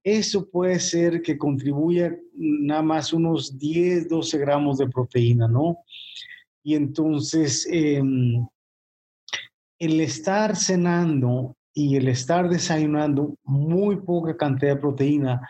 Eso 0.03 0.49
puede 0.49 0.79
ser 0.79 1.21
que 1.21 1.37
contribuya 1.37 2.15
nada 2.33 2.81
más 2.81 3.13
unos 3.13 3.57
10, 3.57 4.09
12 4.09 4.37
gramos 4.39 4.77
de 4.79 4.87
proteína, 4.87 5.47
¿no? 5.47 5.77
Y 6.63 6.75
entonces, 6.75 7.67
em, 7.71 8.45
el 9.79 9.99
estar 10.01 10.55
cenando 10.55 11.55
y 11.73 11.95
el 11.95 12.07
estar 12.07 12.49
desayunando 12.49 13.35
muy 13.43 13.97
poca 13.97 14.35
cantidad 14.35 14.75
de 14.75 14.81
proteína 14.81 15.41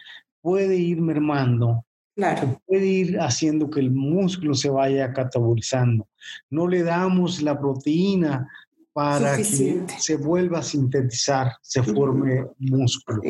puede 0.41 0.77
ir 0.77 1.01
mermando 1.01 1.85
Claro. 2.15 2.61
Puede 2.67 2.85
ir 2.85 3.19
haciendo 3.19 3.69
que 3.69 3.79
el 3.79 3.91
músculo 3.91 4.53
se 4.53 4.69
vaya 4.69 5.13
catabolizando. 5.13 6.07
No 6.49 6.67
le 6.67 6.83
damos 6.83 7.41
la 7.41 7.59
proteína 7.59 8.47
para 8.93 9.37
que 9.37 9.43
se 9.43 10.17
vuelva 10.17 10.59
a 10.59 10.63
sintetizar, 10.63 11.53
se 11.61 11.81
forme 11.81 12.45
músculo. 12.59 13.21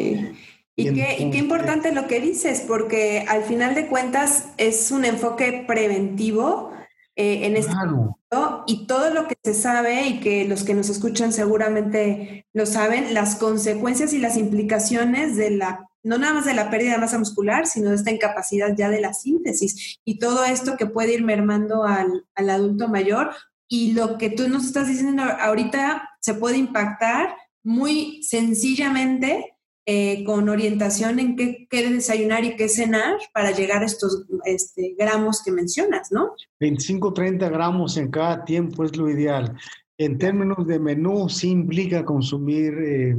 Y, 0.76 0.94
qué, 0.94 1.38
importante 1.38 1.92
lo 1.92 2.08
que 2.08 2.20
dices, 2.20 2.62
porque 2.62 3.26
al 3.28 3.44
final 3.44 3.76
de 3.76 3.88
cuentas 3.88 4.48
es 4.58 4.92
un 4.92 5.06
enfoque 5.06 5.66
preventivo 5.68 6.72
eh, 7.16 7.46
en 7.46 7.58
este 7.58 7.76
momento 7.76 8.64
y 8.66 8.88
todo 8.88 9.14
lo 9.14 9.28
que 9.28 9.36
se 9.44 9.54
sabe 9.54 10.08
y 10.08 10.20
que 10.22 10.46
los 10.46 10.64
que 10.64 10.74
nos 10.74 10.90
escuchan 10.90 11.34
seguramente 11.34 12.48
lo 12.54 12.66
saben, 12.66 13.14
las 13.14 13.36
consecuencias 13.36 14.14
y 14.14 14.20
las 14.20 14.38
implicaciones 14.38 15.36
de 15.36 15.52
la 15.52 15.88
no 16.04 16.18
nada 16.18 16.34
más 16.34 16.46
de 16.46 16.54
la 16.54 16.70
pérdida 16.70 16.94
de 16.94 16.98
masa 16.98 17.20
muscular, 17.20 17.68
sino 17.68 17.90
de 17.90 17.96
esta 17.96 18.12
incapacidad 18.12 18.76
ya 18.76 18.90
de 18.90 19.02
la 19.02 19.14
síntesis 19.14 20.00
y 20.04 20.18
todo 20.18 20.44
esto 20.46 20.78
que 20.78 20.88
puede 20.88 21.14
ir 21.14 21.24
mermando 21.24 21.84
al, 21.84 22.26
adulto 22.36 22.88
mayor. 22.88 23.32
Y 23.68 23.94
lo 23.94 24.18
que 24.18 24.30
tú 24.30 24.50
nos 24.50 24.66
estás 24.66 24.88
diciendo 24.88 25.24
ahorita 25.24 26.10
se 26.20 26.34
puede 26.34 26.58
impactar 26.58 27.36
muy 27.64 28.22
sencillamente 28.24 29.51
eh, 29.86 30.24
con 30.26 30.48
orientación 30.48 31.20
en 31.20 31.36
qué, 31.36 31.68
qué, 31.70 31.90
desayunar 31.90 32.46
y 32.46 32.56
qué 32.56 32.70
cenar 32.70 33.18
para 33.34 33.52
llegar 33.52 33.82
a 33.82 33.86
estos 33.86 34.26
este, 34.46 34.96
gramos 34.98 35.42
que 35.44 35.52
mencionas, 35.52 36.12
¿no? 36.12 36.36
25, 36.60 37.14
30 37.14 37.50
gramos 37.50 37.98
en 37.98 38.12
cada 38.12 38.46
tiempo 38.46 38.84
es 38.84 38.96
lo 38.96 39.10
ideal. 39.10 39.58
En 39.98 40.18
términos 40.18 40.68
de 40.68 40.80
menú, 40.80 41.30
sí 41.30 41.50
implica 41.50 42.06
consumir 42.06 42.74
eh, 42.80 43.16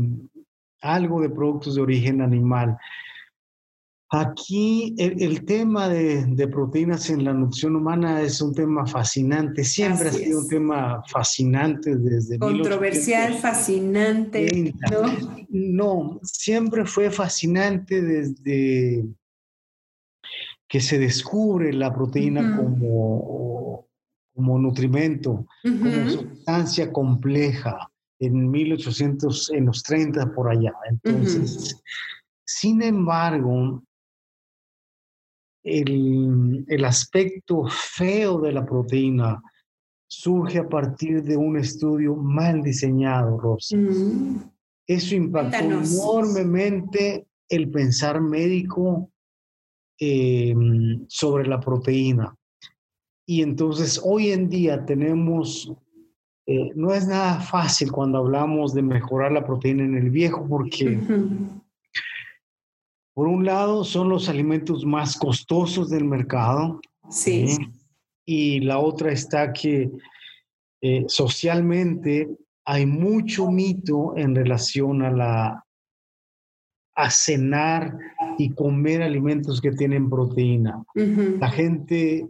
algo 0.80 1.20
de 1.20 1.30
productos 1.30 1.74
de 1.74 1.82
origen 1.82 2.20
animal. 2.20 2.78
Aquí 4.14 4.94
el, 4.98 5.42
tema 5.46 5.88
de, 5.88 6.46
proteínas 6.48 7.08
en 7.08 7.24
la 7.24 7.32
nutrición 7.32 7.76
humana 7.76 8.20
es 8.20 8.42
un 8.42 8.54
tema 8.54 8.86
fascinante, 8.86 9.64
siempre 9.64 10.10
ha 10.10 10.12
sido 10.12 10.40
un 10.40 10.48
tema 10.48 11.02
fascinante 11.08 11.96
desde... 11.96 12.38
Controversial, 12.38 13.32
fascinante. 13.32 14.74
¿no? 14.90 15.38
no, 15.48 16.20
siempre 16.22 16.84
fue 16.84 17.10
fascinante 17.10 18.02
desde 18.02 19.02
que 20.68 20.80
se 20.80 20.98
descubre 20.98 21.72
la 21.72 21.94
proteína 21.94 22.58
como, 22.58 23.88
como 24.34 24.58
nutrimento, 24.58 25.46
como 25.62 26.10
sustancia 26.10 26.92
compleja 26.92 27.90
en 28.18 28.50
1800, 28.50 29.52
en 29.52 29.64
los 29.64 29.82
30 29.82 30.34
por 30.34 30.50
allá. 30.50 30.74
Entonces, 30.90 31.82
sin 32.44 32.82
embargo, 32.82 33.82
el, 35.64 36.64
el, 36.68 36.84
aspecto 36.84 37.64
feo 37.68 38.40
de 38.40 38.52
la 38.52 38.64
proteína 38.64 39.42
surge 40.08 40.58
a 40.58 40.68
partir 40.68 41.22
de 41.22 41.36
un 41.36 41.56
estudio 41.56 42.14
mal 42.16 42.62
diseñado, 42.62 43.38
Rosa. 43.38 43.76
Mm. 43.76 44.50
Eso 44.86 45.14
impactó 45.14 45.58
enormemente 45.58 47.26
el 47.48 47.70
pensar 47.70 48.20
médico 48.20 49.10
eh, 50.00 50.54
sobre 51.08 51.46
la 51.46 51.60
proteína. 51.60 52.34
Y 53.26 53.42
entonces 53.42 54.00
hoy 54.02 54.32
en 54.32 54.48
día 54.48 54.84
tenemos 54.84 55.72
eh, 56.46 56.72
no 56.74 56.92
es 56.92 57.06
nada 57.06 57.40
fácil 57.40 57.92
cuando 57.92 58.18
hablamos 58.18 58.74
de 58.74 58.82
mejorar 58.82 59.30
la 59.30 59.46
proteína 59.46 59.84
en 59.84 59.96
el 59.96 60.10
viejo 60.10 60.44
porque, 60.48 60.98
por 63.14 63.26
un 63.26 63.44
lado, 63.44 63.84
son 63.84 64.08
los 64.08 64.28
alimentos 64.28 64.84
más 64.84 65.16
costosos 65.16 65.90
del 65.90 66.04
mercado. 66.04 66.80
Sí. 67.10 67.46
¿eh? 67.48 67.58
Y 68.24 68.60
la 68.60 68.78
otra 68.78 69.12
está 69.12 69.52
que 69.52 69.90
eh, 70.80 71.04
socialmente 71.08 72.28
hay 72.64 72.86
mucho 72.86 73.50
mito 73.50 74.16
en 74.16 74.34
relación 74.34 75.02
a 75.02 75.10
la 75.10 75.64
a 76.94 77.10
cenar 77.10 77.96
y 78.38 78.50
comer 78.50 79.02
alimentos 79.02 79.60
que 79.60 79.72
tienen 79.72 80.10
proteína. 80.10 80.84
La 80.94 81.48
gente 81.48 82.26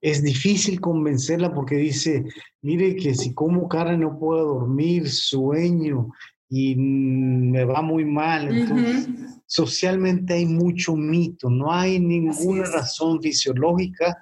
es 0.00 0.22
difícil 0.22 0.80
convencerla 0.80 1.52
porque 1.52 1.76
dice, 1.76 2.24
mire 2.62 2.94
que 2.94 3.14
si 3.14 3.34
como 3.34 3.68
carne 3.68 3.98
no 3.98 4.18
puedo 4.18 4.54
dormir, 4.54 5.08
sueño 5.08 6.10
y 6.48 6.76
me 6.76 7.64
va 7.64 7.82
muy 7.82 8.04
mal. 8.04 8.48
Entonces, 8.54 9.08
socialmente 9.46 10.34
hay 10.34 10.46
mucho 10.46 10.96
mito, 10.96 11.50
no 11.50 11.72
hay 11.72 11.98
ninguna 11.98 12.64
razón 12.64 13.20
fisiológica 13.22 14.16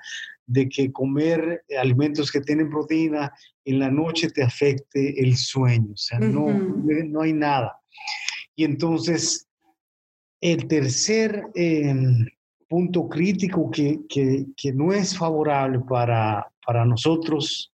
de 0.46 0.68
que 0.68 0.92
comer 0.92 1.64
alimentos 1.80 2.30
que 2.30 2.40
tienen 2.40 2.70
proteína 2.70 3.32
en 3.64 3.80
la 3.80 3.90
noche 3.90 4.30
te 4.30 4.44
afecte 4.44 5.20
el 5.20 5.36
sueño, 5.36 5.92
o 5.92 5.96
sea, 5.96 6.20
no, 6.20 6.46
no 6.48 7.20
hay 7.20 7.32
nada. 7.32 7.76
Y 8.54 8.64
entonces, 8.64 9.48
el 10.40 10.68
tercer 10.68 11.42
em, 11.54 12.26
punto 12.68 13.08
crítico 13.08 13.70
que, 13.70 14.00
que, 14.08 14.72
no 14.72 14.92
es 14.92 15.16
favorable 15.16 15.80
para, 15.88 16.46
para 16.64 16.84
nosotros, 16.84 17.72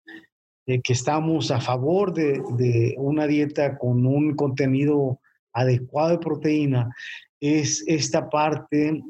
que 0.67 0.93
estamos 0.93 1.51
a 1.51 1.61
favor 1.61 2.15
de, 2.15 2.43
de, 2.57 2.95
una 2.99 3.27
dieta 3.27 3.77
con 3.79 4.07
un 4.07 4.35
contenido 4.37 5.21
adecuado 5.53 6.11
de 6.11 6.19
proteína, 6.19 6.91
es 7.41 7.85
esta 7.87 8.31
parte 8.31 9.03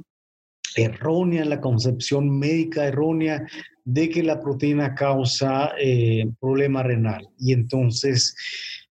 errónea, 0.76 1.44
la 1.44 1.60
concepción 1.60 2.38
médica 2.38 2.86
errónea 2.86 3.46
de 3.84 4.08
que 4.08 4.22
la 4.22 4.40
proteína 4.40 4.94
causa 4.94 5.72
eh, 5.78 6.24
problema 6.40 6.82
renal. 6.82 7.28
Y 7.38 7.52
entonces, 7.52 8.34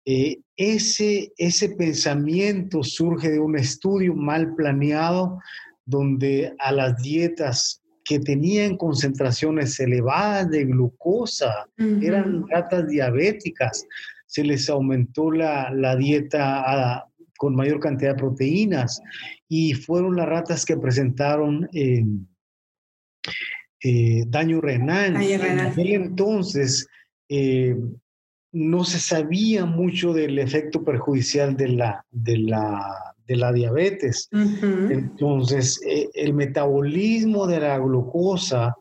eh, 0.05 0.39
ese, 0.57 1.33
ese 1.37 1.71
pensamiento 1.71 2.83
surge 2.83 3.31
de 3.31 3.39
un 3.39 3.57
estudio 3.57 4.15
mal 4.15 4.55
planeado 4.55 5.39
donde 5.85 6.55
a 6.59 6.73
las 6.73 7.01
dietas 7.03 7.78
que 8.09 8.19
tenían 8.19 8.79
concentraciones 8.79 9.79
elevadas 9.79 10.49
de 10.49 10.65
glucosa, 10.65 11.69
eran 11.77 12.49
ratas 12.49 12.89
diabéticas, 12.89 13.87
se 14.25 14.43
les 14.45 14.71
aumentó 14.71 15.31
la, 15.31 15.95
dieta 15.95 17.05
con 17.37 17.55
mayor 17.55 17.81
cantidad 17.81 18.13
de 18.13 18.19
proteínas. 18.19 19.03
Y 19.47 19.75
fueron 19.75 20.17
las 20.17 20.27
ratas 20.27 20.65
que 20.65 20.79
presentaron 20.79 21.69
eh, 21.75 22.03
eh, 23.85 24.25
daño 24.27 24.63
renal. 24.63 25.17
entonces 25.77 26.89
eh, 27.29 27.77
no 28.53 28.85
se 28.85 29.01
sabía 29.01 29.67
mucho 29.67 30.15
del 30.15 30.39
efecto 30.39 30.83
perjudicial 30.83 31.59
de 31.59 31.69
la, 31.69 32.07
de 32.11 32.39
la 32.39 33.15
de 33.29 33.37
la 33.37 33.53
diabetes. 33.53 34.29
Entonces, 34.33 35.81
eh, 35.87 36.09
el 36.15 36.33
metabolismo 36.33 37.47
de 37.47 37.61
la 37.61 37.79
glucosa 37.79 38.75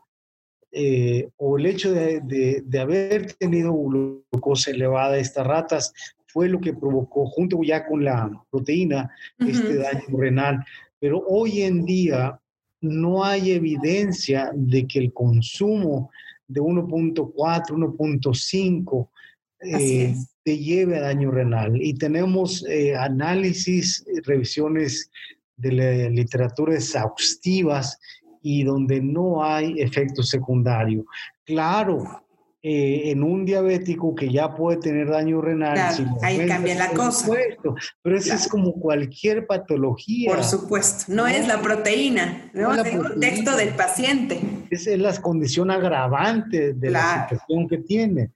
eh, 0.72 1.28
o 1.36 1.58
el 1.58 1.66
hecho 1.66 1.92
de, 1.92 2.64
haber 2.80 3.34
tenido 3.34 3.72
glucosa 3.72 4.70
elevada 4.70 5.18
estas 5.18 5.46
ratas 5.46 5.92
fue 6.26 6.48
lo 6.48 6.60
que 6.60 6.74
provocó, 6.74 7.26
junto 7.26 7.62
ya 7.62 7.86
con 7.86 8.04
la 8.04 8.30
proteína, 8.50 9.10
este 9.38 9.76
daño 9.76 10.16
renal. 10.16 10.64
Pero 10.98 11.22
hoy 11.26 11.62
en 11.62 11.84
día 11.84 12.40
no 12.80 13.24
hay 13.24 13.52
evidencia 13.52 14.50
de 14.54 14.86
que 14.86 14.98
el 14.98 15.12
consumo 15.12 16.10
de 16.46 16.60
1.4, 16.60 17.34
1.5 17.34 19.08
eh, 19.60 20.14
lleve 20.56 20.96
a 20.96 21.02
daño 21.02 21.30
renal. 21.30 21.76
Y 21.82 21.94
tenemos 21.94 22.64
eh, 22.68 22.96
análisis, 22.96 24.04
revisiones 24.24 25.10
de 25.56 25.72
la 25.72 26.08
literatura 26.08 26.74
exhaustivas 26.74 27.98
y 28.42 28.62
donde 28.62 29.00
no 29.00 29.44
hay 29.44 29.80
efecto 29.80 30.22
secundario. 30.22 31.04
Claro, 31.44 32.04
eh, 32.60 33.10
en 33.10 33.22
un 33.22 33.44
diabético 33.44 34.16
que 34.16 34.32
ya 34.32 34.52
puede 34.52 34.78
tener 34.78 35.08
daño 35.08 35.40
renal. 35.40 35.74
Claro, 35.74 36.16
ahí 36.22 36.44
cambia 36.46 36.74
la 36.74 36.90
cosa. 36.90 37.20
Supuesto, 37.20 37.76
pero 38.02 38.18
eso 38.18 38.34
es 38.34 38.48
como 38.48 38.72
cualquier 38.72 39.46
patología. 39.46 40.34
Por 40.34 40.42
supuesto, 40.42 41.04
no, 41.08 41.28
es 41.28 41.46
la 41.46 41.62
proteína, 41.62 42.50
no, 42.54 42.74
es 42.74 42.84
el 42.84 42.98
contexto 42.98 43.56
del 43.56 43.74
paciente. 43.74 44.40
Es 44.70 44.86
la 44.86 45.14
condición 45.20 45.70
agravante 45.70 46.74
de 46.74 46.90
la 46.90 47.28
situación 47.28 47.68
que 47.68 47.78
tiene. 47.78 48.32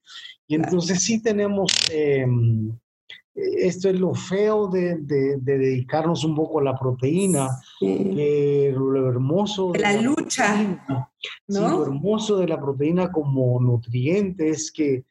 Y 0.46 0.54
entonces 0.54 1.02
sí 1.02 1.20
tenemos 1.20 1.72
em, 1.90 2.72
esto 3.34 3.88
es 3.88 3.98
lo 3.98 4.14
feo 4.14 4.68
de, 4.68 4.98
dedicarnos 5.40 6.24
un 6.24 6.34
poco 6.34 6.60
a 6.60 6.64
la 6.64 6.78
proteína, 6.78 7.48
lo 7.80 9.08
hermoso. 9.08 9.72
De 9.72 9.78
la, 9.78 10.00
lucha. 10.00 10.78
lo 11.48 11.82
hermoso 11.82 12.38
de 12.38 12.48
la 12.48 12.60
proteína 12.60 13.10
como 13.10 13.58
nutriente 13.60 14.50
es 14.50 14.70
que 14.70 15.04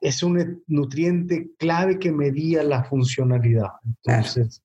es 0.00 0.22
un 0.22 0.62
nutriente 0.66 1.50
clave 1.58 1.98
que 1.98 2.10
medía 2.10 2.62
la 2.62 2.84
funcionalidad. 2.84 3.72
Entonces. 3.84 4.62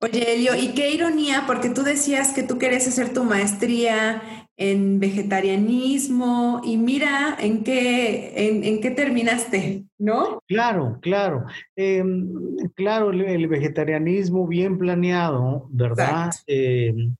Oye, 0.00 0.34
Elio, 0.34 0.54
y 0.54 0.74
qué 0.74 0.90
ironía, 0.90 1.44
porque 1.46 1.70
tú 1.70 1.82
decías 1.82 2.32
que 2.32 2.42
tú 2.42 2.58
querías 2.58 2.86
hacer 2.86 3.14
tu 3.14 3.24
maestría 3.24 4.45
en 4.56 4.98
vegetarianismo 5.00 6.62
y 6.64 6.78
mira 6.78 7.36
en 7.38 7.62
qué, 7.62 8.32
en, 8.36 8.80
qué 8.80 8.90
terminaste, 8.90 9.84
¿no? 9.98 10.40
Claro, 10.46 10.98
claro. 11.02 11.44
Em, 11.76 12.56
claro, 12.74 13.10
el, 13.10 13.48
vegetarianismo 13.48 14.46
bien 14.46 14.78
planeado, 14.78 15.68
¿verdad? 15.70 16.30
Em, 16.46 17.14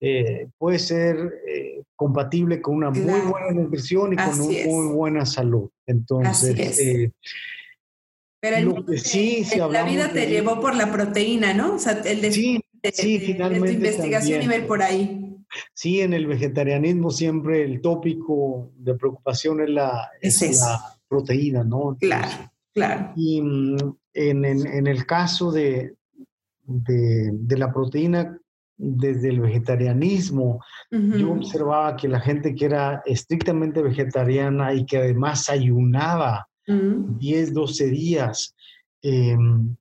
eh, 0.00 0.48
puede 0.58 0.80
ser 0.80 1.16
eh, 1.46 1.82
compatible 1.94 2.60
con 2.60 2.74
una 2.74 2.90
muy 2.90 3.20
buena 3.20 3.52
nutrición 3.52 4.14
y 4.14 4.16
con 4.16 4.40
una 4.40 4.64
muy 4.66 4.92
buena 4.92 5.24
salud. 5.24 5.70
Entonces, 5.86 6.80
eh, 6.80 7.12
pero 8.40 8.56
el, 8.56 8.84
que 8.84 8.98
sí, 8.98 9.44
si 9.44 9.56
la 9.58 9.84
vida 9.84 10.12
te 10.12 10.26
llevó 10.26 10.60
por 10.60 10.74
la 10.74 10.90
proteína, 10.90 11.54
¿no? 11.54 11.76
O 11.76 11.78
sea, 11.78 11.92
el 12.04 12.20
de, 12.20 12.32
sí, 12.32 12.60
sí, 12.92 13.20
finalmente 13.20 13.68
tu 13.68 13.74
investigación 13.74 14.42
y 14.42 14.48
ver 14.48 14.66
por 14.66 14.82
ahí. 14.82 15.21
Sí, 15.74 16.00
en 16.00 16.12
el 16.12 16.26
vegetarianismo 16.26 17.10
siempre 17.10 17.64
el 17.64 17.80
tópico 17.80 18.72
de 18.76 18.94
preocupación 18.94 19.60
es 19.62 19.70
la, 19.70 20.10
proteína, 21.08 21.62
¿no? 21.62 21.96
claro, 22.00 22.50
claro. 22.72 23.12
Y 23.16 23.42
mm, 23.42 23.76
en, 24.14 24.86
el 24.86 25.06
caso 25.06 25.52
de, 25.52 25.94
de, 26.64 27.58
la 27.58 27.72
proteína 27.72 28.38
desde 28.76 29.28
el 29.28 29.40
vegetarianismo, 29.40 30.60
yo 30.90 31.32
observaba 31.32 31.96
que 31.96 32.08
la 32.08 32.20
gente 32.20 32.54
que 32.54 32.64
era 32.64 33.02
estrictamente 33.06 33.82
vegetariana 33.82 34.74
y 34.74 34.84
que 34.84 34.98
además 34.98 35.48
ayunaba 35.48 36.48
10, 36.66 37.54
12 37.54 37.86
días, 37.86 38.54
em, 39.02 39.76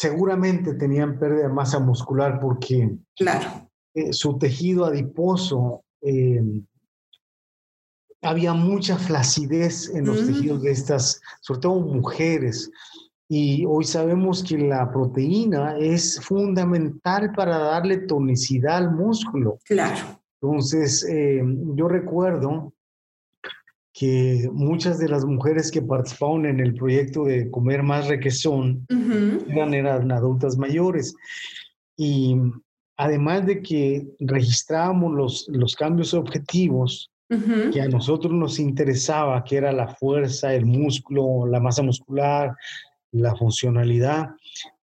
seguramente 0.00 0.72
tenían 0.76 1.18
pérdida 1.18 1.42
de 1.42 1.52
masa 1.52 1.78
muscular 1.78 2.40
porque 2.40 2.96
claro. 3.14 3.68
Eh, 3.92 4.14
su 4.14 4.38
tejido 4.38 4.86
adiposo, 4.86 5.84
eh, 6.00 6.42
había 8.22 8.54
mucha 8.54 8.96
flacidez 8.96 9.90
en 9.90 10.06
los 10.06 10.22
mm. 10.22 10.26
tejidos 10.26 10.62
de 10.62 10.70
estas, 10.70 11.20
sobre 11.42 11.60
todo 11.60 11.80
mujeres. 11.80 12.70
Y 13.28 13.66
hoy 13.66 13.84
sabemos 13.84 14.42
que 14.42 14.56
la 14.56 14.90
proteína 14.90 15.76
es 15.76 16.18
fundamental 16.22 17.32
para 17.32 17.58
darle 17.58 17.98
tonicidad 17.98 18.78
al 18.78 18.92
músculo. 18.92 19.58
Claro. 19.66 20.18
Entonces, 20.40 21.04
eh, 21.04 21.42
yo 21.74 21.88
recuerdo 21.88 22.72
que 24.00 24.48
muchas 24.50 24.98
de 24.98 25.10
las 25.10 25.26
mujeres 25.26 25.70
que 25.70 25.82
participaron 25.82 26.46
en 26.46 26.58
el 26.58 26.72
proyecto 26.72 27.24
de 27.24 27.50
comer 27.50 27.82
más 27.82 28.08
requesón 28.08 28.86
eran, 29.74 30.10
adultas 30.10 30.56
mayores. 30.56 31.14
Y 31.98 32.34
además 32.96 33.44
de 33.44 33.60
que 33.60 34.06
registrábamos 34.20 35.12
los, 35.12 35.48
los 35.48 35.76
cambios 35.76 36.14
objetivos 36.14 37.10
que 37.28 37.82
a 37.82 37.88
nosotros 37.88 38.32
nos 38.32 38.58
interesaba, 38.58 39.44
que 39.44 39.58
era 39.58 39.70
la 39.70 39.88
fuerza, 39.88 40.54
el 40.54 40.64
músculo, 40.64 41.46
la 41.46 41.60
masa 41.60 41.82
muscular, 41.82 42.56
la 43.12 43.36
funcionalidad, 43.36 44.30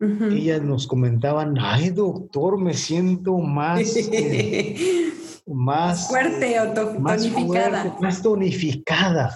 ellas 0.00 0.60
nos 0.60 0.88
comentaban, 0.88 1.54
ay 1.60 1.90
doctor, 1.90 2.58
me 2.58 2.74
siento 2.74 3.38
más... 3.38 3.94
más 5.46 6.08
fuerte 6.08 6.58
o 6.58 6.72
tonificada. 6.72 7.96
más 8.00 8.22
tonificada. 8.22 9.34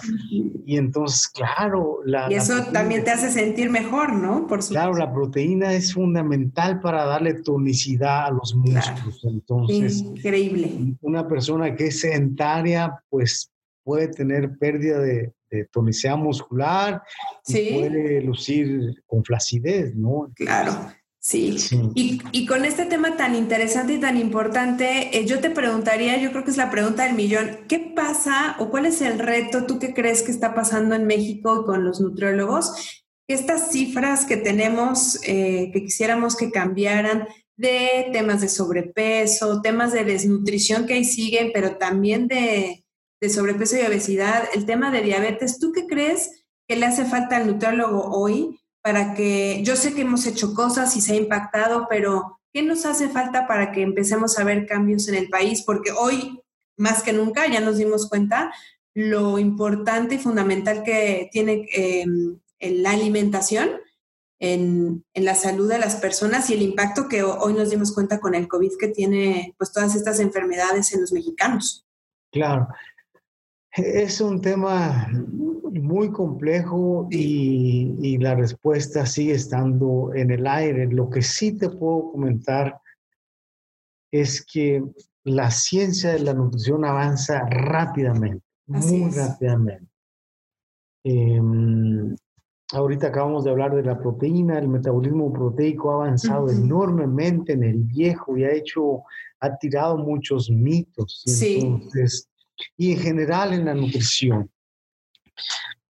Y 0.65 0.77
entonces, 0.77 1.27
claro, 1.27 1.99
la... 2.05 2.31
Y 2.31 2.35
eso 2.35 2.65
también 2.71 3.03
te 3.03 3.11
hace 3.11 3.29
sentir 3.29 3.69
mejor, 3.69 4.13
¿no? 4.13 4.47
Por 4.47 4.65
claro, 4.65 4.93
la 4.95 5.11
proteína 5.13 5.73
es 5.73 5.93
fundamental 5.93 6.79
para 6.79 7.05
darle 7.05 7.35
tonicidad 7.35 8.25
a 8.27 8.31
los 8.31 8.55
músculos. 8.55 9.21
Entonces, 9.23 9.99
increíble. 9.99 10.95
Una 11.01 11.27
persona 11.27 11.75
que 11.75 11.87
es 11.87 11.99
sedentaria, 12.01 13.01
pues 13.09 13.51
puede 13.83 14.07
tener 14.07 14.57
pérdida 14.57 14.99
de, 14.99 15.33
tonicidad 15.71 16.15
muscular 16.15 17.01
y 17.47 17.73
puede 17.73 18.21
lucir 18.21 19.01
con 19.07 19.23
flacidez, 19.23 19.95
¿no? 19.95 20.31
Claro. 20.35 20.73
Sí, 21.21 21.57
Y, 21.95 22.45
con 22.45 22.63
este 22.63 22.85
tema 22.85 23.17
tan 23.17 23.35
interesante 23.35 23.93
y 23.93 23.99
tan 23.99 24.17
importante, 24.17 25.17
eh, 25.17 25.25
yo 25.25 25.41
te 25.41 25.49
preguntaría, 25.49 26.17
yo 26.17 26.31
creo 26.31 26.45
que 26.45 26.51
es 26.51 26.57
la 26.57 26.71
pregunta 26.71 27.03
del 27.03 27.15
millón, 27.15 27.59
¿qué 27.67 27.77
pasa 27.93 28.55
o 28.59 28.69
cuál 28.69 28.85
es 28.85 29.01
el 29.01 29.19
reto 29.19 29.65
tú 29.65 29.79
que 29.79 29.93
crees 29.93 30.21
que 30.23 30.31
está 30.31 30.55
pasando 30.55 30.95
en 30.95 31.05
México 31.05 31.65
con 31.65 31.83
los 31.83 31.99
nutriólogos? 31.99 33.03
Estas 33.27 33.69
cifras 33.69 34.25
que 34.25 34.37
tenemos, 34.37 35.19
eh, 35.27 35.71
que 35.73 35.83
quisiéramos 35.83 36.37
que 36.37 36.51
cambiaran 36.51 37.27
de 37.57 38.09
temas 38.13 38.39
de 38.39 38.47
sobrepeso, 38.47 39.61
temas 39.61 39.91
de 39.91 40.05
desnutrición 40.05 40.87
que 40.87 40.93
ahí 40.93 41.03
siguen, 41.03 41.51
pero 41.53 41.75
también 41.75 42.29
de, 42.29 42.85
de 43.19 43.29
sobrepeso 43.29 43.75
y 43.75 43.81
obesidad, 43.81 44.45
el 44.53 44.65
tema 44.65 44.89
de 44.89 45.01
diabetes, 45.01 45.59
¿tú 45.59 45.73
qué 45.73 45.85
crees 45.85 46.45
que 46.65 46.77
le 46.77 46.85
hace 46.85 47.03
falta 47.03 47.35
al 47.35 47.47
nutriólogo 47.47 48.09
hoy? 48.09 48.57
Para 48.81 49.13
que, 49.13 49.61
yo 49.63 49.75
sé 49.75 49.93
que 49.93 50.01
hemos 50.01 50.25
hecho 50.25 50.53
cosas 50.53 50.95
y 50.95 51.01
se 51.01 51.13
ha 51.13 51.17
impactado, 51.17 51.87
pero 51.89 52.39
¿qué 52.53 52.61
nos 52.61 52.85
hace 52.85 53.09
falta 53.09 53.47
para 53.47 53.71
que 53.71 53.81
empecemos 53.81 54.37
a 54.39 54.43
ver 54.43 54.65
cambios 54.65 55.07
en 55.07 55.15
el 55.15 55.29
país? 55.29 55.63
Porque 55.65 55.91
hoy, 55.91 56.41
más 56.77 57.03
que 57.03 57.13
nunca, 57.13 57.47
ya 57.47 57.59
nos 57.59 57.77
dimos 57.77 58.07
cuenta 58.07 58.51
lo 58.93 59.37
importante 59.37 60.15
y 60.15 60.19
fundamental 60.19 60.83
que 60.83 61.29
tiene 61.31 61.65
em, 61.73 62.39
la 62.59 62.91
alimentación 62.91 63.69
en, 64.39 65.05
en, 65.13 65.25
la 65.25 65.35
salud 65.35 65.69
de 65.69 65.79
las 65.79 65.97
personas 65.97 66.49
y 66.49 66.53
el 66.53 66.61
impacto 66.61 67.07
que 67.07 67.23
hoy 67.23 67.53
nos 67.53 67.69
dimos 67.69 67.93
cuenta 67.93 68.19
con 68.19 68.35
el 68.35 68.47
COVID 68.47 68.71
que 68.79 68.87
tiene 68.87 69.53
pues 69.57 69.71
todas 69.71 69.95
estas 69.95 70.19
enfermedades 70.19 70.93
en 70.93 71.01
los 71.01 71.11
mexicanos. 71.11 71.85
Claro, 72.31 72.67
es 73.73 74.21
un 74.21 74.41
tema 74.41 75.07
muy 75.71 76.11
complejo 76.11 77.07
y, 77.11 78.17
la 78.17 78.35
respuesta 78.35 79.05
sigue 79.05 79.33
estando 79.33 80.11
en 80.13 80.31
el 80.31 80.45
aire. 80.47 80.87
Lo 80.87 81.09
que 81.09 81.21
sí 81.21 81.57
te 81.57 81.69
puedo 81.69 82.11
comentar 82.11 82.79
es 84.11 84.45
que 84.45 84.83
la 85.23 85.51
ciencia 85.51 86.13
de 86.13 86.19
la 86.19 86.33
nutrición 86.33 86.83
avanza 86.83 87.45
rápidamente, 87.49 88.45
muy 88.65 89.09
rápidamente. 89.11 89.87
Em, 91.03 92.15
ahorita 92.73 93.07
acabamos 93.07 93.43
de 93.43 93.51
hablar 93.51 93.75
de 93.75 93.83
la 93.83 93.97
proteína, 93.97 94.59
el 94.59 94.67
metabolismo 94.67 95.31
proteico 95.31 95.91
ha 95.91 96.05
avanzado 96.05 96.49
enormemente 96.49 97.53
en 97.53 97.63
el 97.63 97.83
viejo 97.83 98.37
y 98.37 98.43
ha 98.43 98.51
hecho, 98.51 99.03
ha 99.39 99.55
tirado 99.57 99.97
muchos 99.97 100.49
mitos. 100.49 101.23
Entonces, 101.25 102.28
y 102.77 102.93
en 102.93 102.99
general 102.99 103.53
en 103.53 103.65
la 103.65 103.73
nutrición. 103.73 104.49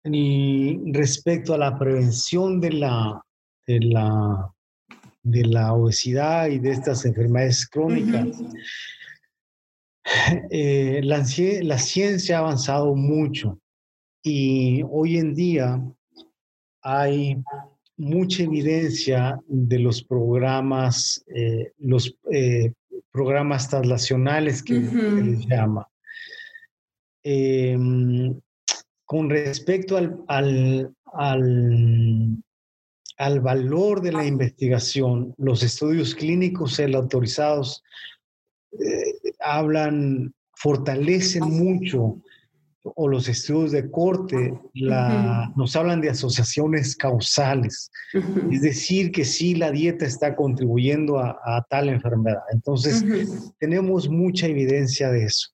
Y 0.04 0.92
respecto 0.92 1.54
a 1.54 1.58
la 1.58 1.78
prevención 1.78 2.60
de 2.60 2.72
la, 2.72 3.22
de 3.66 3.80
la, 3.80 4.52
de 5.22 5.44
la 5.44 5.74
obesidad 5.74 6.48
y 6.48 6.58
de 6.58 6.70
estas 6.70 7.04
enfermedades 7.04 7.68
crónicas, 7.68 8.28
eh, 10.50 11.00
la, 11.04 11.24
la 11.62 11.78
ciencia 11.78 12.36
ha 12.36 12.40
avanzado 12.40 12.94
mucho 12.94 13.60
y 14.22 14.82
hoy 14.90 15.18
en 15.18 15.34
día 15.34 15.82
hay 16.82 17.42
mucha 17.96 18.42
evidencia 18.42 19.38
de 19.46 19.78
los 19.78 20.02
programas, 20.02 21.22
eh, 21.34 21.72
los 21.78 22.16
eh, 22.32 22.72
programas 23.12 23.68
translacionales 23.68 24.62
que 24.62 24.82
se 24.82 25.22
les 25.22 25.46
llama. 25.46 25.86
Em, 27.22 28.40
con 29.04 29.28
respecto 29.28 29.96
al, 29.96 30.24
al, 30.28 30.94
al, 33.18 33.40
valor 33.40 34.00
de 34.00 34.12
la 34.12 34.24
investigación, 34.24 35.34
los 35.36 35.62
estudios 35.62 36.14
clínicos 36.14 36.78
el 36.78 36.94
autorizados 36.94 37.82
eh, 38.72 39.32
hablan, 39.40 40.32
fortalecen 40.54 41.42
mucho 41.42 42.22
o 42.82 43.08
los 43.08 43.28
estudios 43.28 43.72
de 43.72 43.90
corte 43.90 44.58
la, 44.74 45.52
nos 45.56 45.76
hablan 45.76 46.00
de 46.00 46.10
asociaciones 46.10 46.96
causales, 46.96 47.90
es 48.50 48.62
decir, 48.62 49.12
que 49.12 49.24
sí 49.24 49.54
la 49.54 49.70
dieta 49.70 50.06
está 50.06 50.34
contribuyendo 50.34 51.18
a, 51.18 51.66
tal 51.68 51.90
enfermedad. 51.90 52.42
Entonces, 52.52 53.04
tenemos 53.58 54.08
mucha 54.08 54.46
evidencia 54.46 55.10
de 55.10 55.24
eso. 55.24 55.50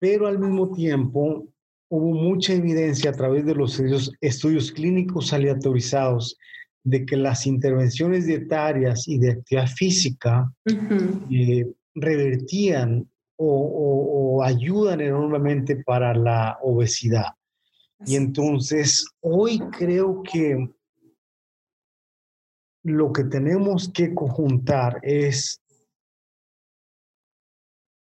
Pero 0.00 0.26
al 0.26 0.38
mismo 0.38 0.72
tiempo, 0.72 1.46
hubo 1.90 2.12
mucha 2.12 2.54
evidencia 2.54 3.10
a 3.10 3.14
través 3.14 3.44
de 3.44 3.54
los 3.54 3.80
estudios, 4.20 4.72
clínicos 4.72 5.32
aleatorizados 5.32 6.36
de 6.82 7.04
que 7.04 7.16
las 7.16 7.46
intervenciones 7.46 8.26
dietarias 8.26 9.06
y 9.06 9.18
de 9.18 9.32
actividad 9.32 9.66
física 9.66 10.52
eh, 11.30 11.66
revertían 11.94 13.08
o, 13.36 14.42
ayudan 14.44 15.00
enormemente 15.00 15.82
para 15.84 16.14
la 16.14 16.58
obesidad. 16.62 17.34
Y 18.06 18.16
entonces 18.16 19.06
hoy 19.20 19.58
creo 19.70 20.22
que 20.22 20.70
lo 22.84 23.12
que 23.12 23.24
tenemos 23.24 23.90
que 23.92 24.14
conjuntar 24.14 24.98
es 25.02 25.60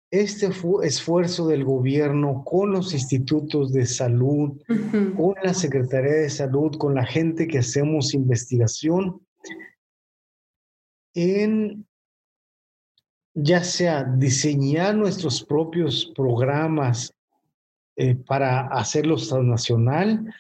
este 0.09 0.49
esfuerzo 0.83 1.47
del 1.47 1.65
gobierno 1.65 2.43
con 2.45 2.71
los 2.71 2.93
institutos 2.93 3.73
de 3.73 3.85
salud, 3.85 4.61
con 5.15 5.35
la 5.43 5.53
Secretaría 5.53 6.13
de 6.13 6.29
Salud, 6.29 6.77
con 6.77 6.95
la 6.95 7.05
gente 7.05 7.47
que 7.47 7.59
hacemos 7.59 8.13
investigación 8.13 9.21
en 11.13 11.85
ya 13.33 13.63
sea 13.63 14.03
diseñar 14.03 14.95
nuestros 14.95 15.43
propios 15.43 16.11
programas 16.15 17.13
eh, 17.95 18.15
para 18.15 18.67
hacerlos 18.67 19.29
transnacional 19.29 20.33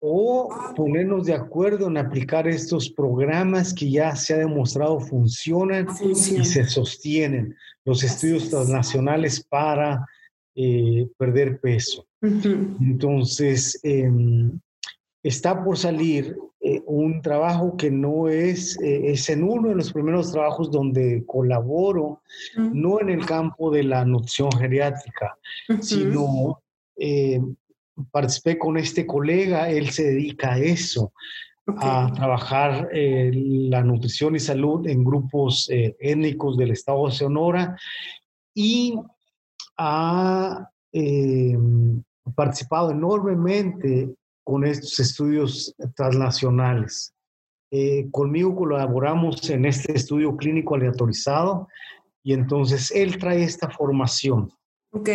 o 0.00 0.48
ponernos 0.74 1.26
de 1.26 1.34
acuerdo 1.34 1.88
en 1.88 1.98
aplicar 1.98 2.48
estos 2.48 2.90
programas 2.90 3.74
que 3.74 3.90
ya 3.90 4.16
se 4.16 4.34
ha 4.34 4.38
demostrado 4.38 4.98
funcionan 4.98 5.86
y 6.02 6.14
se 6.44 6.64
sostienen, 6.64 7.54
los 7.84 8.02
estudios 8.02 8.48
transnacionales 8.48 9.44
para 9.44 10.06
eh, 10.54 11.06
perder 11.18 11.60
peso. 11.60 12.06
Entonces, 12.22 13.78
em, 13.82 14.58
está 15.22 15.62
por 15.62 15.76
salir 15.76 16.36
eh, 16.62 16.82
un 16.86 17.22
trabajo 17.22 17.76
que 17.76 17.90
no 17.90 18.28
es, 18.28 18.78
eh, 18.80 19.12
es 19.12 19.28
en 19.30 19.42
uno 19.42 19.70
de 19.70 19.74
los 19.74 19.92
primeros 19.92 20.30
trabajos 20.32 20.70
donde 20.70 21.24
colaboro, 21.26 22.20
no 22.56 23.00
en 23.00 23.08
el 23.08 23.24
campo 23.24 23.70
de 23.70 23.84
la 23.84 24.04
nutrición 24.04 24.50
geriátrica, 24.52 25.38
sino 25.80 26.62
eh, 26.96 27.40
participé 28.10 28.58
con 28.58 28.76
este 28.76 29.06
colega, 29.06 29.70
él 29.70 29.90
se 29.90 30.04
dedica 30.04 30.52
a 30.52 30.58
eso, 30.58 31.12
a 31.66 32.12
trabajar 32.14 32.88
la 32.92 33.82
nutrición 33.82 34.34
y 34.34 34.40
salud 34.40 34.86
en 34.88 35.04
grupos 35.04 35.68
étnicos 35.70 36.56
del 36.56 36.72
estado 36.72 37.06
de 37.06 37.12
Sonora 37.12 37.76
y 38.54 38.98
ha 39.76 40.68
participado 42.34 42.90
enormemente 42.90 44.12
con 44.44 44.64
estos 44.64 44.98
estudios 44.98 45.74
transnacionales. 45.94 47.14
Eh, 47.70 48.08
conmigo 48.10 48.56
colaboramos 48.56 49.48
en 49.48 49.64
este 49.64 49.94
estudio 49.94 50.36
clínico 50.36 50.74
aleatorizado 50.74 51.68
y 52.22 52.32
entonces 52.32 52.90
él 52.90 53.16
trae 53.18 53.44
esta 53.44 53.70
formación. 53.70 54.50
Ok. 54.90 55.08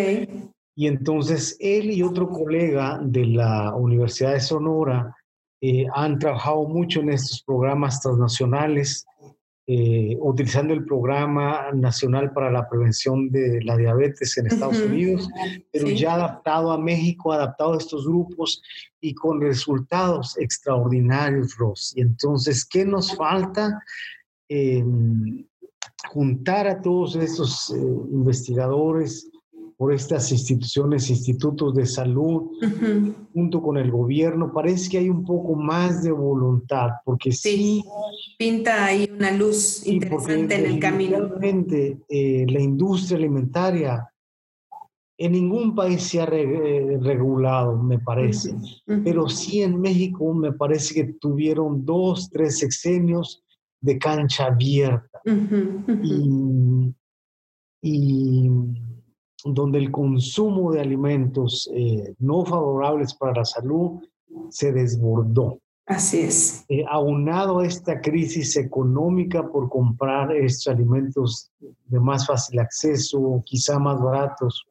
Y 0.75 0.87
entonces 0.87 1.57
él 1.59 1.91
y 1.91 2.03
otro 2.03 2.29
colega 2.29 2.99
de 3.01 3.25
la 3.25 3.73
Universidad 3.73 4.33
de 4.33 4.41
Sonora 4.41 5.15
eh, 5.61 5.85
han 5.93 6.19
trabajado 6.19 6.67
mucho 6.67 6.99
en 6.99 7.11
estos 7.11 7.41
programas 7.43 8.01
transnacionales 8.01 9.05
eh, 9.67 10.15
utilizando 10.19 10.75
el 10.75 10.85
Programa 10.85 11.71
Nacional 11.73 12.31
para 12.33 12.51
la 12.51 12.69
Prevención 12.69 13.31
de 13.31 13.63
la 13.63 13.75
Diabetes 13.75 14.37
en 14.37 14.45
Estados 14.45 14.79
Unidos, 14.79 15.27
pero 15.71 15.89
ya 15.89 16.13
adaptado 16.13 16.71
a 16.71 16.77
México, 16.77 17.33
adaptado 17.33 17.73
a 17.73 17.77
estos 17.77 18.05
grupos 18.05 18.61
y 19.01 19.15
con 19.15 19.41
resultados 19.41 20.37
extraordinarios, 20.37 21.57
Ross. 21.57 21.93
Y 21.95 22.01
entonces, 22.01 22.63
¿qué 22.63 22.85
nos 22.85 23.15
falta? 23.15 23.81
Em, 24.49 25.43
juntar 26.09 26.67
a 26.67 26.79
todos 26.79 27.15
estos 27.15 27.71
eh, 27.71 27.79
investigadores, 28.11 29.31
por 29.77 29.93
estas 29.93 30.31
instituciones, 30.31 31.09
institutos 31.09 31.75
de 31.75 31.85
salud, 31.85 32.51
junto 33.33 33.61
con 33.61 33.77
el 33.77 33.91
gobierno, 33.91 34.53
parece 34.53 34.89
que 34.89 34.97
hay 34.99 35.09
un 35.09 35.25
poco 35.25 35.55
más 35.55 36.03
de 36.03 36.11
voluntad, 36.11 36.91
porque 37.03 37.31
sí, 37.31 37.83
pinta 38.37 38.85
ahí 38.85 39.09
una 39.13 39.31
luz 39.31 39.85
interesante 39.85 40.55
en 40.55 40.65
el 40.65 40.79
camino. 40.79 41.17
Realmente 41.17 41.99
eh, 42.07 42.45
la 42.47 42.61
industria 42.61 43.17
alimentaria 43.17 44.09
en 45.17 45.31
ningún 45.31 45.75
país 45.75 46.03
se 46.03 46.21
ha 46.21 46.25
eh, 46.25 46.97
regulado, 47.01 47.77
me 47.81 47.99
parece, 47.99 48.55
pero 49.03 49.29
sí 49.29 49.61
en 49.61 49.79
México 49.79 50.33
me 50.33 50.53
parece 50.53 50.93
que 50.93 51.13
tuvieron 51.13 51.85
dos, 51.85 52.29
tres 52.29 52.59
sexenios 52.59 53.43
de 53.81 53.97
cancha 53.97 54.47
abierta. 54.47 55.21
y, 56.03 56.93
y 57.81 58.49
donde 59.45 59.77
el 59.77 59.91
consumo 59.91 60.71
de 60.71 60.81
alimentos 60.81 61.69
eh, 61.73 62.15
no 62.19 62.43
favorables 62.45 63.13
para 63.13 63.35
la 63.35 63.45
salud 63.45 64.01
se 64.49 64.73
desbordó. 64.73 65.59
Así 65.85 66.21
es. 66.21 66.65
Eh, 66.67 66.83
aunado 66.89 67.59
a 67.59 67.67
esta 67.67 68.01
crisis 68.01 68.57
económica 68.57 69.47
por 69.47 69.69
comprar 69.69 70.35
estos 70.35 70.73
alimentos 70.73 71.51
de 71.59 71.99
más 71.99 72.25
fácil 72.25 72.59
acceso, 72.59 73.43
quizá 73.45 73.77
más 73.77 74.01
baratos, 74.01 74.65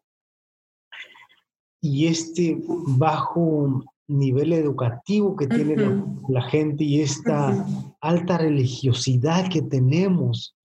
y 1.81 2.07
este 2.07 2.61
bajo 2.67 3.85
nivel 4.09 4.53
educativo 4.55 5.37
que 5.37 5.47
tiene 5.47 6.03
la, 6.29 6.43
gente 6.43 6.83
y 6.83 7.01
esta 7.01 7.67
alta 8.01 8.39
religiosidad 8.39 9.49
que 9.51 9.63
tenemos, 9.63 10.57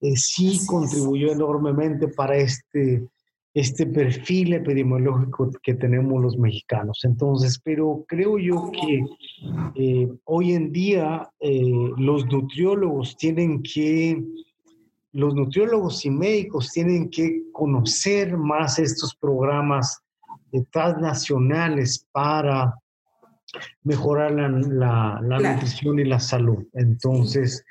eh, 0.00 0.16
sí 0.16 0.60
contribuyó 0.66 1.30
enormemente 1.30 2.08
para 2.08 2.36
este 2.36 3.06
este 3.54 3.86
perfil 3.86 4.54
epidemiológico 4.54 5.50
que 5.62 5.74
tenemos 5.74 6.22
los 6.22 6.38
mexicanos. 6.38 7.00
Entonces, 7.04 7.60
pero 7.62 8.04
creo 8.08 8.38
yo 8.38 8.70
que 8.72 9.04
eh, 9.74 10.08
hoy 10.24 10.52
en 10.52 10.72
día 10.72 11.30
eh, 11.40 11.72
los 11.98 12.24
nutriólogos 12.26 13.16
tienen 13.16 13.62
que, 13.62 14.22
los 15.12 15.34
nutriólogos 15.34 16.04
y 16.06 16.10
médicos 16.10 16.70
tienen 16.70 17.10
que 17.10 17.42
conocer 17.52 18.36
más 18.36 18.78
estos 18.78 19.14
programas 19.14 20.02
transnacionales 20.70 22.06
para 22.12 22.74
mejorar 23.82 24.32
la, 24.32 25.20
nutrición 25.22 25.98
y 25.98 26.04
la 26.04 26.20
salud. 26.20 26.64
Entonces, 26.74 27.64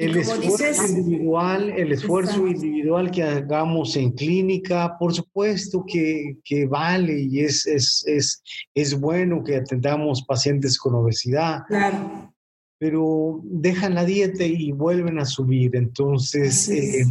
el 0.00 0.16
esfuerzo 0.16 0.86
individual, 0.86 1.70
el 1.70 1.92
esfuerzo 1.92 2.46
individual 2.46 3.10
que 3.10 3.22
hagamos 3.22 3.96
en 3.96 4.12
clínica, 4.12 4.96
por 4.98 5.12
supuesto 5.12 5.84
que, 5.86 6.38
que 6.42 6.64
vale 6.66 7.20
y 7.20 7.40
es, 7.40 7.66
es, 7.66 8.02
es, 8.06 8.42
es, 8.74 8.98
bueno 8.98 9.44
que 9.44 9.56
atendamos 9.56 10.24
pacientes 10.26 10.78
con 10.78 10.94
obesidad. 10.94 11.64
Claro. 11.68 12.32
Pero 12.78 13.40
dejan 13.44 13.94
la 13.94 14.06
dieta 14.06 14.44
y 14.44 14.72
vuelven 14.72 15.18
a 15.18 15.26
subir. 15.26 15.76
Entonces, 15.76 16.70
eh, 16.70 17.04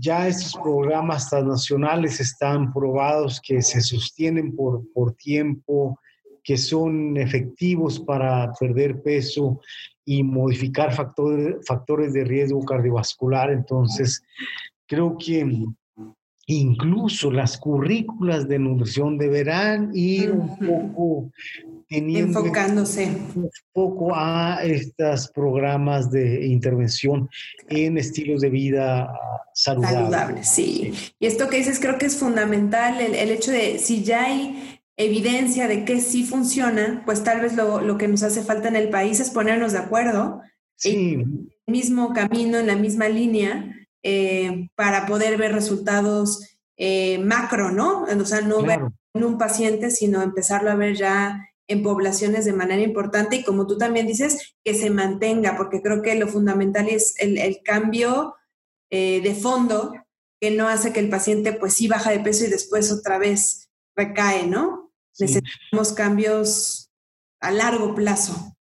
ya 0.00 0.26
estos 0.26 0.60
programas 0.60 1.30
transnacionales 1.30 2.18
están 2.18 2.72
probados 2.72 3.40
que 3.40 3.62
se 3.62 3.80
sostienen 3.80 4.56
por, 4.56 4.82
por 4.92 5.14
tiempo, 5.14 6.00
que 6.42 6.56
son 6.56 7.16
efectivos 7.18 8.00
para 8.00 8.52
perder 8.58 9.00
peso 9.00 9.60
y 10.10 10.22
modificar 10.22 10.94
factores, 10.94 11.56
factores 11.66 12.14
de 12.14 12.24
riesgo 12.24 12.64
cardiovascular. 12.64 13.50
Entonces, 13.50 14.22
creo 14.86 15.18
que 15.18 15.66
incluso 16.46 17.30
las 17.30 17.58
currículas 17.58 18.48
de 18.48 18.58
nutrición 18.58 19.18
deberán 19.18 19.90
ir 19.92 20.32
un 20.32 20.58
poco 20.58 21.30
teniendo 21.90 22.40
enfocándose 22.40 23.12
un 23.34 23.50
poco 23.74 24.14
a 24.14 24.60
estos 24.62 25.28
programas 25.28 26.10
de 26.10 26.46
intervención 26.46 27.28
en 27.68 27.98
estilos 27.98 28.40
de 28.40 28.48
vida 28.48 29.12
saludables. 29.52 29.98
Saludable, 29.98 30.44
sí. 30.44 30.94
Y 31.20 31.26
esto 31.26 31.50
que 31.50 31.58
dices 31.58 31.80
creo 31.80 31.98
que 31.98 32.06
es 32.06 32.16
fundamental, 32.16 32.98
el, 33.02 33.14
el 33.14 33.30
hecho 33.30 33.50
de 33.50 33.78
si 33.78 34.02
ya 34.04 34.24
hay 34.24 34.77
evidencia 34.98 35.68
de 35.68 35.84
que 35.84 36.00
sí 36.00 36.24
funciona, 36.24 37.02
pues 37.06 37.22
tal 37.22 37.40
vez 37.40 37.54
lo, 37.54 37.96
que 37.96 38.08
nos 38.08 38.22
hace 38.24 38.42
falta 38.42 38.68
en 38.68 38.76
el 38.76 38.90
país 38.90 39.20
es 39.20 39.30
ponernos 39.30 39.72
de 39.72 39.78
acuerdo 39.78 40.42
en 40.82 41.20
el 41.66 41.72
mismo 41.72 42.12
camino, 42.12 42.58
en 42.58 42.66
la 42.66 42.76
misma 42.76 43.08
línea, 43.08 43.74
eh, 44.02 44.68
para 44.74 45.06
poder 45.06 45.38
ver 45.38 45.52
resultados 45.52 46.58
eh, 46.76 47.18
macro, 47.18 47.70
¿no? 47.70 48.02
O 48.04 48.24
sea, 48.24 48.40
no 48.40 48.60
ver 48.62 48.80
en 49.14 49.24
un 49.24 49.38
paciente, 49.38 49.90
sino 49.90 50.20
empezarlo 50.20 50.70
a 50.70 50.76
ver 50.76 50.96
ya 50.96 51.48
en 51.68 51.82
poblaciones 51.82 52.44
de 52.44 52.52
manera 52.52 52.82
importante 52.82 53.36
y 53.36 53.44
como 53.44 53.66
tú 53.66 53.78
también 53.78 54.06
dices, 54.06 54.56
que 54.64 54.74
se 54.74 54.90
mantenga, 54.90 55.56
porque 55.56 55.80
creo 55.80 56.02
que 56.02 56.16
lo 56.16 56.26
fundamental 56.26 56.88
es 56.88 57.14
el, 57.18 57.60
cambio 57.64 58.34
eh, 58.90 59.20
de 59.20 59.34
fondo 59.34 59.92
que 60.40 60.50
no 60.50 60.66
hace 60.68 60.92
que 60.92 61.00
el 61.00 61.10
paciente 61.10 61.52
pues 61.52 61.74
sí 61.74 61.86
baja 61.86 62.10
de 62.10 62.20
peso 62.20 62.44
y 62.44 62.48
después 62.48 62.90
otra 62.90 63.18
vez 63.18 63.68
recae, 63.94 64.46
¿no? 64.46 64.87
Necesitamos 65.18 65.92
cambios 65.92 66.90
a 67.40 67.50
largo 67.50 67.94
plazo. 67.94 68.54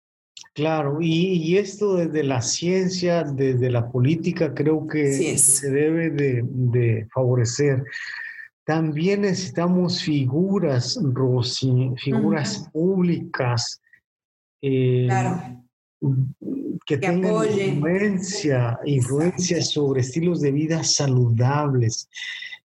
Claro, 0.57 0.99
y, 1.03 1.59
esto 1.59 1.97
desde 1.97 2.23
la 2.23 2.41
ciencia, 2.41 3.25
desde 3.25 3.71
la 3.71 3.91
política, 3.91 4.55
creo 4.55 4.87
que 4.87 5.37
se 5.37 5.71
debe 5.71 6.09
de, 6.09 7.07
favorecer. 7.13 7.85
También 8.65 9.21
necesitamos 9.21 10.03
figuras, 10.03 10.99
Rosy, 11.03 11.93
figuras 12.03 12.71
públicas 12.73 13.83
eh, 14.63 15.09
que, 16.87 16.99
tengan 16.99 17.45
influencia, 17.45 18.79
influencia 18.87 19.61
sobre 19.61 20.01
estilos 20.01 20.41
de 20.41 20.53
vida 20.53 20.83
saludables, 20.83 22.09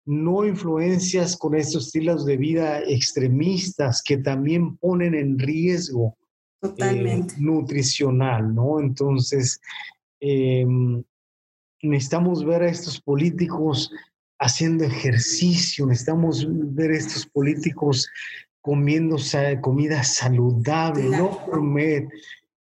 no 0.07 0.45
influencias 0.45 1.37
con 1.37 1.55
estos 1.55 1.87
estilos 1.87 2.25
de 2.25 2.37
vida 2.37 2.81
extremistas 2.81 4.03
que 4.03 4.19
también 4.19 4.77
ponen 4.77 5.15
en 5.15 5.39
riesgo 5.39 6.17
eh, 6.79 7.25
nutricional, 7.39 8.55
¿no? 8.55 8.81
Entonces, 8.81 9.61
em, 10.21 11.03
necesitamos 11.83 12.45
ver 12.45 12.63
a 12.63 12.69
estos 12.69 13.01
políticos 13.01 13.91
haciendo 14.39 14.85
ejercicio, 14.85 15.87
necesitamos 15.87 16.47
ver 16.75 16.91
a 16.93 16.97
estos 16.97 17.27
políticos 17.27 18.09
comiendo 18.61 19.17
comida 19.61 20.03
saludable, 20.03 21.05
no 21.05 21.47
comer 21.47 22.09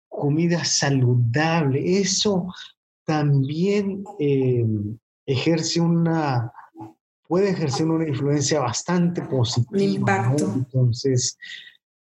comida 0.08 0.64
saludable. 0.64 1.98
Eso 2.00 2.46
también 3.04 4.04
em, 4.18 4.98
ejerce 5.26 5.80
una, 5.80 6.52
puede 7.28 7.50
ejercer 7.50 7.86
una 7.86 8.08
influencia 8.08 8.60
bastante 8.60 9.22
positiva. 9.22 10.34
Entonces, 10.36 11.38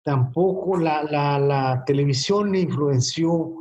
tampoco 0.03 0.77
la, 0.77 1.03
la, 1.03 1.83
televisión 1.85 2.55
influenció 2.55 3.53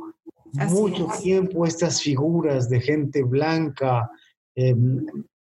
mucho 0.69 1.07
tiempo 1.21 1.65
estas 1.65 2.01
figuras 2.01 2.69
de 2.69 2.79
gente 2.79 3.21
blanca, 3.21 4.09
em, 4.55 5.05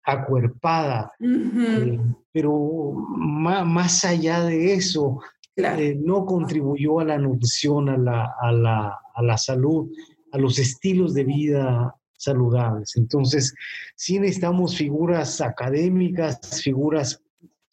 acuerpada, 0.05 1.13
eh, 1.19 1.99
pero 2.31 2.93
más, 3.17 4.05
allá 4.05 4.45
de 4.45 4.75
eso, 4.75 5.21
eh, 5.57 5.97
no 6.01 6.25
contribuyó 6.27 7.01
a 7.01 7.05
la 7.05 7.19
nutrición, 7.19 7.89
a 7.89 7.97
la, 7.97 8.35
a, 8.41 8.53
la, 8.53 8.99
a 9.15 9.23
la 9.23 9.37
salud, 9.37 9.91
a 10.31 10.39
los 10.39 10.59
estilos 10.59 11.15
de 11.15 11.25
vida 11.25 11.95
saludables. 12.25 12.97
Entonces, 12.97 13.55
sí 13.95 14.19
necesitamos 14.19 14.77
figuras 14.77 15.41
académicas, 15.41 16.63
figuras 16.63 17.21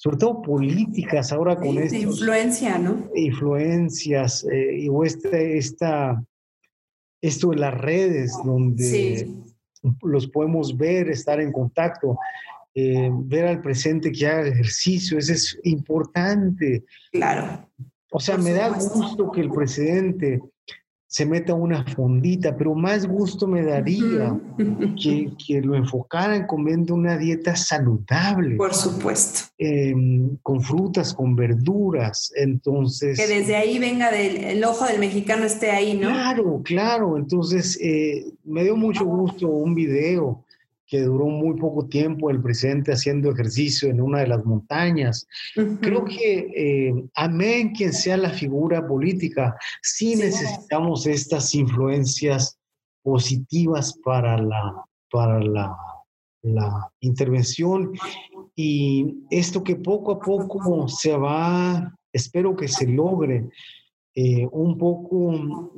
sobre 0.02 0.18
todo 0.18 0.42
políticas 0.42 1.32
ahora 1.32 1.56
con 1.56 1.78
esto. 1.78 1.96
Influencia, 1.96 2.80
¿no? 2.80 3.08
Influencias, 3.14 4.44
eh, 4.52 4.80
y 4.80 4.90
este, 5.06 5.60
esta, 5.60 6.24
esto 7.22 7.52
de 7.52 7.58
las 7.58 7.80
redes, 7.80 8.34
donde 8.44 9.30
los 10.02 10.28
podemos 10.28 10.76
ver, 10.76 11.10
estar 11.12 11.40
en 11.40 11.52
contacto, 11.52 12.18
eh, 12.74 13.12
ver 13.14 13.46
al 13.46 13.62
presente 13.62 14.12
que 14.12 14.26
haga 14.26 14.48
ejercicio, 14.48 15.20
eso 15.20 15.34
es 15.34 15.60
importante. 15.66 16.84
Claro. 17.12 17.70
O 18.12 18.20
sea, 18.20 18.38
me 18.38 18.54
da 18.54 18.70
gusto 18.70 19.32
que 19.32 19.42
el 19.42 19.52
presidente 19.52 20.42
se 21.12 21.26
meta 21.26 21.54
una 21.54 21.84
fondita, 21.84 22.56
pero 22.56 22.74
más 22.74 23.06
gusto 23.06 23.46
me 23.46 23.62
daría 23.64 24.40
que, 24.96 25.30
que, 25.46 25.60
lo 25.60 25.76
enfocaran 25.76 26.48
comiendo 26.48 26.94
una 26.96 27.18
dieta 27.18 27.54
saludable. 27.54 28.56
Por 28.56 28.74
supuesto. 28.74 29.42
Em, 29.58 30.38
con 30.42 30.62
frutas, 30.62 31.14
con 31.14 31.36
verduras, 31.36 32.32
entonces... 32.38 33.20
Que 33.20 33.28
desde 33.28 33.58
ahí 33.58 33.78
venga 33.78 34.10
del 34.10 34.38
el 34.38 34.64
ojo 34.64 34.86
del 34.86 35.00
mexicano 35.00 35.44
esté 35.44 35.72
ahí, 35.72 35.96
¿no? 35.96 36.08
Claro, 36.08 36.62
claro, 36.64 37.18
entonces 37.18 37.78
eh, 37.82 38.32
me 38.46 38.64
dio 38.64 38.78
mucho 38.78 39.04
gusto 39.04 39.50
un 39.50 39.76
video 39.76 40.46
que 40.92 41.04
duró 41.04 41.28
muy 41.28 41.58
poco 41.58 41.88
tiempo 41.88 42.30
el 42.30 42.42
presidente 42.42 42.92
haciendo 42.92 43.32
ejercicio 43.32 43.90
en 43.90 44.02
una 44.02 44.20
de 44.20 44.28
las 44.28 44.44
montañas. 44.44 45.26
Creo 45.80 46.04
que, 46.04 46.52
eh, 46.54 46.94
amén 47.16 47.72
quien 47.72 47.94
sea 47.94 48.18
la 48.18 48.32
figura 48.32 48.86
política, 48.86 49.56
sí, 49.82 50.18
necesitamos 50.18 51.08
estas 51.08 51.56
influencias 51.56 52.60
positivas 53.02 53.98
para 54.04 54.38
la, 54.38 54.84
para 55.10 55.40
la, 55.40 55.78
la 56.42 56.92
intervención. 57.00 57.94
Y 58.54 59.24
esto 59.30 59.64
que 59.64 59.78
poco 59.78 60.12
a 60.12 60.20
poco 60.20 60.90
se 60.90 61.16
va, 61.16 61.96
espero 62.12 62.54
que 62.54 62.68
se 62.68 62.86
logre 62.86 63.48
eh, 64.14 64.46
un 64.52 64.78
poco 64.78 65.72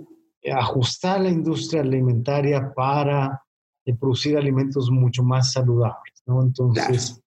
ajustar 0.51 1.21
la 1.21 1.29
industria 1.29 1.83
alimentaria 1.83 2.73
para 2.73 3.43
de 3.85 3.93
producir 3.95 4.37
alimentos 4.37 4.89
mucho 4.89 5.23
más 5.23 5.51
saludables, 5.51 6.23
¿no? 6.25 6.41
Entonces, 6.41 7.21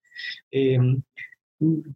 em, 0.51 1.03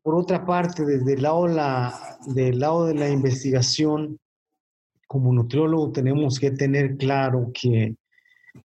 por 0.02 0.14
otra 0.14 0.44
parte, 0.44 0.84
desde 0.84 1.14
el 1.14 1.22
lado, 1.22 1.46
la, 1.46 2.18
del 2.34 2.58
lado 2.60 2.86
de 2.86 2.94
la 2.94 3.08
investigación, 3.08 4.18
como 5.06 5.32
nutriólogo 5.32 5.92
tenemos 5.92 6.38
que 6.38 6.50
tener 6.52 6.96
claro 6.96 7.50
que 7.52 7.96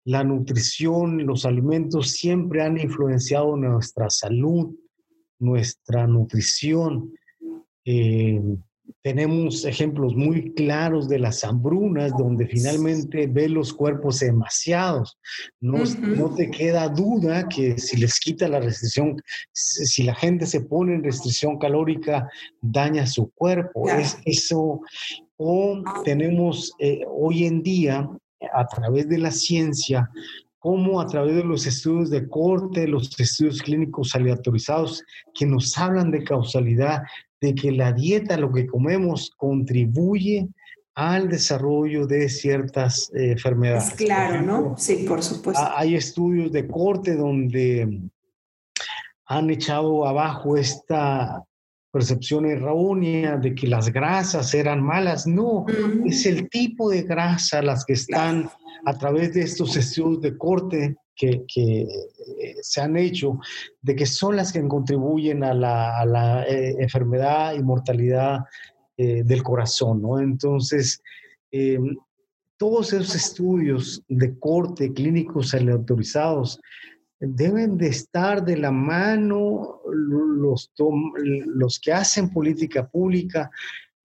la 0.05 0.23
nutrición, 0.23 1.25
los 1.25 1.45
alimentos 1.45 2.11
siempre 2.11 2.61
han 2.61 2.77
influenciado 2.77 3.55
nuestra 3.55 4.09
salud, 4.09 4.75
nuestra 5.39 6.07
nutrición. 6.07 7.13
Eh, 7.85 8.41
tenemos 9.03 9.65
ejemplos 9.65 10.15
muy 10.15 10.53
claros 10.53 11.09
de 11.09 11.19
las 11.19 11.43
hambrunas, 11.43 12.13
donde 12.17 12.47
finalmente 12.47 13.27
ve 13.27 13.49
los 13.49 13.73
cuerpos 13.73 14.21
demasiados. 14.21 15.19
No, 15.59 15.83
no 15.99 16.33
te 16.33 16.49
queda 16.49 16.87
duda 16.87 17.49
que 17.49 17.77
si 17.77 17.97
les 17.97 18.17
quita 18.17 18.47
la 18.47 18.61
restricción, 18.61 19.21
si 19.51 20.03
la 20.03 20.15
gente 20.15 20.45
se 20.45 20.61
pone 20.61 20.95
en 20.95 21.03
restricción 21.03 21.59
calórica, 21.59 22.29
daña 22.61 23.05
su 23.05 23.29
cuerpo. 23.31 23.89
Es 23.89 24.17
eso. 24.23 24.79
O 25.35 25.83
tenemos 26.05 26.73
eh, 26.79 27.01
hoy 27.05 27.43
en 27.43 27.61
día, 27.61 28.09
a 28.53 28.67
través 28.67 29.09
de 29.09 29.17
la 29.17 29.31
ciencia, 29.31 30.09
como 30.59 31.01
a 31.01 31.07
través 31.07 31.35
de 31.35 31.43
los 31.43 31.67
estudios 31.67 32.09
de 32.09 32.25
corte, 32.29 32.87
los 32.87 33.19
estudios 33.19 33.61
clínicos 33.61 34.15
aleatorizados 34.15 35.03
que 35.33 35.45
nos 35.45 35.77
hablan 35.77 36.09
de 36.09 36.23
causalidad, 36.23 37.01
de 37.43 37.53
que 37.53 37.73
la 37.73 37.91
dieta, 37.91 38.37
lo 38.37 38.53
que 38.53 38.65
comemos, 38.65 39.29
contribuye 39.35 40.47
al 40.95 41.27
desarrollo 41.27 42.07
de 42.07 42.29
ciertas 42.29 43.11
eh, 43.13 43.31
enfermedades. 43.31 43.89
Es 43.89 43.95
claro, 43.95 44.41
¿no? 44.41 44.75
Sí, 44.77 45.03
por 45.05 45.21
supuesto. 45.21 45.61
Hay 45.75 45.95
estudios 45.95 46.53
de 46.53 46.65
corte 46.65 47.15
donde 47.15 47.99
han 49.25 49.49
echado 49.49 50.07
abajo 50.07 50.55
esta 50.55 51.43
percepción 51.91 52.45
errónea 52.45 53.35
de 53.35 53.53
que 53.53 53.67
las 53.67 53.91
grasas 53.91 54.53
eran 54.53 54.81
malas. 54.81 55.27
No, 55.27 55.65
es 56.05 56.25
el 56.25 56.49
tipo 56.49 56.89
de 56.89 57.01
grasa 57.01 57.61
las 57.61 57.83
que 57.83 57.93
están 57.93 58.49
a 58.85 58.97
través 58.97 59.33
de 59.33 59.41
estos 59.41 59.75
estudios 59.75 60.21
de 60.21 60.37
corte 60.37 60.95
que, 61.15 61.45
eh, 61.55 61.87
se 62.61 62.81
han 62.81 62.97
hecho, 62.97 63.39
de 63.81 63.95
que 63.95 64.05
son 64.05 64.35
las 64.35 64.51
que 64.51 64.67
contribuyen 64.67 65.43
a 65.43 65.53
la, 65.53 66.43
eh, 66.47 66.75
enfermedad 66.79 67.53
y 67.55 67.63
mortalidad 67.63 68.45
eh, 68.97 69.23
del 69.23 69.43
corazón, 69.43 70.01
¿no? 70.01 70.19
Entonces, 70.19 71.01
todos 72.57 72.93
esos 72.93 73.13
estudios 73.13 74.03
de 74.07 74.39
corte 74.39 74.91
clínicos 74.91 75.53
autorizados 75.53 76.59
deben 77.19 77.77
de 77.77 77.89
estar 77.89 78.43
de 78.43 78.57
la 78.57 78.71
mano 78.71 79.81
los, 79.85 80.71
los 80.77 81.79
que 81.79 81.93
hacen 81.93 82.31
política 82.31 82.87
pública, 82.87 83.51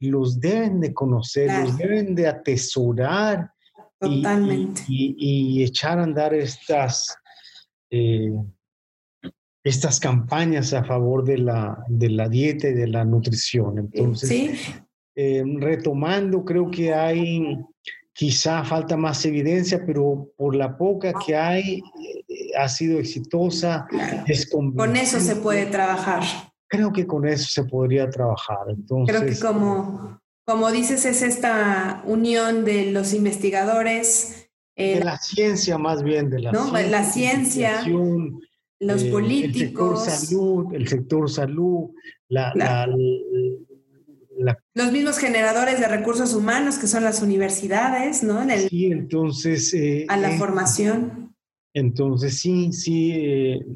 los 0.00 0.38
deben 0.38 0.78
de 0.80 0.92
conocer, 0.92 1.50
los 1.62 1.78
deben 1.78 2.14
de 2.14 2.28
atesorar 2.28 3.50
Totalmente. 4.00 4.82
Y, 4.88 5.62
echar 5.62 5.98
a 5.98 6.04
andar 6.04 6.34
estas, 6.34 7.16
eh, 7.90 8.32
estas 9.64 9.98
campañas 9.98 10.72
a 10.72 10.84
favor 10.84 11.24
de 11.24 11.38
la, 11.38 11.84
de 11.88 12.10
la 12.10 12.28
dieta 12.28 12.68
y 12.68 12.74
de 12.74 12.86
la 12.86 13.04
nutrición. 13.04 13.78
Entonces, 13.78 14.70
eh, 15.16 15.42
retomando, 15.58 16.44
creo 16.44 16.70
que 16.70 16.94
hay 16.94 17.58
quizá 18.12 18.64
falta 18.64 18.96
más 18.96 19.24
evidencia, 19.24 19.80
pero 19.86 20.28
por 20.36 20.54
la 20.54 20.76
poca 20.76 21.12
que 21.24 21.36
hay, 21.36 21.80
eh, 22.28 22.50
ha 22.58 22.68
sido 22.68 22.98
exitosa. 22.98 23.86
Es 24.26 24.50
con 24.50 24.96
eso 24.96 25.20
se 25.20 25.36
puede 25.36 25.66
trabajar. 25.70 26.22
Creo 26.68 26.92
que 26.92 27.06
con 27.06 27.26
eso 27.26 27.48
se 27.48 27.64
podría 27.64 28.10
trabajar. 28.10 28.66
Entonces, 28.68 29.16
Creo 29.16 29.30
que 29.30 29.38
como, 29.38 30.20
como 30.48 30.72
dices, 30.72 31.04
es 31.04 31.20
esta 31.20 32.02
unión 32.06 32.64
de 32.64 32.90
los 32.90 33.12
investigadores. 33.12 34.48
de 34.74 35.04
la 35.04 35.18
ciencia 35.18 35.76
más 35.76 36.02
bien, 36.02 36.30
de 36.30 36.38
la 36.38 36.52
¿no? 36.52 36.70
ciencia. 36.70 36.90
La 36.90 37.04
ciencia 37.04 37.82
los 38.80 39.02
eh, 39.02 39.10
políticos. 39.10 40.06
El 40.06 40.14
sector 40.14 40.28
salud, 40.28 40.74
el 40.74 40.88
sector 40.88 41.30
salud, 41.30 41.90
la, 42.28 42.88
los 44.72 44.90
mismos 44.90 45.18
generadores 45.18 45.80
de 45.80 45.88
recursos 45.88 46.32
humanos 46.32 46.78
que 46.78 46.86
son 46.86 47.04
las 47.04 47.20
universidades, 47.20 48.22
¿no? 48.22 48.40
En 48.40 48.70
sí, 48.70 48.86
entonces... 48.86 49.74
Eh, 49.74 50.06
a 50.08 50.16
la 50.16 50.30
formación. 50.38 51.36
Entonces, 51.74 52.40
sí, 52.40 52.72
sí, 52.72 53.12
eh, 53.12 53.66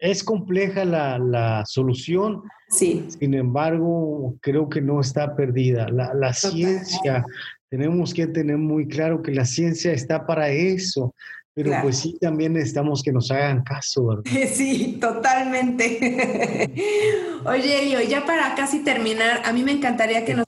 es 0.00 0.24
compleja 0.24 0.84
la, 0.84 1.18
la, 1.18 1.64
solución. 1.66 2.42
Sí. 2.70 3.06
Sin 3.18 3.34
embargo, 3.34 4.34
creo 4.40 4.68
que 4.68 4.80
no 4.80 5.00
está 5.00 5.36
perdida. 5.36 5.88
La, 5.88 6.14
la 6.14 6.32
ciencia, 6.32 7.24
tenemos 7.68 8.12
que 8.14 8.26
tener 8.26 8.58
muy 8.58 8.88
claro 8.88 9.22
que 9.22 9.32
la 9.32 9.44
ciencia 9.44 9.92
está 9.92 10.26
para 10.26 10.48
eso, 10.48 11.14
pero 11.52 11.72
pues 11.82 11.98
sí, 11.98 12.16
también 12.20 12.52
necesitamos 12.54 13.02
que 13.02 13.12
nos 13.12 13.30
hagan 13.30 13.62
caso, 13.62 14.06
¿verdad? 14.06 14.22
Sí, 14.52 14.98
totalmente. 15.00 16.70
Oye, 17.44 17.82
Elio, 17.82 18.00
ya 18.02 18.24
para 18.24 18.54
casi 18.54 18.80
terminar, 18.80 19.42
a 19.44 19.52
mí 19.52 19.62
me 19.62 19.72
encantaría 19.72 20.24
que, 20.24 20.42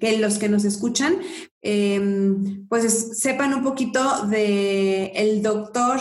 que, 0.00 0.18
los 0.18 0.38
que 0.38 0.48
nos 0.48 0.64
escuchan, 0.64 1.18
em, 1.60 2.66
pues 2.68 3.18
sepan 3.18 3.54
un 3.54 3.62
poquito 3.62 4.26
de 4.26 5.12
el 5.14 5.42
doctor 5.42 6.00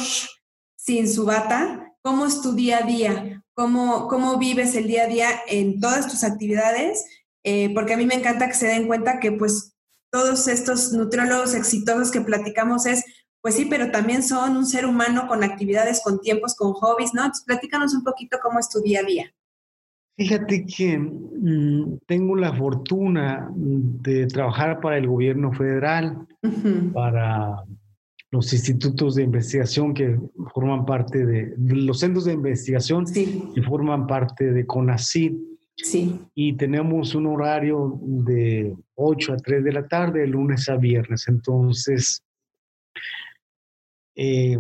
sin 0.76 1.08
su 1.08 1.26
bata, 1.26 1.91
cómo 2.04 2.26
es 2.26 2.42
tu 2.42 2.54
día 2.54 2.80
a 2.80 2.88
día, 2.88 3.44
cómo, 3.54 4.08
cómo 4.08 4.38
vives 4.38 4.76
el 4.76 4.88
día 4.88 5.04
a 5.04 5.08
día 5.08 5.30
en 5.48 5.80
todas 5.80 6.08
tus 6.08 6.24
actividades, 6.24 7.06
eh, 7.44 7.74
porque 7.74 7.94
a 7.94 7.98
mí 7.98 8.06
me 8.06 8.16
encanta 8.16 8.48
que 8.48 8.54
se 8.54 8.68
den 8.68 8.88
cuenta 8.88 9.20
que 9.20 9.32
pues 9.32 9.76
todos 10.12 10.48
estos 10.48 10.92
nutriólogos 10.92 11.54
exitosos 11.54 12.12
que 12.12 12.22
platicamos 12.22 12.86
es 12.86 13.04
pues 13.42 13.56
sí, 13.56 13.66
pero 13.66 13.90
también 13.90 14.22
son 14.22 14.56
un 14.56 14.66
ser 14.66 14.86
humano 14.86 15.28
con 15.28 15.44
actividades, 15.44 16.02
con 16.04 16.22
tiempos, 16.22 16.56
con 16.56 16.74
hobbies, 16.74 17.14
¿no? 17.14 17.22
Entonces, 17.22 17.46
platícanos 17.46 17.94
un 17.96 18.04
poquito 18.04 18.38
cómo 18.42 18.60
es 18.60 18.70
tu 18.70 18.82
día 18.82 19.00
a 19.00 19.04
día. 19.04 19.34
Fíjate 20.16 20.66
que 20.66 21.00
mm, 21.00 21.98
tengo 22.06 22.36
la 22.36 22.54
fortuna 22.54 23.50
de 23.56 24.28
trabajar 24.28 24.80
para 24.80 24.98
el 24.98 25.08
gobierno 25.08 25.52
federal, 25.54 26.28
para 26.94 27.64
los 28.32 28.54
institutos 28.54 29.16
de 29.16 29.24
investigación 29.24 29.94
que 29.94 30.18
forman 30.54 30.86
parte 30.86 31.26
de, 31.26 31.54
los 31.58 32.00
centros 32.00 32.26
de 32.26 32.34
investigación 32.34 33.06
que 33.06 33.62
forman 33.62 34.08
parte 34.08 34.52
de 34.52 34.66
CONACYT. 34.66 35.38
Sí. 35.76 36.20
Y 36.34 36.54
tenemos 36.54 37.14
un 37.16 37.28
horario 37.28 38.00
de 38.02 38.76
8 38.96 39.34
a 39.34 39.38
3 39.38 39.64
de 39.64 39.74
la 39.74 39.88
tarde, 39.88 40.22
de 40.22 40.28
lunes 40.28 40.70
a 40.70 40.78
viernes. 40.78 41.28
Entonces, 41.28 42.24
eh, 44.16 44.58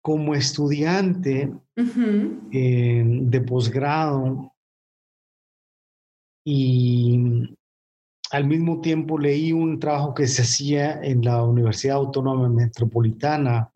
como 0.00 0.34
estudiante 0.34 1.52
eh, 2.52 3.04
de 3.04 3.40
posgrado 3.40 4.52
y 6.44 7.56
al 8.30 8.46
mismo 8.46 8.80
tiempo 8.80 9.18
leí 9.18 9.52
un 9.52 9.78
trabajo 9.78 10.14
que 10.14 10.26
se 10.26 10.42
hacía 10.42 11.00
en 11.02 11.22
la 11.22 11.42
Universidad 11.44 11.96
Autónoma 11.96 12.48
Metropolitana 12.48 13.70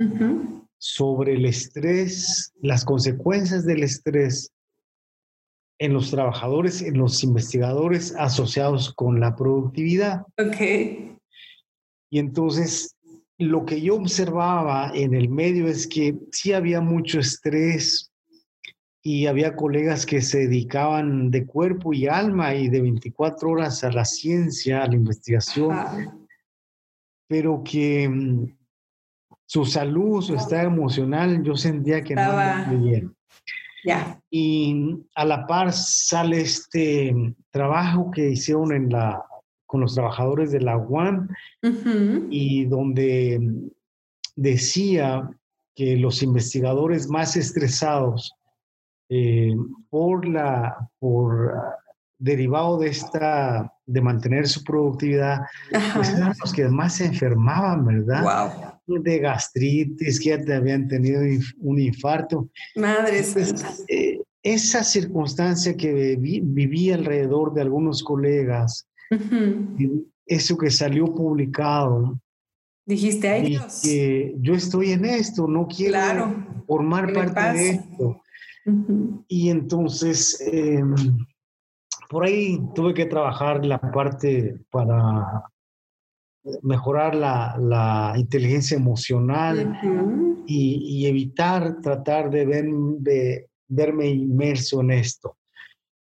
sobre 0.79 1.35
el 1.35 1.45
estrés, 1.45 2.53
las 2.61 2.85
consecuencias 2.85 3.65
del 3.65 3.83
estrés 3.83 4.53
en 5.79 5.95
los 5.95 6.11
trabajadores, 6.11 6.83
en 6.83 6.99
los 6.99 7.23
investigadores 7.23 8.15
asociados 8.17 8.93
con 8.95 9.21
la 9.21 9.35
productividad. 9.35 10.23
Ok. 10.39 10.61
Y 12.11 12.19
entonces 12.19 12.97
lo 13.39 13.65
que 13.65 13.81
yo 13.81 13.95
observaba 13.95 14.91
en 14.95 15.15
el 15.15 15.29
medio 15.29 15.69
es 15.69 15.87
que 15.87 16.19
sí 16.33 16.53
había 16.53 16.81
mucho 16.81 17.21
estrés 17.21 18.10
y 19.03 19.27
había 19.27 19.57
colegas 19.57 20.05
que 20.05 20.21
se 20.21 20.41
dedicaban 20.41 21.31
de 21.31 21.47
cuerpo 21.47 21.95
y 21.95 22.07
alma 22.07 22.55
y 22.55 22.69
de 22.69 22.83
24 22.83 23.51
horas 23.51 23.83
a 23.83 23.91
la 23.91 24.05
ciencia, 24.05 24.83
a 24.83 24.87
la 24.87 24.95
investigación, 24.95 25.77
pero 27.27 27.63
que 27.65 28.09
mm, 28.09 28.57
su 29.47 29.65
salud, 29.65 30.23
su 30.23 30.35
estado 30.35 30.69
emocional, 30.69 31.43
yo 31.43 31.57
sentía 31.57 32.03
que 32.03 32.15
no 32.15 32.23
estaba 32.23 32.65
bien. 32.73 33.15
Ya. 33.85 34.21
Y 34.31 34.99
a 35.15 35.25
la 35.25 35.47
par 35.47 35.73
sale 35.73 36.43
este 36.43 37.15
trabajo 37.51 38.11
que 38.11 38.31
hicieron 38.31 38.73
en 38.73 38.91
la 38.91 39.25
con 39.71 39.81
los 39.81 39.95
trabajadores 39.95 40.51
de 40.51 40.61
la 40.61 40.77
UAM 40.77 41.29
y 42.29 42.65
donde 42.65 43.41
decía 44.35 45.31
que 45.77 45.97
los 45.97 46.25
investigadores 46.25 47.09
más 47.09 47.37
estresados 47.37 48.35
eh, 49.11 49.55
por 49.91 50.27
la 50.27 50.89
por 50.99 51.53
derivado 52.19 52.79
de 52.79 52.89
esta 52.89 53.73
de 53.87 54.01
mantener 54.01 54.47
su 54.47 54.63
productividad 54.63 55.41
pues 55.95 56.11
eran 56.11 56.35
los 56.41 56.53
que 56.53 56.69
más 56.69 56.97
se 56.97 57.07
enfermaban 57.07 57.85
verdad 57.85 58.75
de 58.87 59.19
gastritis 59.19 60.19
que 60.19 60.43
ya 60.45 60.57
habían 60.57 60.89
tenido 60.89 61.23
un 61.61 61.79
infarto. 61.79 62.49
Madre 62.75 63.23
eh, 63.89 64.21
esa 64.43 64.83
circunstancia 64.83 65.77
que 65.77 66.17
viví 66.19 66.91
alrededor 66.91 67.55
de 67.55 67.61
algunos 67.61 68.03
colegas 68.03 68.89
eso 70.31 70.57
que 70.57 70.71
salió 70.71 71.13
publicado. 71.13 72.21
Dijiste 72.87 73.29
a 73.29 73.37
ellos. 73.37 73.81
Que 73.83 74.35
yo 74.41 74.55
estoy 74.55 74.93
en 74.93 75.05
esto, 75.05 75.47
no 75.49 75.67
quiero 75.67 76.63
formar 76.67 77.13
parte 77.13 77.41
de 77.41 77.71
esto. 77.71 78.23
Y 79.29 79.51
entonces, 79.51 80.41
em, 80.41 80.95
por 82.09 82.25
ahí 82.25 82.61
tuve 82.75 82.95
que 82.95 83.07
trabajar 83.07 83.65
la 83.65 83.81
parte 83.81 84.61
para 84.71 85.45
mejorar 86.63 87.15
la, 87.15 88.15
inteligencia 88.17 88.77
emocional 88.77 89.79
y, 90.47 91.07
evitar 91.07 91.81
tratar 91.81 92.31
de, 92.31 92.47
de 93.01 93.47
verme 93.69 94.09
inmerso 94.09 94.81
en 94.81 94.91
esto. 94.91 95.37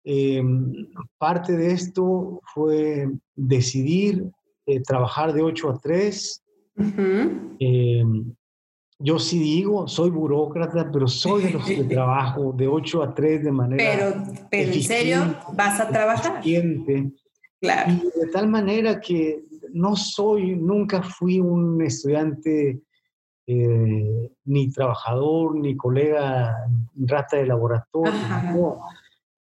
Em, 0.03 0.89
parte 1.17 1.55
de 1.55 1.71
esto 1.71 2.41
fue 2.53 3.09
decidir 3.35 4.29
eh, 4.65 4.81
trabajar 4.81 5.33
de 5.33 5.41
8 5.41 5.69
a 5.69 5.77
3. 5.77 6.43
Em, 7.59 8.33
yo 9.03 9.19
sí 9.19 9.37
digo, 9.37 9.85
soy 9.87 10.09
burócrata, 10.09 10.89
pero 10.91 11.07
soy 11.09 11.43
de 11.43 11.49
los 11.51 11.65
que 11.65 11.83
trabajo 11.89 12.53
de 12.53 12.67
8 12.67 13.03
a 13.03 13.13
3 13.13 13.43
de 13.43 13.51
manera. 13.51 13.83
Pero, 13.83 14.23
pero 14.49 14.71
en 14.71 14.83
serio, 14.83 15.35
vas 15.53 15.79
a 15.81 15.89
trabajar. 15.89 16.41
Claro. 16.41 17.91
Y 17.91 18.19
de 18.19 18.27
tal 18.31 18.47
manera 18.47 19.01
que 19.01 19.43
no 19.73 19.97
soy, 19.97 20.55
nunca 20.55 21.03
fui 21.03 21.39
un 21.39 21.81
estudiante 21.81 22.81
eh, 23.45 24.31
ni 24.45 24.71
trabajador, 24.71 25.57
ni 25.57 25.75
colega 25.75 26.55
rata 26.95 27.37
de 27.37 27.45
laboratorio. 27.45 28.13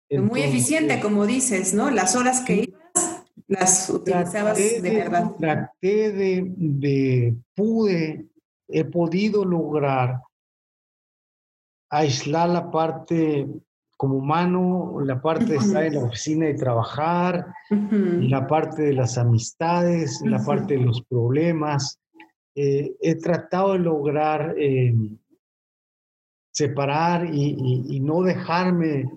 No 0.09 0.23
muy 0.23 0.41
eficiente, 0.41 0.99
como 0.99 1.27
dices, 1.27 1.75
¿no? 1.75 1.91
Las 1.91 2.15
horas 2.15 2.41
que 2.41 2.63
ibas, 2.63 3.23
las 3.47 3.89
utilizabas 3.89 4.57
de, 4.57 4.81
verdad. 4.81 5.31
Traté 5.38 6.11
de, 6.11 7.35
pude, 7.55 8.30
he 8.72 8.85
podido 8.85 9.45
lograr 9.45 10.22
aislar 11.89 12.49
la 12.49 12.72
parte 12.72 13.48
como 13.98 14.15
humano, 14.15 14.95
la 15.06 15.22
parte 15.22 15.45
de 15.45 15.57
estar 15.57 15.84
en 15.84 15.93
la 15.93 16.03
oficina 16.03 16.49
y 16.49 16.56
trabajar, 16.56 17.45
la 17.69 18.48
parte 18.48 18.81
de 18.84 18.93
las 18.93 19.18
amistades, 19.18 20.22
la 20.26 20.43
parte 20.43 20.76
de 20.76 20.80
los 20.80 21.03
problemas. 21.03 21.99
Eh, 22.56 22.95
he 22.99 23.15
tratado 23.15 23.73
de 23.73 23.80
lograr 23.80 24.56
eh, 24.57 24.93
separar 26.52 27.34
y, 27.34 27.99
no 27.99 28.23
dejarme 28.23 29.10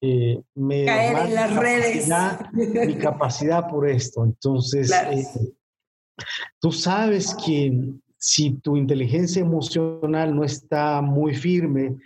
eh, 0.00 0.40
me 0.54 0.84
caer 0.84 1.26
en 1.26 1.34
las 1.34 1.56
redes. 1.56 2.08
Mi 2.52 2.94
capacidad 2.96 3.68
por 3.68 3.88
esto. 3.88 4.24
Entonces, 4.24 4.90
eh, 4.92 5.26
tú 6.60 6.70
sabes 6.70 7.34
que 7.44 7.94
si 8.18 8.54
tu 8.54 8.76
inteligencia 8.76 9.40
emocional 9.40 10.34
no 10.34 10.44
está 10.44 11.00
muy 11.00 11.34
firme, 11.34 11.96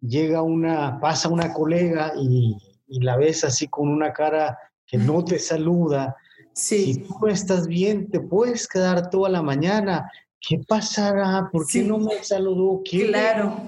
llega 0.00 0.42
una, 0.42 0.98
pasa 1.00 1.28
una 1.28 1.52
colega 1.52 2.12
y, 2.20 2.56
la 3.00 3.18
ves 3.18 3.44
así 3.44 3.68
con 3.68 3.88
una 3.88 4.14
cara 4.14 4.58
que 4.86 4.96
no 4.96 5.22
te 5.24 5.38
saluda, 5.38 6.16
Sí. 6.54 6.94
Si 6.94 7.00
tú 7.02 7.14
no 7.22 7.28
estás 7.28 7.68
bien, 7.68 8.10
te 8.10 8.18
puedes 8.18 8.66
quedar 8.66 9.10
toda 9.10 9.28
la 9.28 9.42
mañana. 9.42 10.10
¿Qué 10.40 10.58
pasará? 10.66 11.48
¿Por 11.52 11.64
qué 11.66 11.82
Sí. 11.82 11.84
no 11.84 11.98
me 11.98 12.20
saludó? 12.24 12.82
¿Qué 12.84 13.06
Claro. 13.06 13.62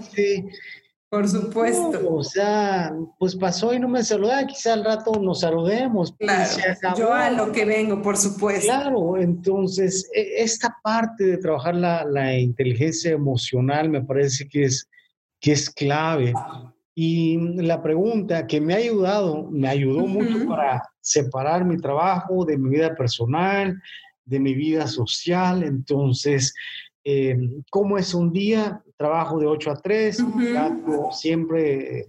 Por 1.11 1.29
supuesto. 1.29 2.01
No, 2.03 2.09
o 2.19 2.23
sea, 2.23 2.93
pues 3.19 3.35
pasó 3.35 3.75
y 3.75 3.81
no 3.81 3.89
me 3.89 4.05
saludaba, 4.05 4.47
quizá 4.47 4.75
al 4.75 4.85
rato 4.85 5.11
nos 5.21 5.41
saludemos. 5.41 6.15
pues, 6.17 6.57
Claro. 6.81 6.97
Yo 6.97 7.13
a 7.13 7.31
lo 7.31 7.51
que 7.51 7.65
vengo, 7.65 8.01
por 8.01 8.17
supuesto. 8.17 8.67
Claro, 8.67 9.17
entonces 9.17 10.09
e- 10.15 10.41
esta 10.41 10.77
parte 10.83 11.25
de 11.25 11.39
trabajar 11.39 11.75
la, 11.75 12.05
la 12.05 12.39
inteligencia 12.39 13.11
emocional 13.11 13.89
me 13.91 14.03
parece 14.03 14.49
que 14.49 14.65
es, 14.65 14.89
que 15.41 15.51
es 15.53 15.69
clave. 15.69 16.33
Y 16.95 17.39
la 17.57 17.83
pregunta 17.83 18.47
que 18.47 18.61
me 18.61 18.75
ha 18.75 18.77
ayudado, 18.77 19.49
me 19.51 19.67
ayudó 19.69 20.07
mucho 20.07 20.37
Ujú. 20.37 20.49
para 20.49 20.83
separar 21.01 21.65
mi 21.65 21.77
trabajo 21.77 22.45
de 22.45 22.57
mi 22.57 22.69
vida 22.71 22.95
personal, 22.95 23.81
de 24.25 24.39
mi 24.39 24.55
vida 24.55 24.87
social. 24.87 25.65
Entonces, 25.65 26.55
eh, 27.11 27.37
¿cómo 27.71 27.99
es 27.99 28.15
un 28.15 28.33
día? 28.33 28.83
Trabajo 28.97 29.39
de 29.41 29.47
8 29.47 29.71
a 29.73 29.77
3, 29.81 30.21
Ujú. 30.21 30.41
trato 30.53 31.09
siempre, 31.13 32.01
eh, 32.01 32.07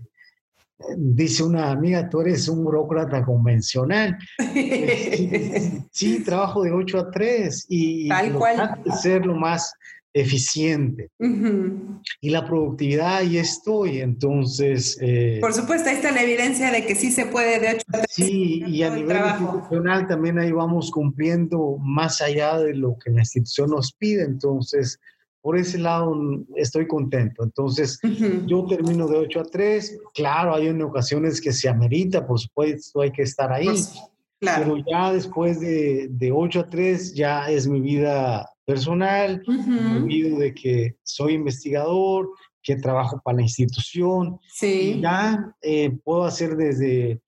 dice 0.97 1.43
una 1.43 1.71
amiga, 1.71 2.07
tú 2.09 2.21
eres 2.21 2.47
un 2.47 2.63
burócrata 2.63 3.23
convencional. 3.23 4.17
Sí, 5.93 6.23
trabajo 6.23 6.63
de 6.63 6.71
8 6.71 6.99
a 6.99 7.11
3 7.11 7.65
y 7.69 8.07
Tal 8.07 8.31
lo 8.31 8.39
cual. 8.39 8.55
trato 8.55 8.81
de 8.89 8.91
ser 8.95 9.25
lo 9.25 9.35
más 9.35 9.73
eficiente. 10.13 11.09
Ujú. 11.19 12.01
Y 12.19 12.29
la 12.29 12.45
productividad, 12.45 13.17
ahí 13.17 13.37
estoy. 13.37 13.99
Entonces, 14.01 14.97
eh, 15.01 15.37
Por 15.41 15.53
supuesto, 15.53 15.89
ahí 15.89 15.95
está 15.95 16.11
la 16.11 16.23
evidencia 16.23 16.71
de 16.71 16.85
que 16.85 16.95
sí 16.95 17.11
se 17.11 17.25
puede 17.27 17.59
de 17.59 17.69
8 17.75 17.85
a 17.93 17.97
3. 17.99 18.05
sí, 18.09 18.63
y 18.67 18.83
a 18.83 18.93
nivel 18.95 19.17
institucional 19.17 20.07
también 20.07 20.39
ahí 20.39 20.51
vamos 20.51 20.91
cumpliendo 20.91 21.77
más 21.79 22.21
allá 22.21 22.57
de 22.59 22.73
lo 22.75 22.97
que 22.97 23.11
la 23.11 23.21
institución 23.21 23.69
nos 23.69 23.93
pide. 23.93 24.23
Entonces, 24.23 24.99
por 25.41 25.57
ese 25.57 25.77
lado 25.79 26.15
estoy 26.55 26.87
contento. 26.87 27.43
Entonces, 27.43 27.99
Ujú. 28.03 28.45
yo 28.47 28.65
termino 28.67 29.07
de 29.07 29.17
8 29.17 29.39
a 29.41 29.43
3. 29.43 29.97
Claro, 30.13 30.53
hay 30.55 30.67
en 30.67 30.81
ocasiones 30.81 31.41
que 31.41 31.51
se 31.51 31.67
amerita, 31.69 32.27
por 32.27 32.39
supuesto, 32.39 33.01
hay 33.01 33.11
que 33.11 33.23
estar 33.23 33.51
ahí. 33.51 33.77
Su- 33.77 34.11
Claro. 34.43 34.63
Pero 34.73 34.83
ya 34.91 35.13
después 35.13 35.59
de, 35.59 36.07
de 36.09 36.31
8 36.31 36.61
a 36.61 36.65
3 36.67 37.13
ya 37.13 37.51
es 37.51 37.67
mi 37.67 37.79
vida 37.79 38.49
personal, 38.71 39.41
Ujú. 39.47 39.95
olvido 39.97 40.39
de 40.39 40.53
que 40.53 40.95
soy 41.03 41.33
investigador, 41.33 42.29
que 42.63 42.75
trabajo 42.77 43.19
para 43.23 43.37
la 43.37 43.43
institución, 43.43 44.39
y 44.43 44.49
Sí. 44.49 44.99
ya 45.01 45.53
eh, 45.61 45.91
puedo 46.03 46.23
hacer 46.25 46.55
desde 46.55 47.19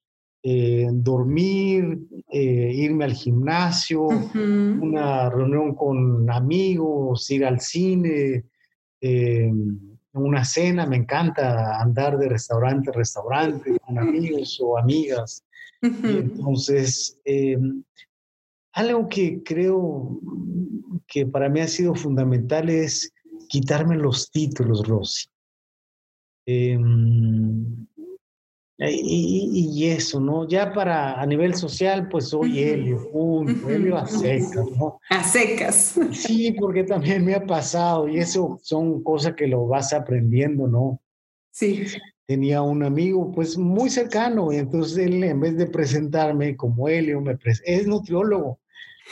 eh, 0.45 0.87
dormir, 0.91 1.99
eh, 2.31 2.71
irme 2.73 3.05
al 3.05 3.13
gimnasio, 3.13 4.01
Ujú. 4.01 4.39
una 4.81 5.29
reunión 5.29 5.73
con 5.75 6.29
amigos, 6.29 7.29
ir 7.31 7.45
al 7.45 7.59
cine, 7.59 8.43
eh, 9.01 9.51
una 10.13 10.43
cena, 10.45 10.85
me 10.85 10.97
encanta 10.97 11.79
andar 11.81 12.17
de 12.17 12.29
restaurante 12.29 12.89
a 12.89 12.93
restaurante 12.93 13.77
con 13.79 13.97
amigos 14.07 14.59
o 14.61 14.77
amigas. 14.77 15.43
Y 15.81 15.87
Ujú. 15.87 16.17
entonces, 16.19 17.17
eh, 17.25 17.57
algo 18.73 19.07
que 19.07 19.41
creo 19.43 20.19
que 21.07 21.25
para 21.25 21.49
mí 21.49 21.59
ha 21.59 21.67
sido 21.67 21.95
fundamental 21.95 22.69
es 22.69 23.13
quitarme 23.47 23.95
los 23.95 24.31
títulos, 24.31 24.87
Rosy. 24.87 25.27
Eh, 26.45 26.77
y, 28.79 29.69
y 29.77 29.85
eso, 29.87 30.19
¿no? 30.19 30.47
Ya 30.47 30.73
para 30.73 31.21
a 31.21 31.25
nivel 31.25 31.53
social, 31.55 32.09
pues 32.09 32.29
soy. 32.29 32.59
Helio, 32.59 33.09
punto. 33.11 33.69
Helio 33.69 33.97
a 33.97 34.05
secas, 34.07 34.65
¿no? 34.77 34.99
A 35.09 35.23
secas. 35.23 35.99
Sí, 36.11 36.51
porque 36.59 36.83
también 36.83 37.23
me 37.23 37.35
ha 37.35 37.45
pasado 37.45 38.07
y 38.07 38.17
eso 38.17 38.59
son 38.61 39.03
cosas 39.03 39.35
que 39.35 39.47
lo 39.47 39.67
vas 39.67 39.93
aprendiendo, 39.93 40.67
¿no? 40.67 40.99
Sí. 41.51 41.85
tenía 42.25 42.63
un 42.63 42.83
amigo 42.83 43.31
pues 43.31 43.57
muy 43.59 43.91
cercano 43.91 44.51
y 44.51 44.55
entonces 44.55 44.97
él 44.97 45.23
en 45.23 45.39
vez 45.39 45.55
de 45.55 45.67
presentarme 45.67 46.57
como 46.57 46.87
Helio, 46.87 47.21
me 47.21 47.37
es 47.65 47.85
nutriólogo. 47.85 48.59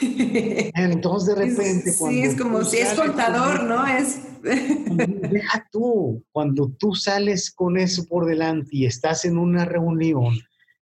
Entonces 0.74 1.34
de 1.34 1.34
repente 1.46 1.90
Sí, 1.92 1.98
cuando 1.98 2.20
es 2.22 2.36
como 2.40 2.64
si 2.64 2.78
es 2.78 2.92
contador, 2.94 3.58
con- 3.58 3.68
¿no? 3.68 3.86
Es. 3.86 4.20
Deja 4.42 5.68
tú, 5.70 6.24
cuando 6.32 6.68
tú 6.78 6.94
sales 6.94 7.50
con 7.52 7.78
eso 7.78 8.04
por 8.06 8.26
delante 8.26 8.70
y 8.72 8.86
estás 8.86 9.24
en 9.24 9.38
una 9.38 9.64
reunión 9.64 10.34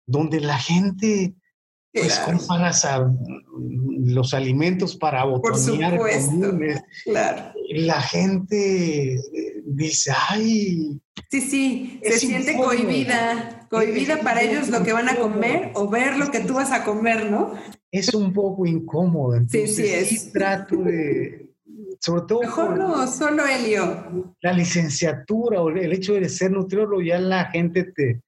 donde 0.06 0.40
la 0.40 0.58
gente 0.58 1.34
pues 1.92 2.20
Claro, 2.20 2.38
comparas 2.38 2.86
a 2.86 3.12
los 4.06 4.34
alimentos 4.36 4.96
para 4.96 5.24
botonear 5.26 5.98
comunes, 5.98 6.80
claro. 7.04 7.52
la 7.72 8.00
gente 8.00 9.16
eh, 9.16 9.22
dice, 9.66 10.12
ay, 10.30 11.00
Sí, 11.32 11.42
sí, 11.42 12.00
se 12.04 12.10
Es 12.10 12.20
siente 12.22 12.56
cohibida, 12.58 13.68
cohibida 13.70 14.16
Es 14.16 14.24
para 14.24 14.42
ellos 14.44 14.70
lo 14.70 14.84
que 14.84 14.94
van 14.94 15.10
a 15.10 15.16
comer 15.16 15.72
o 15.74 15.90
ver 15.90 16.18
lo 16.18 16.30
que 16.32 16.40
tú 16.42 16.54
vas 16.56 16.72
a 16.72 16.84
comer, 16.84 17.30
¿no? 17.32 17.54
Es 17.92 18.14
un 18.14 18.32
poco 18.34 18.66
incómodo. 18.66 19.34
Sí, 19.34 19.58
Entonces, 19.60 20.08
sí 20.08 20.16
es. 20.16 20.32
trato 20.32 20.78
de, 20.78 21.50
sobre 22.00 22.22
todo 22.28 22.42
Mejor 22.42 22.78
no, 22.78 23.08
solo 23.08 23.44
Helio. 23.46 24.36
la 24.42 24.54
licenciatura 24.54 25.62
o 25.62 25.70
el 25.70 25.92
hecho 25.94 26.14
de 26.14 26.30
ser 26.30 26.52
nutriólogo, 26.52 27.02
ya 27.02 27.20
la 27.20 27.46
gente 27.46 27.84
te, 27.86 28.22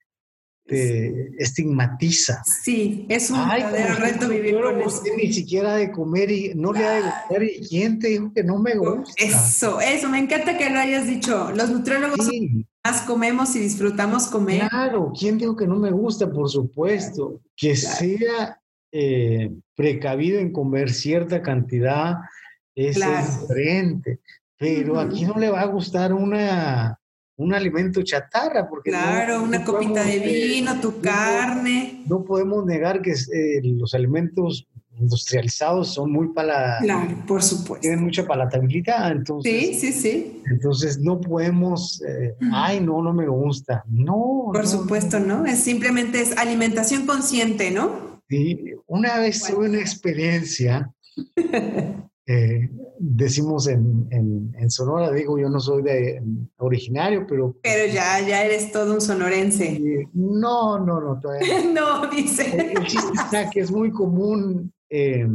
te 0.65 1.31
estigmatiza. 1.37 2.41
Sí, 2.43 3.05
es 3.09 3.29
un 3.29 3.37
Ay, 3.39 3.63
verdadero 3.63 3.95
reto 3.95 4.29
vivir 4.29 4.59
con 4.61 4.81
eso. 4.81 5.03
ni 5.17 5.31
siquiera 5.33 5.75
de 5.75 5.91
comer 5.91 6.31
y 6.31 6.53
no 6.55 6.71
le 6.73 6.85
ha 6.85 6.91
de 6.91 7.01
gustar. 7.01 7.43
¿Y 7.43 7.67
quién 7.67 7.99
te 7.99 8.07
dijo 8.09 8.31
que 8.33 8.43
no 8.43 8.57
me 8.59 8.75
gusta? 8.75 9.13
Eso, 9.17 9.81
eso, 9.81 10.09
me 10.09 10.19
encanta 10.19 10.57
que 10.57 10.69
lo 10.69 10.79
hayas 10.79 11.07
dicho. 11.07 11.51
Los 11.55 11.69
nutriólogos 11.71 12.25
Sí, 12.27 12.65
más 12.85 13.01
comemos 13.01 13.55
y 13.55 13.59
disfrutamos 13.59 14.27
comer. 14.27 14.67
claro, 14.69 15.11
¿quién 15.17 15.37
dijo 15.37 15.55
que 15.55 15.67
no 15.67 15.75
me 15.77 15.91
gusta? 15.91 16.31
Por 16.31 16.49
supuesto, 16.49 17.41
que 17.55 17.75
sea 17.75 18.60
eh, 18.91 19.51
precavido 19.75 20.39
en 20.39 20.51
comer 20.51 20.91
cierta 20.91 21.41
cantidad 21.41 22.15
es 22.75 22.95
Claro. 22.97 23.27
diferente, 23.41 24.19
pero 24.57 24.99
aquí 24.99 25.25
no 25.25 25.35
le 25.37 25.49
va 25.49 25.61
a 25.61 25.65
gustar 25.65 26.13
una, 26.13 26.99
un 27.37 27.53
alimento 27.53 28.01
chatarra, 28.03 28.67
porque 28.69 28.91
Claro, 28.91 29.39
no 29.39 29.43
una 29.45 29.63
copita 29.63 30.03
de 30.03 30.17
podemos, 30.19 30.33
vino, 30.33 30.79
tu 30.81 30.91
no- 30.91 31.01
carne. 31.01 32.03
No 32.07 32.23
podemos 32.23 32.65
negar 32.65 33.01
que 33.01 33.11
eh, 33.11 33.61
los 33.63 33.93
alimentos 33.93 34.67
industrializados 34.99 35.93
son 35.93 36.11
muy 36.11 36.27
para 36.33 36.77
Claro, 36.79 37.15
por 37.25 37.41
supuesto. 37.41 37.81
tienen 37.81 38.03
mucha 38.03 38.25
palatabilidad, 38.27 39.11
entonces 39.11 39.51
Sí, 39.51 39.73
sí, 39.73 39.91
sí, 39.93 40.41
entonces 40.51 40.99
no 40.99 41.19
podemos, 41.19 42.01
eh, 42.07 42.35
ay, 42.53 42.81
no, 42.81 43.01
no 43.01 43.11
me 43.13 43.27
gusta. 43.27 43.83
No, 43.87 44.49
por 44.53 44.63
no, 44.63 44.67
supuesto, 44.67 45.19
¿no? 45.19 45.45
Es 45.45 45.59
simplemente 45.63 46.21
es 46.21 46.37
alimentación 46.37 47.05
consciente, 47.07 47.71
¿no? 47.71 48.10
Sí, 48.31 48.63
una 48.87 49.19
vez 49.19 49.43
tuve 49.43 49.67
una 49.69 49.79
experiencia, 49.81 50.89
eh, 52.25 52.69
decimos 52.97 53.67
en, 53.67 54.07
en- 54.09 54.55
en 54.57 54.69
Sonora, 54.71 55.11
digo, 55.11 55.37
yo 55.37 55.49
no 55.49 55.59
soy 55.59 55.81
de 55.83 56.21
originario, 56.57 57.25
pero 57.27 57.57
Pero 57.61 57.91
ya, 57.93 58.25
ya 58.25 58.45
eres 58.45 58.71
todo 58.71 58.93
un 58.93 59.01
sonorense. 59.01 59.73
eh, 59.73 60.07
no, 60.13 60.79
no, 60.79 61.01
no, 61.01 61.19
todavía. 61.19 61.45
No, 61.73 62.05
El, 62.09 62.09
dice. 62.11 62.71
el 62.73 62.85
chiste 62.85 63.11
está 63.15 63.49
que 63.49 63.59
es 63.59 63.69
muy 63.71 63.91
común 63.91 64.71
eh, 64.89 65.27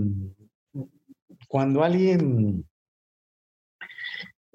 cuando 1.49 1.83
alguien 1.85 2.65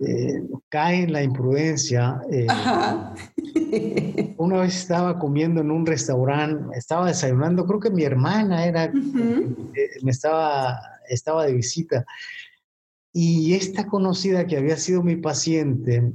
eh, 0.05 0.43
cae 0.69 1.03
en 1.03 1.13
la 1.13 1.23
imprudencia. 1.23 2.21
eh, 2.31 2.47
una 4.37 4.61
vez 4.61 4.75
estaba 4.75 5.17
comiendo 5.19 5.61
en 5.61 5.71
un 5.71 5.85
restaurante, 5.85 6.77
estaba 6.77 7.07
desayunando, 7.07 7.65
creo 7.65 7.79
que 7.79 7.91
mi 7.91 8.03
hermana 8.03 8.65
era 8.65 8.91
Ujú. 8.93 9.71
eh, 9.75 9.89
me 10.03 10.11
estaba, 10.11 10.79
estaba 11.09 11.45
de 11.45 11.53
visita. 11.53 12.05
Y 13.13 13.53
esta 13.55 13.87
conocida 13.87 14.47
que 14.47 14.57
había 14.57 14.77
sido 14.77 15.03
mi 15.03 15.17
paciente, 15.17 16.13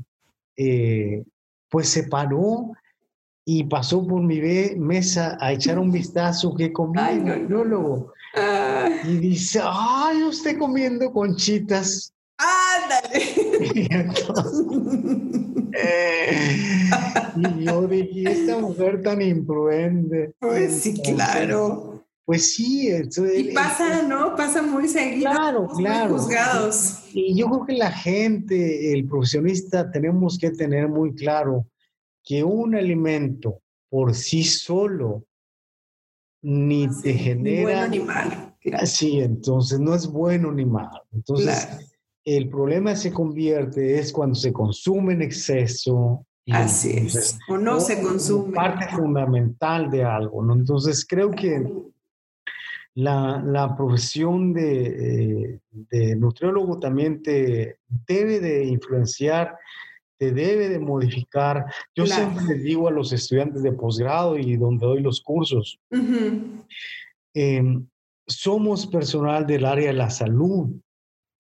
eh, 0.56 1.24
pues 1.68 1.88
se 1.88 2.04
paró 2.04 2.72
y 3.44 3.64
pasó 3.64 4.04
por 4.06 4.22
mi 4.22 4.40
mesa 4.76 5.36
a 5.40 5.52
echar 5.52 5.78
un 5.78 5.92
vistazo 5.92 6.54
que 6.54 6.72
comía 6.72 7.12
el 7.12 7.48
no, 7.48 7.64
no. 7.64 8.12
Ah, 8.34 8.88
Y 9.04 9.18
dice, 9.18 9.60
ay, 9.62 10.22
usted 10.24 10.58
comiendo 10.58 11.12
conchitas. 11.12 12.12
Ándale. 12.38 13.24
Y 13.74 13.92
entonces, 13.92 14.66
eh, 15.72 16.88
y 17.36 17.64
yo 17.64 17.86
dije, 17.86 18.30
esta 18.30 18.58
mujer 18.58 19.02
tan 19.02 19.22
imprudente. 19.22 20.34
Pues 20.38 20.80
sí, 20.80 21.00
claro. 21.02 22.04
Pues 22.24 22.54
sí, 22.54 22.88
entonces, 22.88 23.38
Y 23.38 23.52
pasa, 23.52 24.02
¿no? 24.02 24.34
Pasa 24.34 24.60
muy 24.60 24.88
seguido. 24.88 25.30
Claro, 25.30 25.68
muy 25.68 25.84
claro. 25.84 26.18
juzgados. 26.18 27.04
Y 27.12 27.38
yo 27.38 27.46
creo 27.48 27.66
que 27.66 27.74
la 27.74 27.92
gente, 27.92 28.92
el 28.92 29.06
profesionista, 29.06 29.90
tenemos 29.90 30.36
que 30.36 30.50
tener 30.50 30.88
muy 30.88 31.14
claro 31.14 31.66
que 32.24 32.42
un 32.42 32.74
alimento 32.74 33.60
por 33.88 34.14
sí 34.14 34.42
solo 34.42 35.24
ni 36.42 36.88
te 36.88 37.16
Sí, 37.16 37.34
Ni 37.36 37.62
bueno 37.62 37.78
genera 37.78 37.88
ni 37.88 37.98
malo. 38.00 38.56
Sí, 38.84 39.20
entonces 39.20 39.78
no 39.78 39.94
es 39.94 40.08
bueno 40.08 40.50
ni 40.50 40.64
malo. 40.64 41.02
Entonces, 41.12 41.68
el 42.26 42.48
problema 42.48 42.96
se 42.96 43.12
convierte 43.12 43.98
es 43.98 44.12
cuando 44.12 44.34
se 44.34 44.52
consume 44.52 45.14
en 45.14 45.22
exceso. 45.22 46.26
Así 46.50 46.90
es. 46.90 47.38
O 47.48 47.56
no 47.56 47.80
se 47.80 48.02
consume. 48.02 48.52
Parte 48.52 48.88
fundamental 48.88 49.90
de 49.90 50.04
algo, 50.04 50.42
¿no? 50.42 50.54
Entonces, 50.54 51.06
creo 51.06 51.30
que 51.30 51.64
la, 52.94 53.40
la 53.46 53.76
profesión 53.76 54.52
de, 54.52 55.52
eh, 55.52 55.60
de, 55.70 56.16
nutriólogo 56.16 56.80
también 56.80 57.22
te 57.22 57.78
debe 58.08 58.40
de 58.40 58.64
influenciar, 58.64 59.56
te 60.18 60.32
debe 60.32 60.68
de 60.68 60.80
modificar. 60.80 61.66
Yo 61.94 62.06
siempre 62.06 62.44
les 62.46 62.62
digo 62.64 62.88
a 62.88 62.92
los 62.92 63.12
estudiantes 63.12 63.62
de 63.62 63.72
posgrado 63.72 64.36
y 64.36 64.56
donde 64.56 64.84
doy 64.84 65.00
los 65.00 65.20
cursos, 65.20 65.78
em, 67.34 67.86
somos 68.26 68.86
personal 68.88 69.46
del 69.46 69.64
área 69.64 69.88
de 69.88 69.92
la 69.92 70.10
salud. 70.10 70.70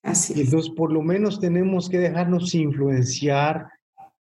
Así 0.06 0.32
es. 0.34 0.40
Entonces, 0.40 0.72
por 0.74 0.92
lo 0.92 1.02
menos 1.02 1.40
tenemos 1.40 1.88
que 1.88 1.98
dejarnos 1.98 2.54
influenciar 2.54 3.68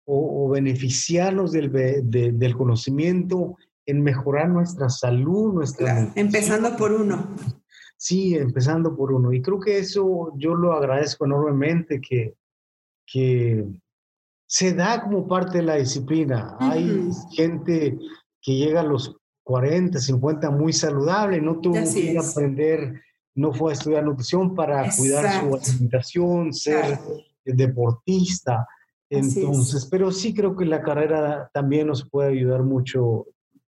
o, 0.05 0.49
beneficiarnos 0.49 1.51
del, 1.51 1.71
del 2.01 2.57
conocimiento 2.57 3.57
en 3.85 4.01
mejorar 4.01 4.49
nuestra 4.49 4.89
salud, 4.89 5.53
nuestra... 5.53 6.11
empezando 6.15 6.75
por 6.77 6.91
uno. 6.91 7.35
Sí, 7.97 8.35
empezando 8.35 8.95
por 8.95 9.13
uno. 9.13 9.31
Y 9.31 9.41
creo 9.41 9.59
que 9.59 9.77
eso 9.77 10.33
yo 10.37 10.55
lo 10.55 10.73
agradezco 10.73 11.25
enormemente, 11.25 12.01
que, 12.01 12.33
que 13.05 13.65
se 14.45 14.73
da 14.73 15.01
como 15.01 15.27
parte 15.27 15.59
de 15.59 15.63
la 15.63 15.75
disciplina. 15.75 16.57
Hay 16.59 17.09
gente 17.31 17.97
que 18.41 18.55
llega 18.55 18.81
a 18.81 18.83
los 18.83 19.15
40, 19.43 19.99
50 19.99 20.51
muy 20.51 20.73
saludable, 20.73 21.41
no 21.41 21.59
tuvo 21.59 21.75
que 21.75 22.17
aprender, 22.17 23.01
no 23.35 23.53
fue 23.53 23.71
a 23.71 23.73
estudiar 23.73 24.03
nutrición 24.03 24.53
para 24.53 24.89
cuidar 24.95 25.39
su 25.39 25.55
alimentación, 25.55 26.53
ser 26.53 26.99
deportista. 27.45 28.67
Entonces, 29.09 29.87
pero 29.89 30.11
sí 30.11 30.33
creo 30.33 30.55
que 30.55 30.65
la 30.65 30.81
carrera 30.81 31.49
también 31.53 31.87
nos 31.87 32.07
puede 32.09 32.29
ayudar 32.29 32.63
mucho 32.63 33.27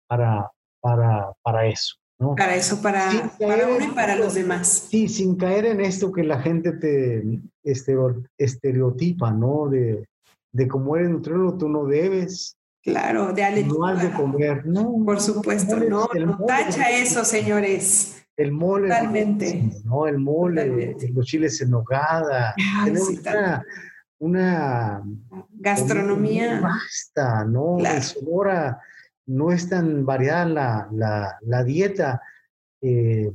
para, 0.08 0.52
para, 0.82 1.32
para 1.42 1.68
eso. 1.68 1.96
¿no? 2.18 2.36
Para 2.36 2.56
eso, 2.56 2.82
para, 2.82 3.32
para 3.40 3.68
uno 3.68 3.86
y 3.86 3.92
para 3.92 4.16
los 4.16 4.34
demás. 4.34 4.88
Sí, 4.90 5.08
sin 5.08 5.38
caer 5.38 5.66
en 5.66 5.80
esto 5.80 6.12
que 6.12 6.24
la 6.24 6.42
gente 6.42 6.74
te 6.74 7.24
este, 7.64 7.96
estereotipa, 8.38 9.32
¿no? 9.32 9.70
De, 9.70 10.06
de 10.52 10.68
cómo 10.68 10.96
eres 10.96 11.10
nutriólogo, 11.10 11.58
tú 11.58 11.70
no 11.70 11.86
debes. 11.86 12.58
Claro, 12.82 13.34
de 13.34 13.64
No 13.64 13.86
has 13.86 14.02
de 14.02 14.12
comer, 14.12 14.66
no. 14.66 15.04
Por 15.06 15.22
supuesto, 15.22 15.78
no. 15.78 16.08
tacha 16.48 16.90
eso, 16.92 17.24
señores. 17.24 18.26
El 18.40 18.52
mole. 18.54 18.88
Totalmente. 18.88 19.70
No, 19.84 20.08
el 20.08 20.18
mole, 20.18 20.96
los 21.14 21.26
chiles 21.26 21.62
en 21.62 21.72
nogada. 21.72 22.56
Tenemos 22.86 23.10
una, 23.10 23.66
una, 24.20 25.04
gastronomía. 25.60 26.62
Basta, 26.62 27.44
¿no? 27.46 27.78
Claro 27.78 28.78
no 29.30 29.52
es 29.52 29.70
tan 29.70 30.06
variada 30.06 30.90
la, 31.42 31.64
dieta, 31.64 32.22
eh, 32.82 33.32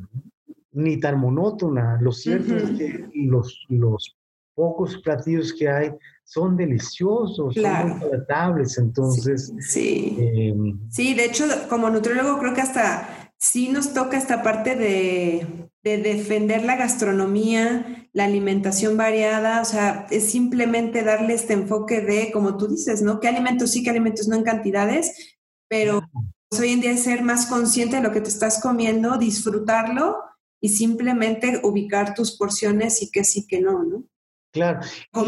ni 0.72 0.98
tan 0.98 1.20
monótona. 1.20 1.98
Lo 2.00 2.10
cierto 2.10 2.56
es 2.56 2.70
que 2.70 3.08
los, 3.14 3.64
los 3.68 4.16
pocos 4.54 4.98
platillos 4.98 5.54
que 5.56 5.68
hay 5.68 5.92
son 6.24 6.56
deliciosos, 6.56 7.54
son 7.54 7.88
muy 7.88 8.00
palatables, 8.00 8.76
entonces... 8.78 9.52
Sí, 9.60 10.16
em, 10.18 10.80
sí. 10.90 11.14
de 11.14 11.26
hecho, 11.26 11.44
como 11.68 11.90
nutriólogo 11.90 12.38
creo 12.38 12.54
que 12.54 12.62
hasta 12.62 13.23
sí 13.38 13.68
nos 13.68 13.92
toca 13.92 14.16
esta 14.16 14.42
parte 14.42 14.76
de, 14.76 15.68
de, 15.82 15.98
defender 15.98 16.64
la 16.64 16.76
gastronomía, 16.76 18.08
la 18.12 18.24
alimentación 18.24 18.96
variada, 18.96 19.60
o 19.60 19.64
sea, 19.64 20.06
es 20.10 20.30
simplemente 20.30 21.02
darle 21.02 21.34
este 21.34 21.52
enfoque 21.52 22.00
de, 22.00 22.30
como 22.32 22.56
tú 22.56 22.68
dices, 22.68 23.02
¿no? 23.02 23.20
¿Qué 23.20 23.28
alimentos 23.28 23.70
sí, 23.70 23.82
qué 23.82 23.90
alimentos 23.90 24.28
no 24.28 24.36
en 24.36 24.44
cantidades? 24.44 25.34
pero 25.74 26.02
pues, 26.48 26.60
hoy 26.60 26.70
en 26.70 26.80
día 26.80 26.92
es 26.92 27.02
ser 27.02 27.22
más 27.22 27.46
consciente 27.46 27.96
de 27.96 28.02
lo 28.02 28.12
que 28.12 28.20
te 28.20 28.28
estás 28.28 28.60
comiendo, 28.60 29.18
disfrutarlo 29.18 30.18
y 30.60 30.68
simplemente 30.68 31.60
ubicar 31.64 32.14
tus 32.14 32.36
porciones 32.36 33.02
y 33.02 33.10
que 33.10 33.24
sí, 33.24 33.46
que 33.46 33.60
no, 33.60 33.82
¿no? 33.82 34.04
Claro. 34.52 34.80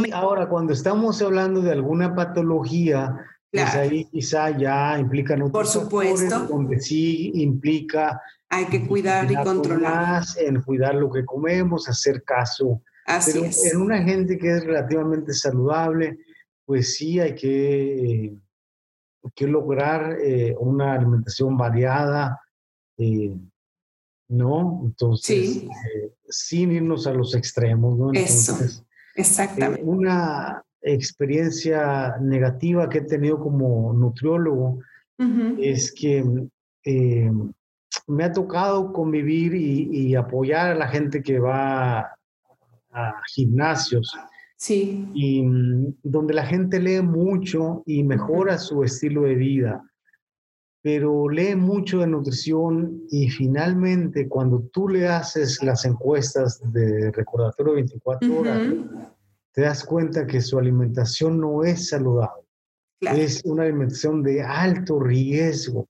Y 0.04 0.12
ahora, 0.12 0.48
cuando 0.48 0.72
estamos 0.72 1.20
hablando 1.20 1.60
de 1.60 1.72
alguna 1.72 2.14
patología, 2.14 3.16
pues 3.50 3.74
ahí 3.74 4.04
quizá 4.06 4.56
ya 4.56 4.98
implica 4.98 5.34
otros 5.34 5.50
Por 5.50 5.66
supuesto. 5.66 6.46
donde 6.46 6.80
sí 6.80 7.30
implica 7.34 8.20
hay 8.48 8.66
que 8.66 8.86
cuidar 8.86 9.30
y 9.30 9.34
controlar. 9.34 10.22
en 10.38 10.62
cuidar 10.62 10.94
lo 10.94 11.10
que 11.10 11.24
comemos, 11.24 11.88
hacer 11.88 12.22
caso. 12.22 12.82
Así 13.06 13.32
Pero 13.32 13.44
es. 13.46 13.72
En 13.72 13.80
una 13.80 14.02
gente 14.02 14.38
que 14.38 14.52
es 14.52 14.64
relativamente 14.64 15.32
saludable, 15.32 16.18
pues 16.64 16.96
sí 16.96 17.18
hay 17.18 17.34
que 17.34 18.36
que 19.34 19.46
lograr 19.46 20.18
eh, 20.20 20.54
una 20.58 20.94
alimentación 20.94 21.56
variada, 21.56 22.40
eh, 22.98 23.34
¿no? 24.28 24.82
Entonces, 24.84 25.64
eh, 25.64 26.12
sin 26.28 26.72
irnos 26.72 27.06
a 27.06 27.12
los 27.12 27.34
extremos, 27.34 27.98
¿no? 27.98 28.08
Entonces, 28.08 28.84
exactamente. 29.14 29.82
una 29.82 30.62
experiencia 30.86 32.16
negativa 32.20 32.88
que 32.88 32.98
he 32.98 33.02
tenido 33.02 33.40
como 33.40 33.92
nutriólogo 33.92 34.78
es 35.58 35.92
que 35.92 36.24
me 38.06 38.24
ha 38.24 38.32
tocado 38.32 38.92
convivir 38.92 39.54
y, 39.54 39.88
y, 39.90 40.14
apoyar 40.14 40.72
a 40.72 40.74
la 40.74 40.88
gente 40.88 41.22
que 41.22 41.40
va 41.40 42.14
a 42.92 43.22
gimnasios. 43.34 44.14
Sí. 44.56 45.08
Y 45.14 45.42
mm, 45.42 45.96
donde 46.02 46.34
la 46.34 46.46
gente 46.46 46.78
lee 46.78 47.02
mucho 47.02 47.82
y 47.86 48.04
mejora 48.04 48.58
su 48.58 48.84
estilo 48.84 49.22
de 49.22 49.34
vida, 49.34 49.82
pero 50.82 51.28
lee 51.28 51.56
mucho 51.56 51.98
de 51.98 52.06
nutrición 52.06 53.02
y 53.10 53.28
finalmente 53.28 54.28
cuando 54.28 54.60
tú 54.72 54.88
le 54.88 55.08
haces 55.08 55.62
las 55.62 55.84
encuestas 55.84 56.60
de 56.72 57.10
recordatorio 57.10 57.74
24 57.74 58.38
horas, 58.38 58.68
te 59.56 59.62
das 59.62 59.84
cuenta 59.84 60.26
que 60.26 60.42
su 60.42 60.58
alimentación 60.58 61.40
no 61.40 61.64
es 61.64 61.88
saludable. 61.88 62.44
Es 63.00 63.42
una 63.46 63.62
alimentación 63.62 64.22
de 64.22 64.42
alto 64.42 65.00
riesgo. 65.00 65.88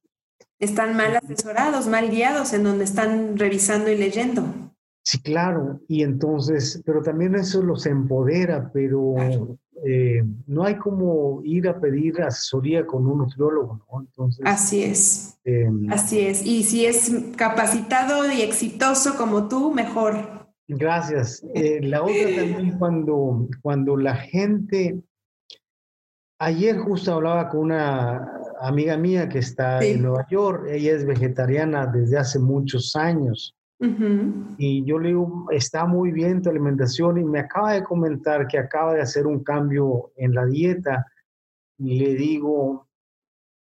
Están 0.61 0.97
mal 0.97 1.17
asesorados, 1.17 1.89
mal 1.89 2.09
guiados 2.09 2.53
en 2.53 2.63
donde 2.63 2.85
están 2.85 3.37
revisando 3.37 3.91
y 3.91 3.99
leyendo. 3.99 4.45
Sí, 5.03 5.21
claro, 5.21 5.81
y 5.89 6.05
entonces, 6.05 6.81
pero 6.87 7.03
también 7.03 7.35
eso 7.35 7.61
los 7.61 7.87
empodera, 7.87 8.71
pero 8.73 9.17
eh, 9.85 10.23
no 10.47 10.65
hay 10.65 10.77
como 10.77 11.41
ir 11.43 11.69
a 11.69 11.81
pedir 11.81 12.23
asesoría 12.23 12.87
con 12.87 13.05
un 13.05 13.19
nutriólogo, 13.19 13.85
¿no? 13.91 14.01
Entonces, 14.01 14.47
Así 14.47 14.85
es. 14.85 15.39
Em, 15.45 15.91
Así 15.91 16.21
es. 16.21 16.47
Y 16.47 16.63
si 16.63 16.87
es 16.87 17.13
capacitado 17.37 18.31
y 18.31 18.43
exitoso 18.43 19.17
como 19.17 19.49
tú, 19.49 19.75
mejor. 19.75 20.46
Gracias. 20.69 21.45
Eh, 21.55 21.81
la 21.83 22.03
otra 22.03 22.35
también 22.35 22.77
cuando, 22.79 23.49
cuando 23.63 23.97
la 23.97 24.17
gente, 24.17 25.01
ayer 26.39 26.79
justo 26.79 27.15
hablaba 27.15 27.49
con 27.49 27.61
una 27.61 28.33
amiga 28.61 28.97
mía 28.97 29.29
que 29.29 29.39
está 29.39 29.85
en 29.85 30.03
Nueva 30.03 30.27
York, 30.29 30.67
ella 30.69 30.93
es 30.93 31.07
vegetariana 31.07 31.87
desde 31.87 32.19
hace 32.19 32.39
muchos 32.39 32.97
años. 32.97 33.55
Y 33.79 34.85
yo 34.87 34.99
le 34.99 35.09
digo, 35.09 35.49
está 35.51 35.85
muy 35.85 36.11
bien 36.11 36.41
tu 36.41 36.49
alimentación 36.49 37.19
y 37.19 37.25
me 37.25 37.41
acaba 37.41 37.75
de 37.75 37.85
comentar 37.85 38.49
que 38.49 38.59
acaba 38.59 38.95
de 38.95 39.03
hacer 39.03 39.27
un 39.27 39.45
cambio 39.45 40.13
en 40.17 40.35
la 40.35 40.47
dieta. 40.47 41.07
Y 41.79 41.99
le 41.99 42.15
digo, 42.15 42.89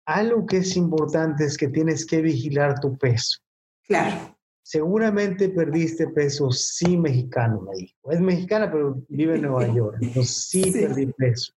algo 0.06 0.46
que 0.46 0.58
es 0.58 0.78
importante 0.78 1.44
es 1.44 1.58
que 1.58 1.68
tienes 1.68 2.06
que 2.06 2.22
vigilar 2.22 2.80
tu 2.80 2.98
peso. 2.98 3.40
Claro. 3.86 4.39
Seguramente 4.72 5.50
perdiste 5.50 6.10
peso, 6.10 6.52
sí, 6.52 6.96
mexicano, 6.96 7.60
me 7.62 7.76
dijo. 7.76 8.12
Es 8.12 8.22
mexicana, 8.22 8.72
pero 8.72 9.02
vive 9.10 9.34
en 9.34 9.42
Nueva 9.42 9.66
York. 9.74 9.98
Entonces, 10.00 10.48
sí, 10.48 10.72
perdí 10.72 11.08
peso. 11.08 11.54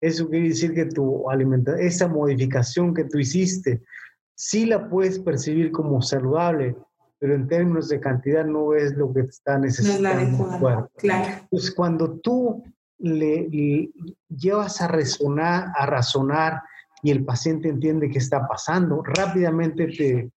Eso 0.00 0.30
quiere 0.30 0.48
decir 0.48 0.72
que 0.72 0.86
tu 0.86 1.28
alimentación, 1.28 1.86
esa 1.86 2.08
modificación 2.08 2.94
que 2.94 3.04
tú 3.04 3.18
hiciste, 3.18 3.82
sí 4.34 4.64
la 4.64 4.88
puedes 4.88 5.18
percibir 5.18 5.72
como 5.72 6.00
saludable, 6.00 6.74
pero 7.18 7.34
en 7.34 7.48
términos 7.48 7.90
de 7.90 8.00
cantidad 8.00 8.46
no 8.46 8.72
es 8.72 8.94
lo 8.96 9.12
que 9.12 9.20
está 9.20 9.58
necesitando 9.58 10.20
el 10.22 10.58
cuerpo. 10.58 10.90
Claro. 10.96 11.40
Entonces, 11.42 11.74
cuando 11.74 12.18
tú 12.20 12.64
le, 12.96 13.90
llevas 14.30 14.80
a 14.80 14.88
razonar, 14.88 15.66
a 15.76 15.84
razonar 15.84 16.62
y 17.02 17.10
el 17.10 17.26
paciente 17.26 17.68
entiende 17.68 18.08
qué 18.08 18.16
está 18.16 18.48
pasando, 18.48 19.02
rápidamente 19.02 19.88
te, 19.88 20.30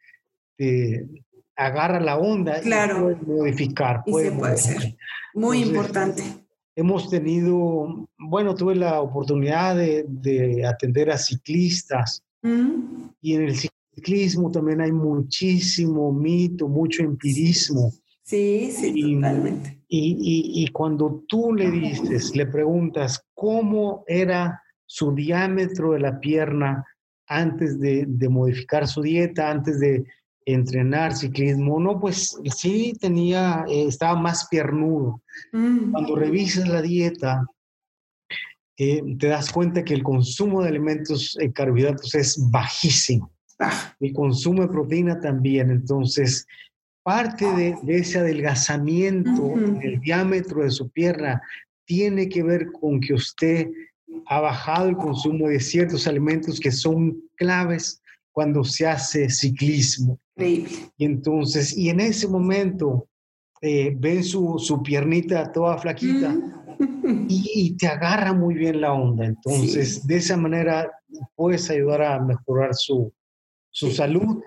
te 0.58 1.08
agarra 1.58 2.00
la 2.00 2.18
onda 2.18 2.62
claro. 2.62 3.12
y 3.12 3.16
puede 3.16 3.40
modificar. 3.40 4.04
Y 4.06 4.14
se 4.14 4.32
puede 4.32 4.58
ser. 4.58 4.98
Muy 5.34 5.64
importante. 5.64 6.24
Hemos 6.76 7.10
tenido, 7.10 8.08
bueno, 8.20 8.54
tuve 8.54 8.76
la 8.76 9.02
oportunidad 9.02 9.76
de, 9.76 10.06
de 10.08 10.66
atender 10.66 11.10
a 11.10 11.18
ciclistas 11.18 12.24
y 13.22 13.34
en 13.34 13.42
el 13.44 13.56
ciclismo 13.56 14.52
también 14.52 14.82
hay 14.82 14.92
muchísimo 14.92 16.14
mito, 16.14 16.68
mucho 16.68 17.04
empirismo. 17.04 17.92
Sí, 18.24 18.72
sí, 18.72 19.14
totalmente. 19.14 19.80
Y, 19.88 20.64
y, 20.64 20.68
cuando 20.68 21.24
tú 21.28 21.54
le 21.54 21.72
dices, 21.72 22.36
le 22.36 22.46
preguntas 22.46 23.24
cómo 23.34 24.04
era 24.06 24.62
su 24.86 25.14
diámetro 25.16 25.94
de 25.94 26.00
la 26.00 26.20
pierna 26.20 26.86
antes 27.28 27.80
de, 27.80 28.06
de 28.06 28.30
modificar 28.30 28.88
su 28.88 29.02
dieta, 29.02 29.50
antes 29.50 29.80
de 29.80 30.06
entrenar 30.48 31.14
ciclismo, 31.14 31.78
no, 31.78 32.00
pues 32.00 32.38
sí 32.56 32.94
tenía, 33.02 33.66
eh, 33.68 33.86
estaba 33.88 34.20
más 34.20 34.48
piernudo. 34.50 35.22
Mm. 35.52 35.92
Cuando 35.92 36.16
revisas 36.16 36.70
la 36.70 36.82
dieta, 36.82 37.46
eh, 38.78 39.04
te 39.20 39.28
das 39.28 39.52
cuenta 39.52 39.84
que 39.84 39.94
el 39.94 40.04
consumo 40.04 40.64
de 40.64 40.70
alimentos 40.70 41.38
en 41.40 41.52
carbohidratos 41.52 42.16
es 42.16 42.50
bajísimo. 42.50 43.30
Ah. 43.60 43.94
El 44.00 44.14
consumo 44.14 44.62
de 44.62 44.70
proteína 44.70 45.20
también. 45.20 45.70
Entonces, 45.70 46.48
parte 47.04 47.46
de, 47.54 47.76
ese 47.88 48.20
adelgazamiento 48.20 49.54
en 49.54 49.82
el 49.82 50.00
diámetro 50.00 50.64
de 50.64 50.72
su 50.72 50.90
pierna 50.90 51.42
tiene 51.86 52.30
que 52.30 52.44
ver 52.44 52.68
con 52.72 53.02
que 53.02 53.16
usted 53.16 53.68
ha 54.28 54.40
bajado 54.40 54.88
el 54.88 54.96
consumo 54.96 55.50
de 55.50 55.60
ciertos 55.60 56.08
alimentos 56.08 56.60
que 56.60 56.72
son 56.72 57.22
claves 57.36 58.02
cuando 58.32 58.64
se 58.64 58.88
hace 58.88 59.30
ciclismo. 59.30 60.18
Y 60.40 61.06
entonces, 61.06 61.78
y 61.78 61.90
en 61.90 62.00
ese 62.00 62.28
momento 62.28 63.08
eh, 63.62 63.96
ven 63.98 64.24
su, 64.24 64.60
su, 64.60 64.84
piernita 64.84 65.52
toda 65.52 65.78
flaquita 65.78 66.36
y, 67.28 67.76
te 67.78 67.88
agarra 67.88 68.34
muy 68.34 68.54
bien 68.54 68.82
la 68.82 68.94
onda. 68.94 69.26
Entonces, 69.26 70.06
de 70.06 70.18
esa 70.18 70.38
manera 70.38 70.92
puedes 71.36 71.70
ayudar 71.70 72.04
a 72.04 72.20
mejorar 72.20 72.76
su, 72.76 73.12
su 73.72 73.92
salud 73.92 74.42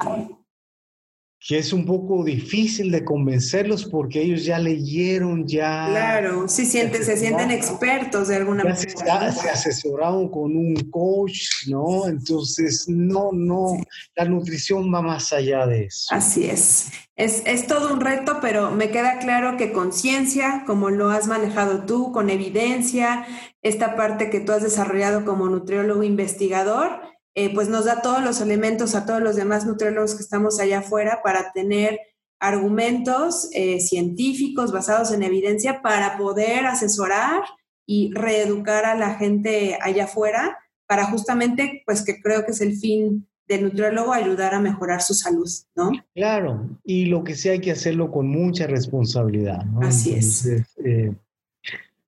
que 1.40 1.56
es 1.56 1.72
un 1.72 1.86
poco 1.86 2.22
difícil 2.22 2.90
de 2.90 3.02
convencerlos 3.02 3.86
porque 3.86 4.20
ellos 4.20 4.44
ya 4.44 4.58
leyeron, 4.58 5.48
ya... 5.48 5.86
Claro, 5.88 6.46
sí 6.46 6.66
sienten, 6.66 7.02
se 7.02 7.16
sienten 7.16 7.50
expertos 7.50 8.28
de 8.28 8.36
alguna 8.36 8.62
manera. 8.62 9.32
Se, 9.32 9.48
asesoraron 9.48 10.28
con 10.28 10.54
un 10.54 10.74
coach, 10.90 11.66
¿no? 11.68 12.06
Entonces, 12.08 12.86
no, 12.88 13.30
no, 13.32 13.78
la 14.16 14.26
nutrición 14.26 14.92
va 14.92 15.00
más 15.00 15.32
allá 15.32 15.66
de 15.66 15.84
eso. 15.84 16.14
Así 16.14 16.44
es. 16.44 16.90
es. 17.16 17.42
Es 17.46 17.66
todo 17.66 17.94
un 17.94 18.02
reto, 18.02 18.36
pero 18.42 18.70
me 18.70 18.90
queda 18.90 19.18
claro 19.18 19.56
que 19.56 19.72
con 19.72 19.94
ciencia, 19.94 20.64
como 20.66 20.90
lo 20.90 21.08
has 21.08 21.26
manejado 21.26 21.86
tú, 21.86 22.12
con 22.12 22.28
evidencia, 22.28 23.24
esta 23.62 23.96
parte 23.96 24.28
que 24.28 24.40
tú 24.40 24.52
has 24.52 24.62
desarrollado 24.62 25.24
como 25.24 25.48
nutriólogo 25.48 26.02
investigador, 26.02 27.00
eh, 27.34 27.54
pues 27.54 27.68
nos 27.68 27.84
da 27.84 28.02
todos 28.02 28.22
los 28.22 28.40
elementos 28.40 28.94
a 28.94 29.06
todos 29.06 29.22
los 29.22 29.36
demás 29.36 29.66
nutriólogos 29.66 30.14
que 30.14 30.22
estamos 30.22 30.58
allá 30.60 30.80
afuera 30.80 31.20
para 31.22 31.52
tener 31.52 32.00
argumentos 32.40 33.48
eh, 33.52 33.80
científicos 33.80 34.72
basados 34.72 35.12
en 35.12 35.22
evidencia 35.22 35.82
para 35.82 36.16
poder 36.16 36.66
asesorar 36.66 37.42
y 37.86 38.12
reeducar 38.14 38.84
a 38.84 38.94
la 38.94 39.14
gente 39.14 39.78
allá 39.80 40.04
afuera 40.04 40.58
para 40.86 41.06
justamente, 41.06 41.82
pues 41.86 42.04
que 42.04 42.20
creo 42.20 42.44
que 42.44 42.52
es 42.52 42.60
el 42.60 42.76
fin 42.76 43.28
del 43.46 43.64
nutriólogo, 43.64 44.12
ayudar 44.12 44.54
a 44.54 44.60
mejorar 44.60 45.02
su 45.02 45.12
salud, 45.12 45.48
¿no? 45.76 45.90
Claro, 46.14 46.68
y 46.84 47.06
lo 47.06 47.22
que 47.24 47.34
sí 47.34 47.48
hay 47.48 47.60
que 47.60 47.72
hacerlo 47.72 48.10
con 48.10 48.28
mucha 48.28 48.66
responsabilidad, 48.66 49.64
¿no? 49.64 49.80
Así 49.82 50.14
es. 50.14 50.46
Eh, 50.84 51.12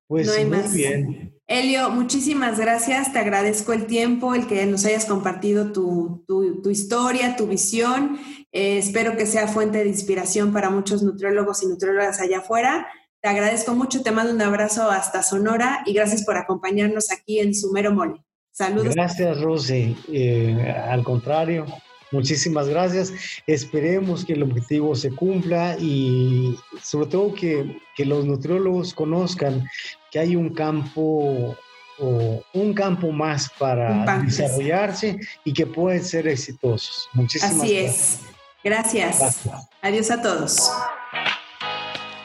pues 0.07 0.27
no 0.27 0.33
muy 0.33 0.45
más. 0.45 0.73
bien. 0.73 1.32
Elio, 1.47 1.89
muchísimas 1.89 2.57
gracias. 2.57 3.11
Te 3.11 3.19
agradezco 3.19 3.73
el 3.73 3.85
tiempo, 3.85 4.33
el 4.33 4.47
que 4.47 4.65
nos 4.65 4.85
hayas 4.85 5.05
compartido 5.05 5.73
tu, 5.73 6.23
historia, 6.71 7.35
tu 7.35 7.47
visión. 7.47 8.17
Eh, 8.51 8.77
espero 8.77 9.17
que 9.17 9.25
sea 9.25 9.47
fuente 9.47 9.79
de 9.79 9.89
inspiración 9.89 10.53
para 10.53 10.69
muchos 10.69 11.03
nutriólogos 11.03 11.61
y 11.63 11.67
nutriólogas 11.67 12.21
allá 12.21 12.39
afuera. 12.39 12.87
Te 13.21 13.29
agradezco 13.29 13.73
mucho, 13.75 14.03
te 14.03 14.11
mando 14.11 14.33
un 14.33 14.41
abrazo 14.41 14.89
hasta 14.89 15.21
Sonora 15.21 15.83
y 15.85 15.93
gracias 15.93 16.23
por 16.23 16.37
acompañarnos 16.37 17.11
aquí 17.11 17.39
en 17.39 17.53
Sumero 17.53 17.93
Mole. 17.93 18.23
Saludos. 18.51 18.93
Gracias, 18.95 19.41
Rosy. 19.41 19.97
Eh, 20.11 20.73
al 20.89 21.03
contrario, 21.03 21.65
muchísimas 22.11 22.69
gracias. 22.69 23.13
Esperemos 23.47 24.23
que 24.23 24.33
el 24.33 24.43
objetivo 24.43 24.95
se 24.95 25.11
cumpla 25.11 25.75
y 25.79 26.57
sobre 26.81 27.07
todo 27.07 27.33
que, 27.33 27.81
que 27.97 28.05
los 28.05 28.25
nutriólogos 28.25 28.93
conozcan 28.93 29.67
que 30.13 30.19
hay 30.19 30.35
un 30.35 30.53
campo 30.53 31.57
o 31.99 32.43
un 32.53 32.73
campo 32.75 33.11
más 33.11 33.49
para 33.57 34.21
desarrollarse 34.23 35.19
y 35.43 35.51
que 35.51 35.65
pueden 35.65 36.05
ser 36.05 36.27
exitosos. 36.27 37.09
Muchísimas 37.13 37.55
Así 37.55 37.75
es. 37.75 38.19
Gracias. 38.63 39.41
Adiós 39.81 40.11
a 40.11 40.21
todos. 40.21 40.71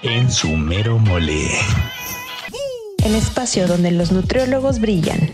En 0.03 0.31
su 0.31 0.51
mero 0.51 0.99
mole. 0.99 1.49
El 3.03 3.15
espacio 3.15 3.67
donde 3.67 3.91
los 3.91 4.13
nutriólogos 4.13 4.81
brillan. 4.81 5.31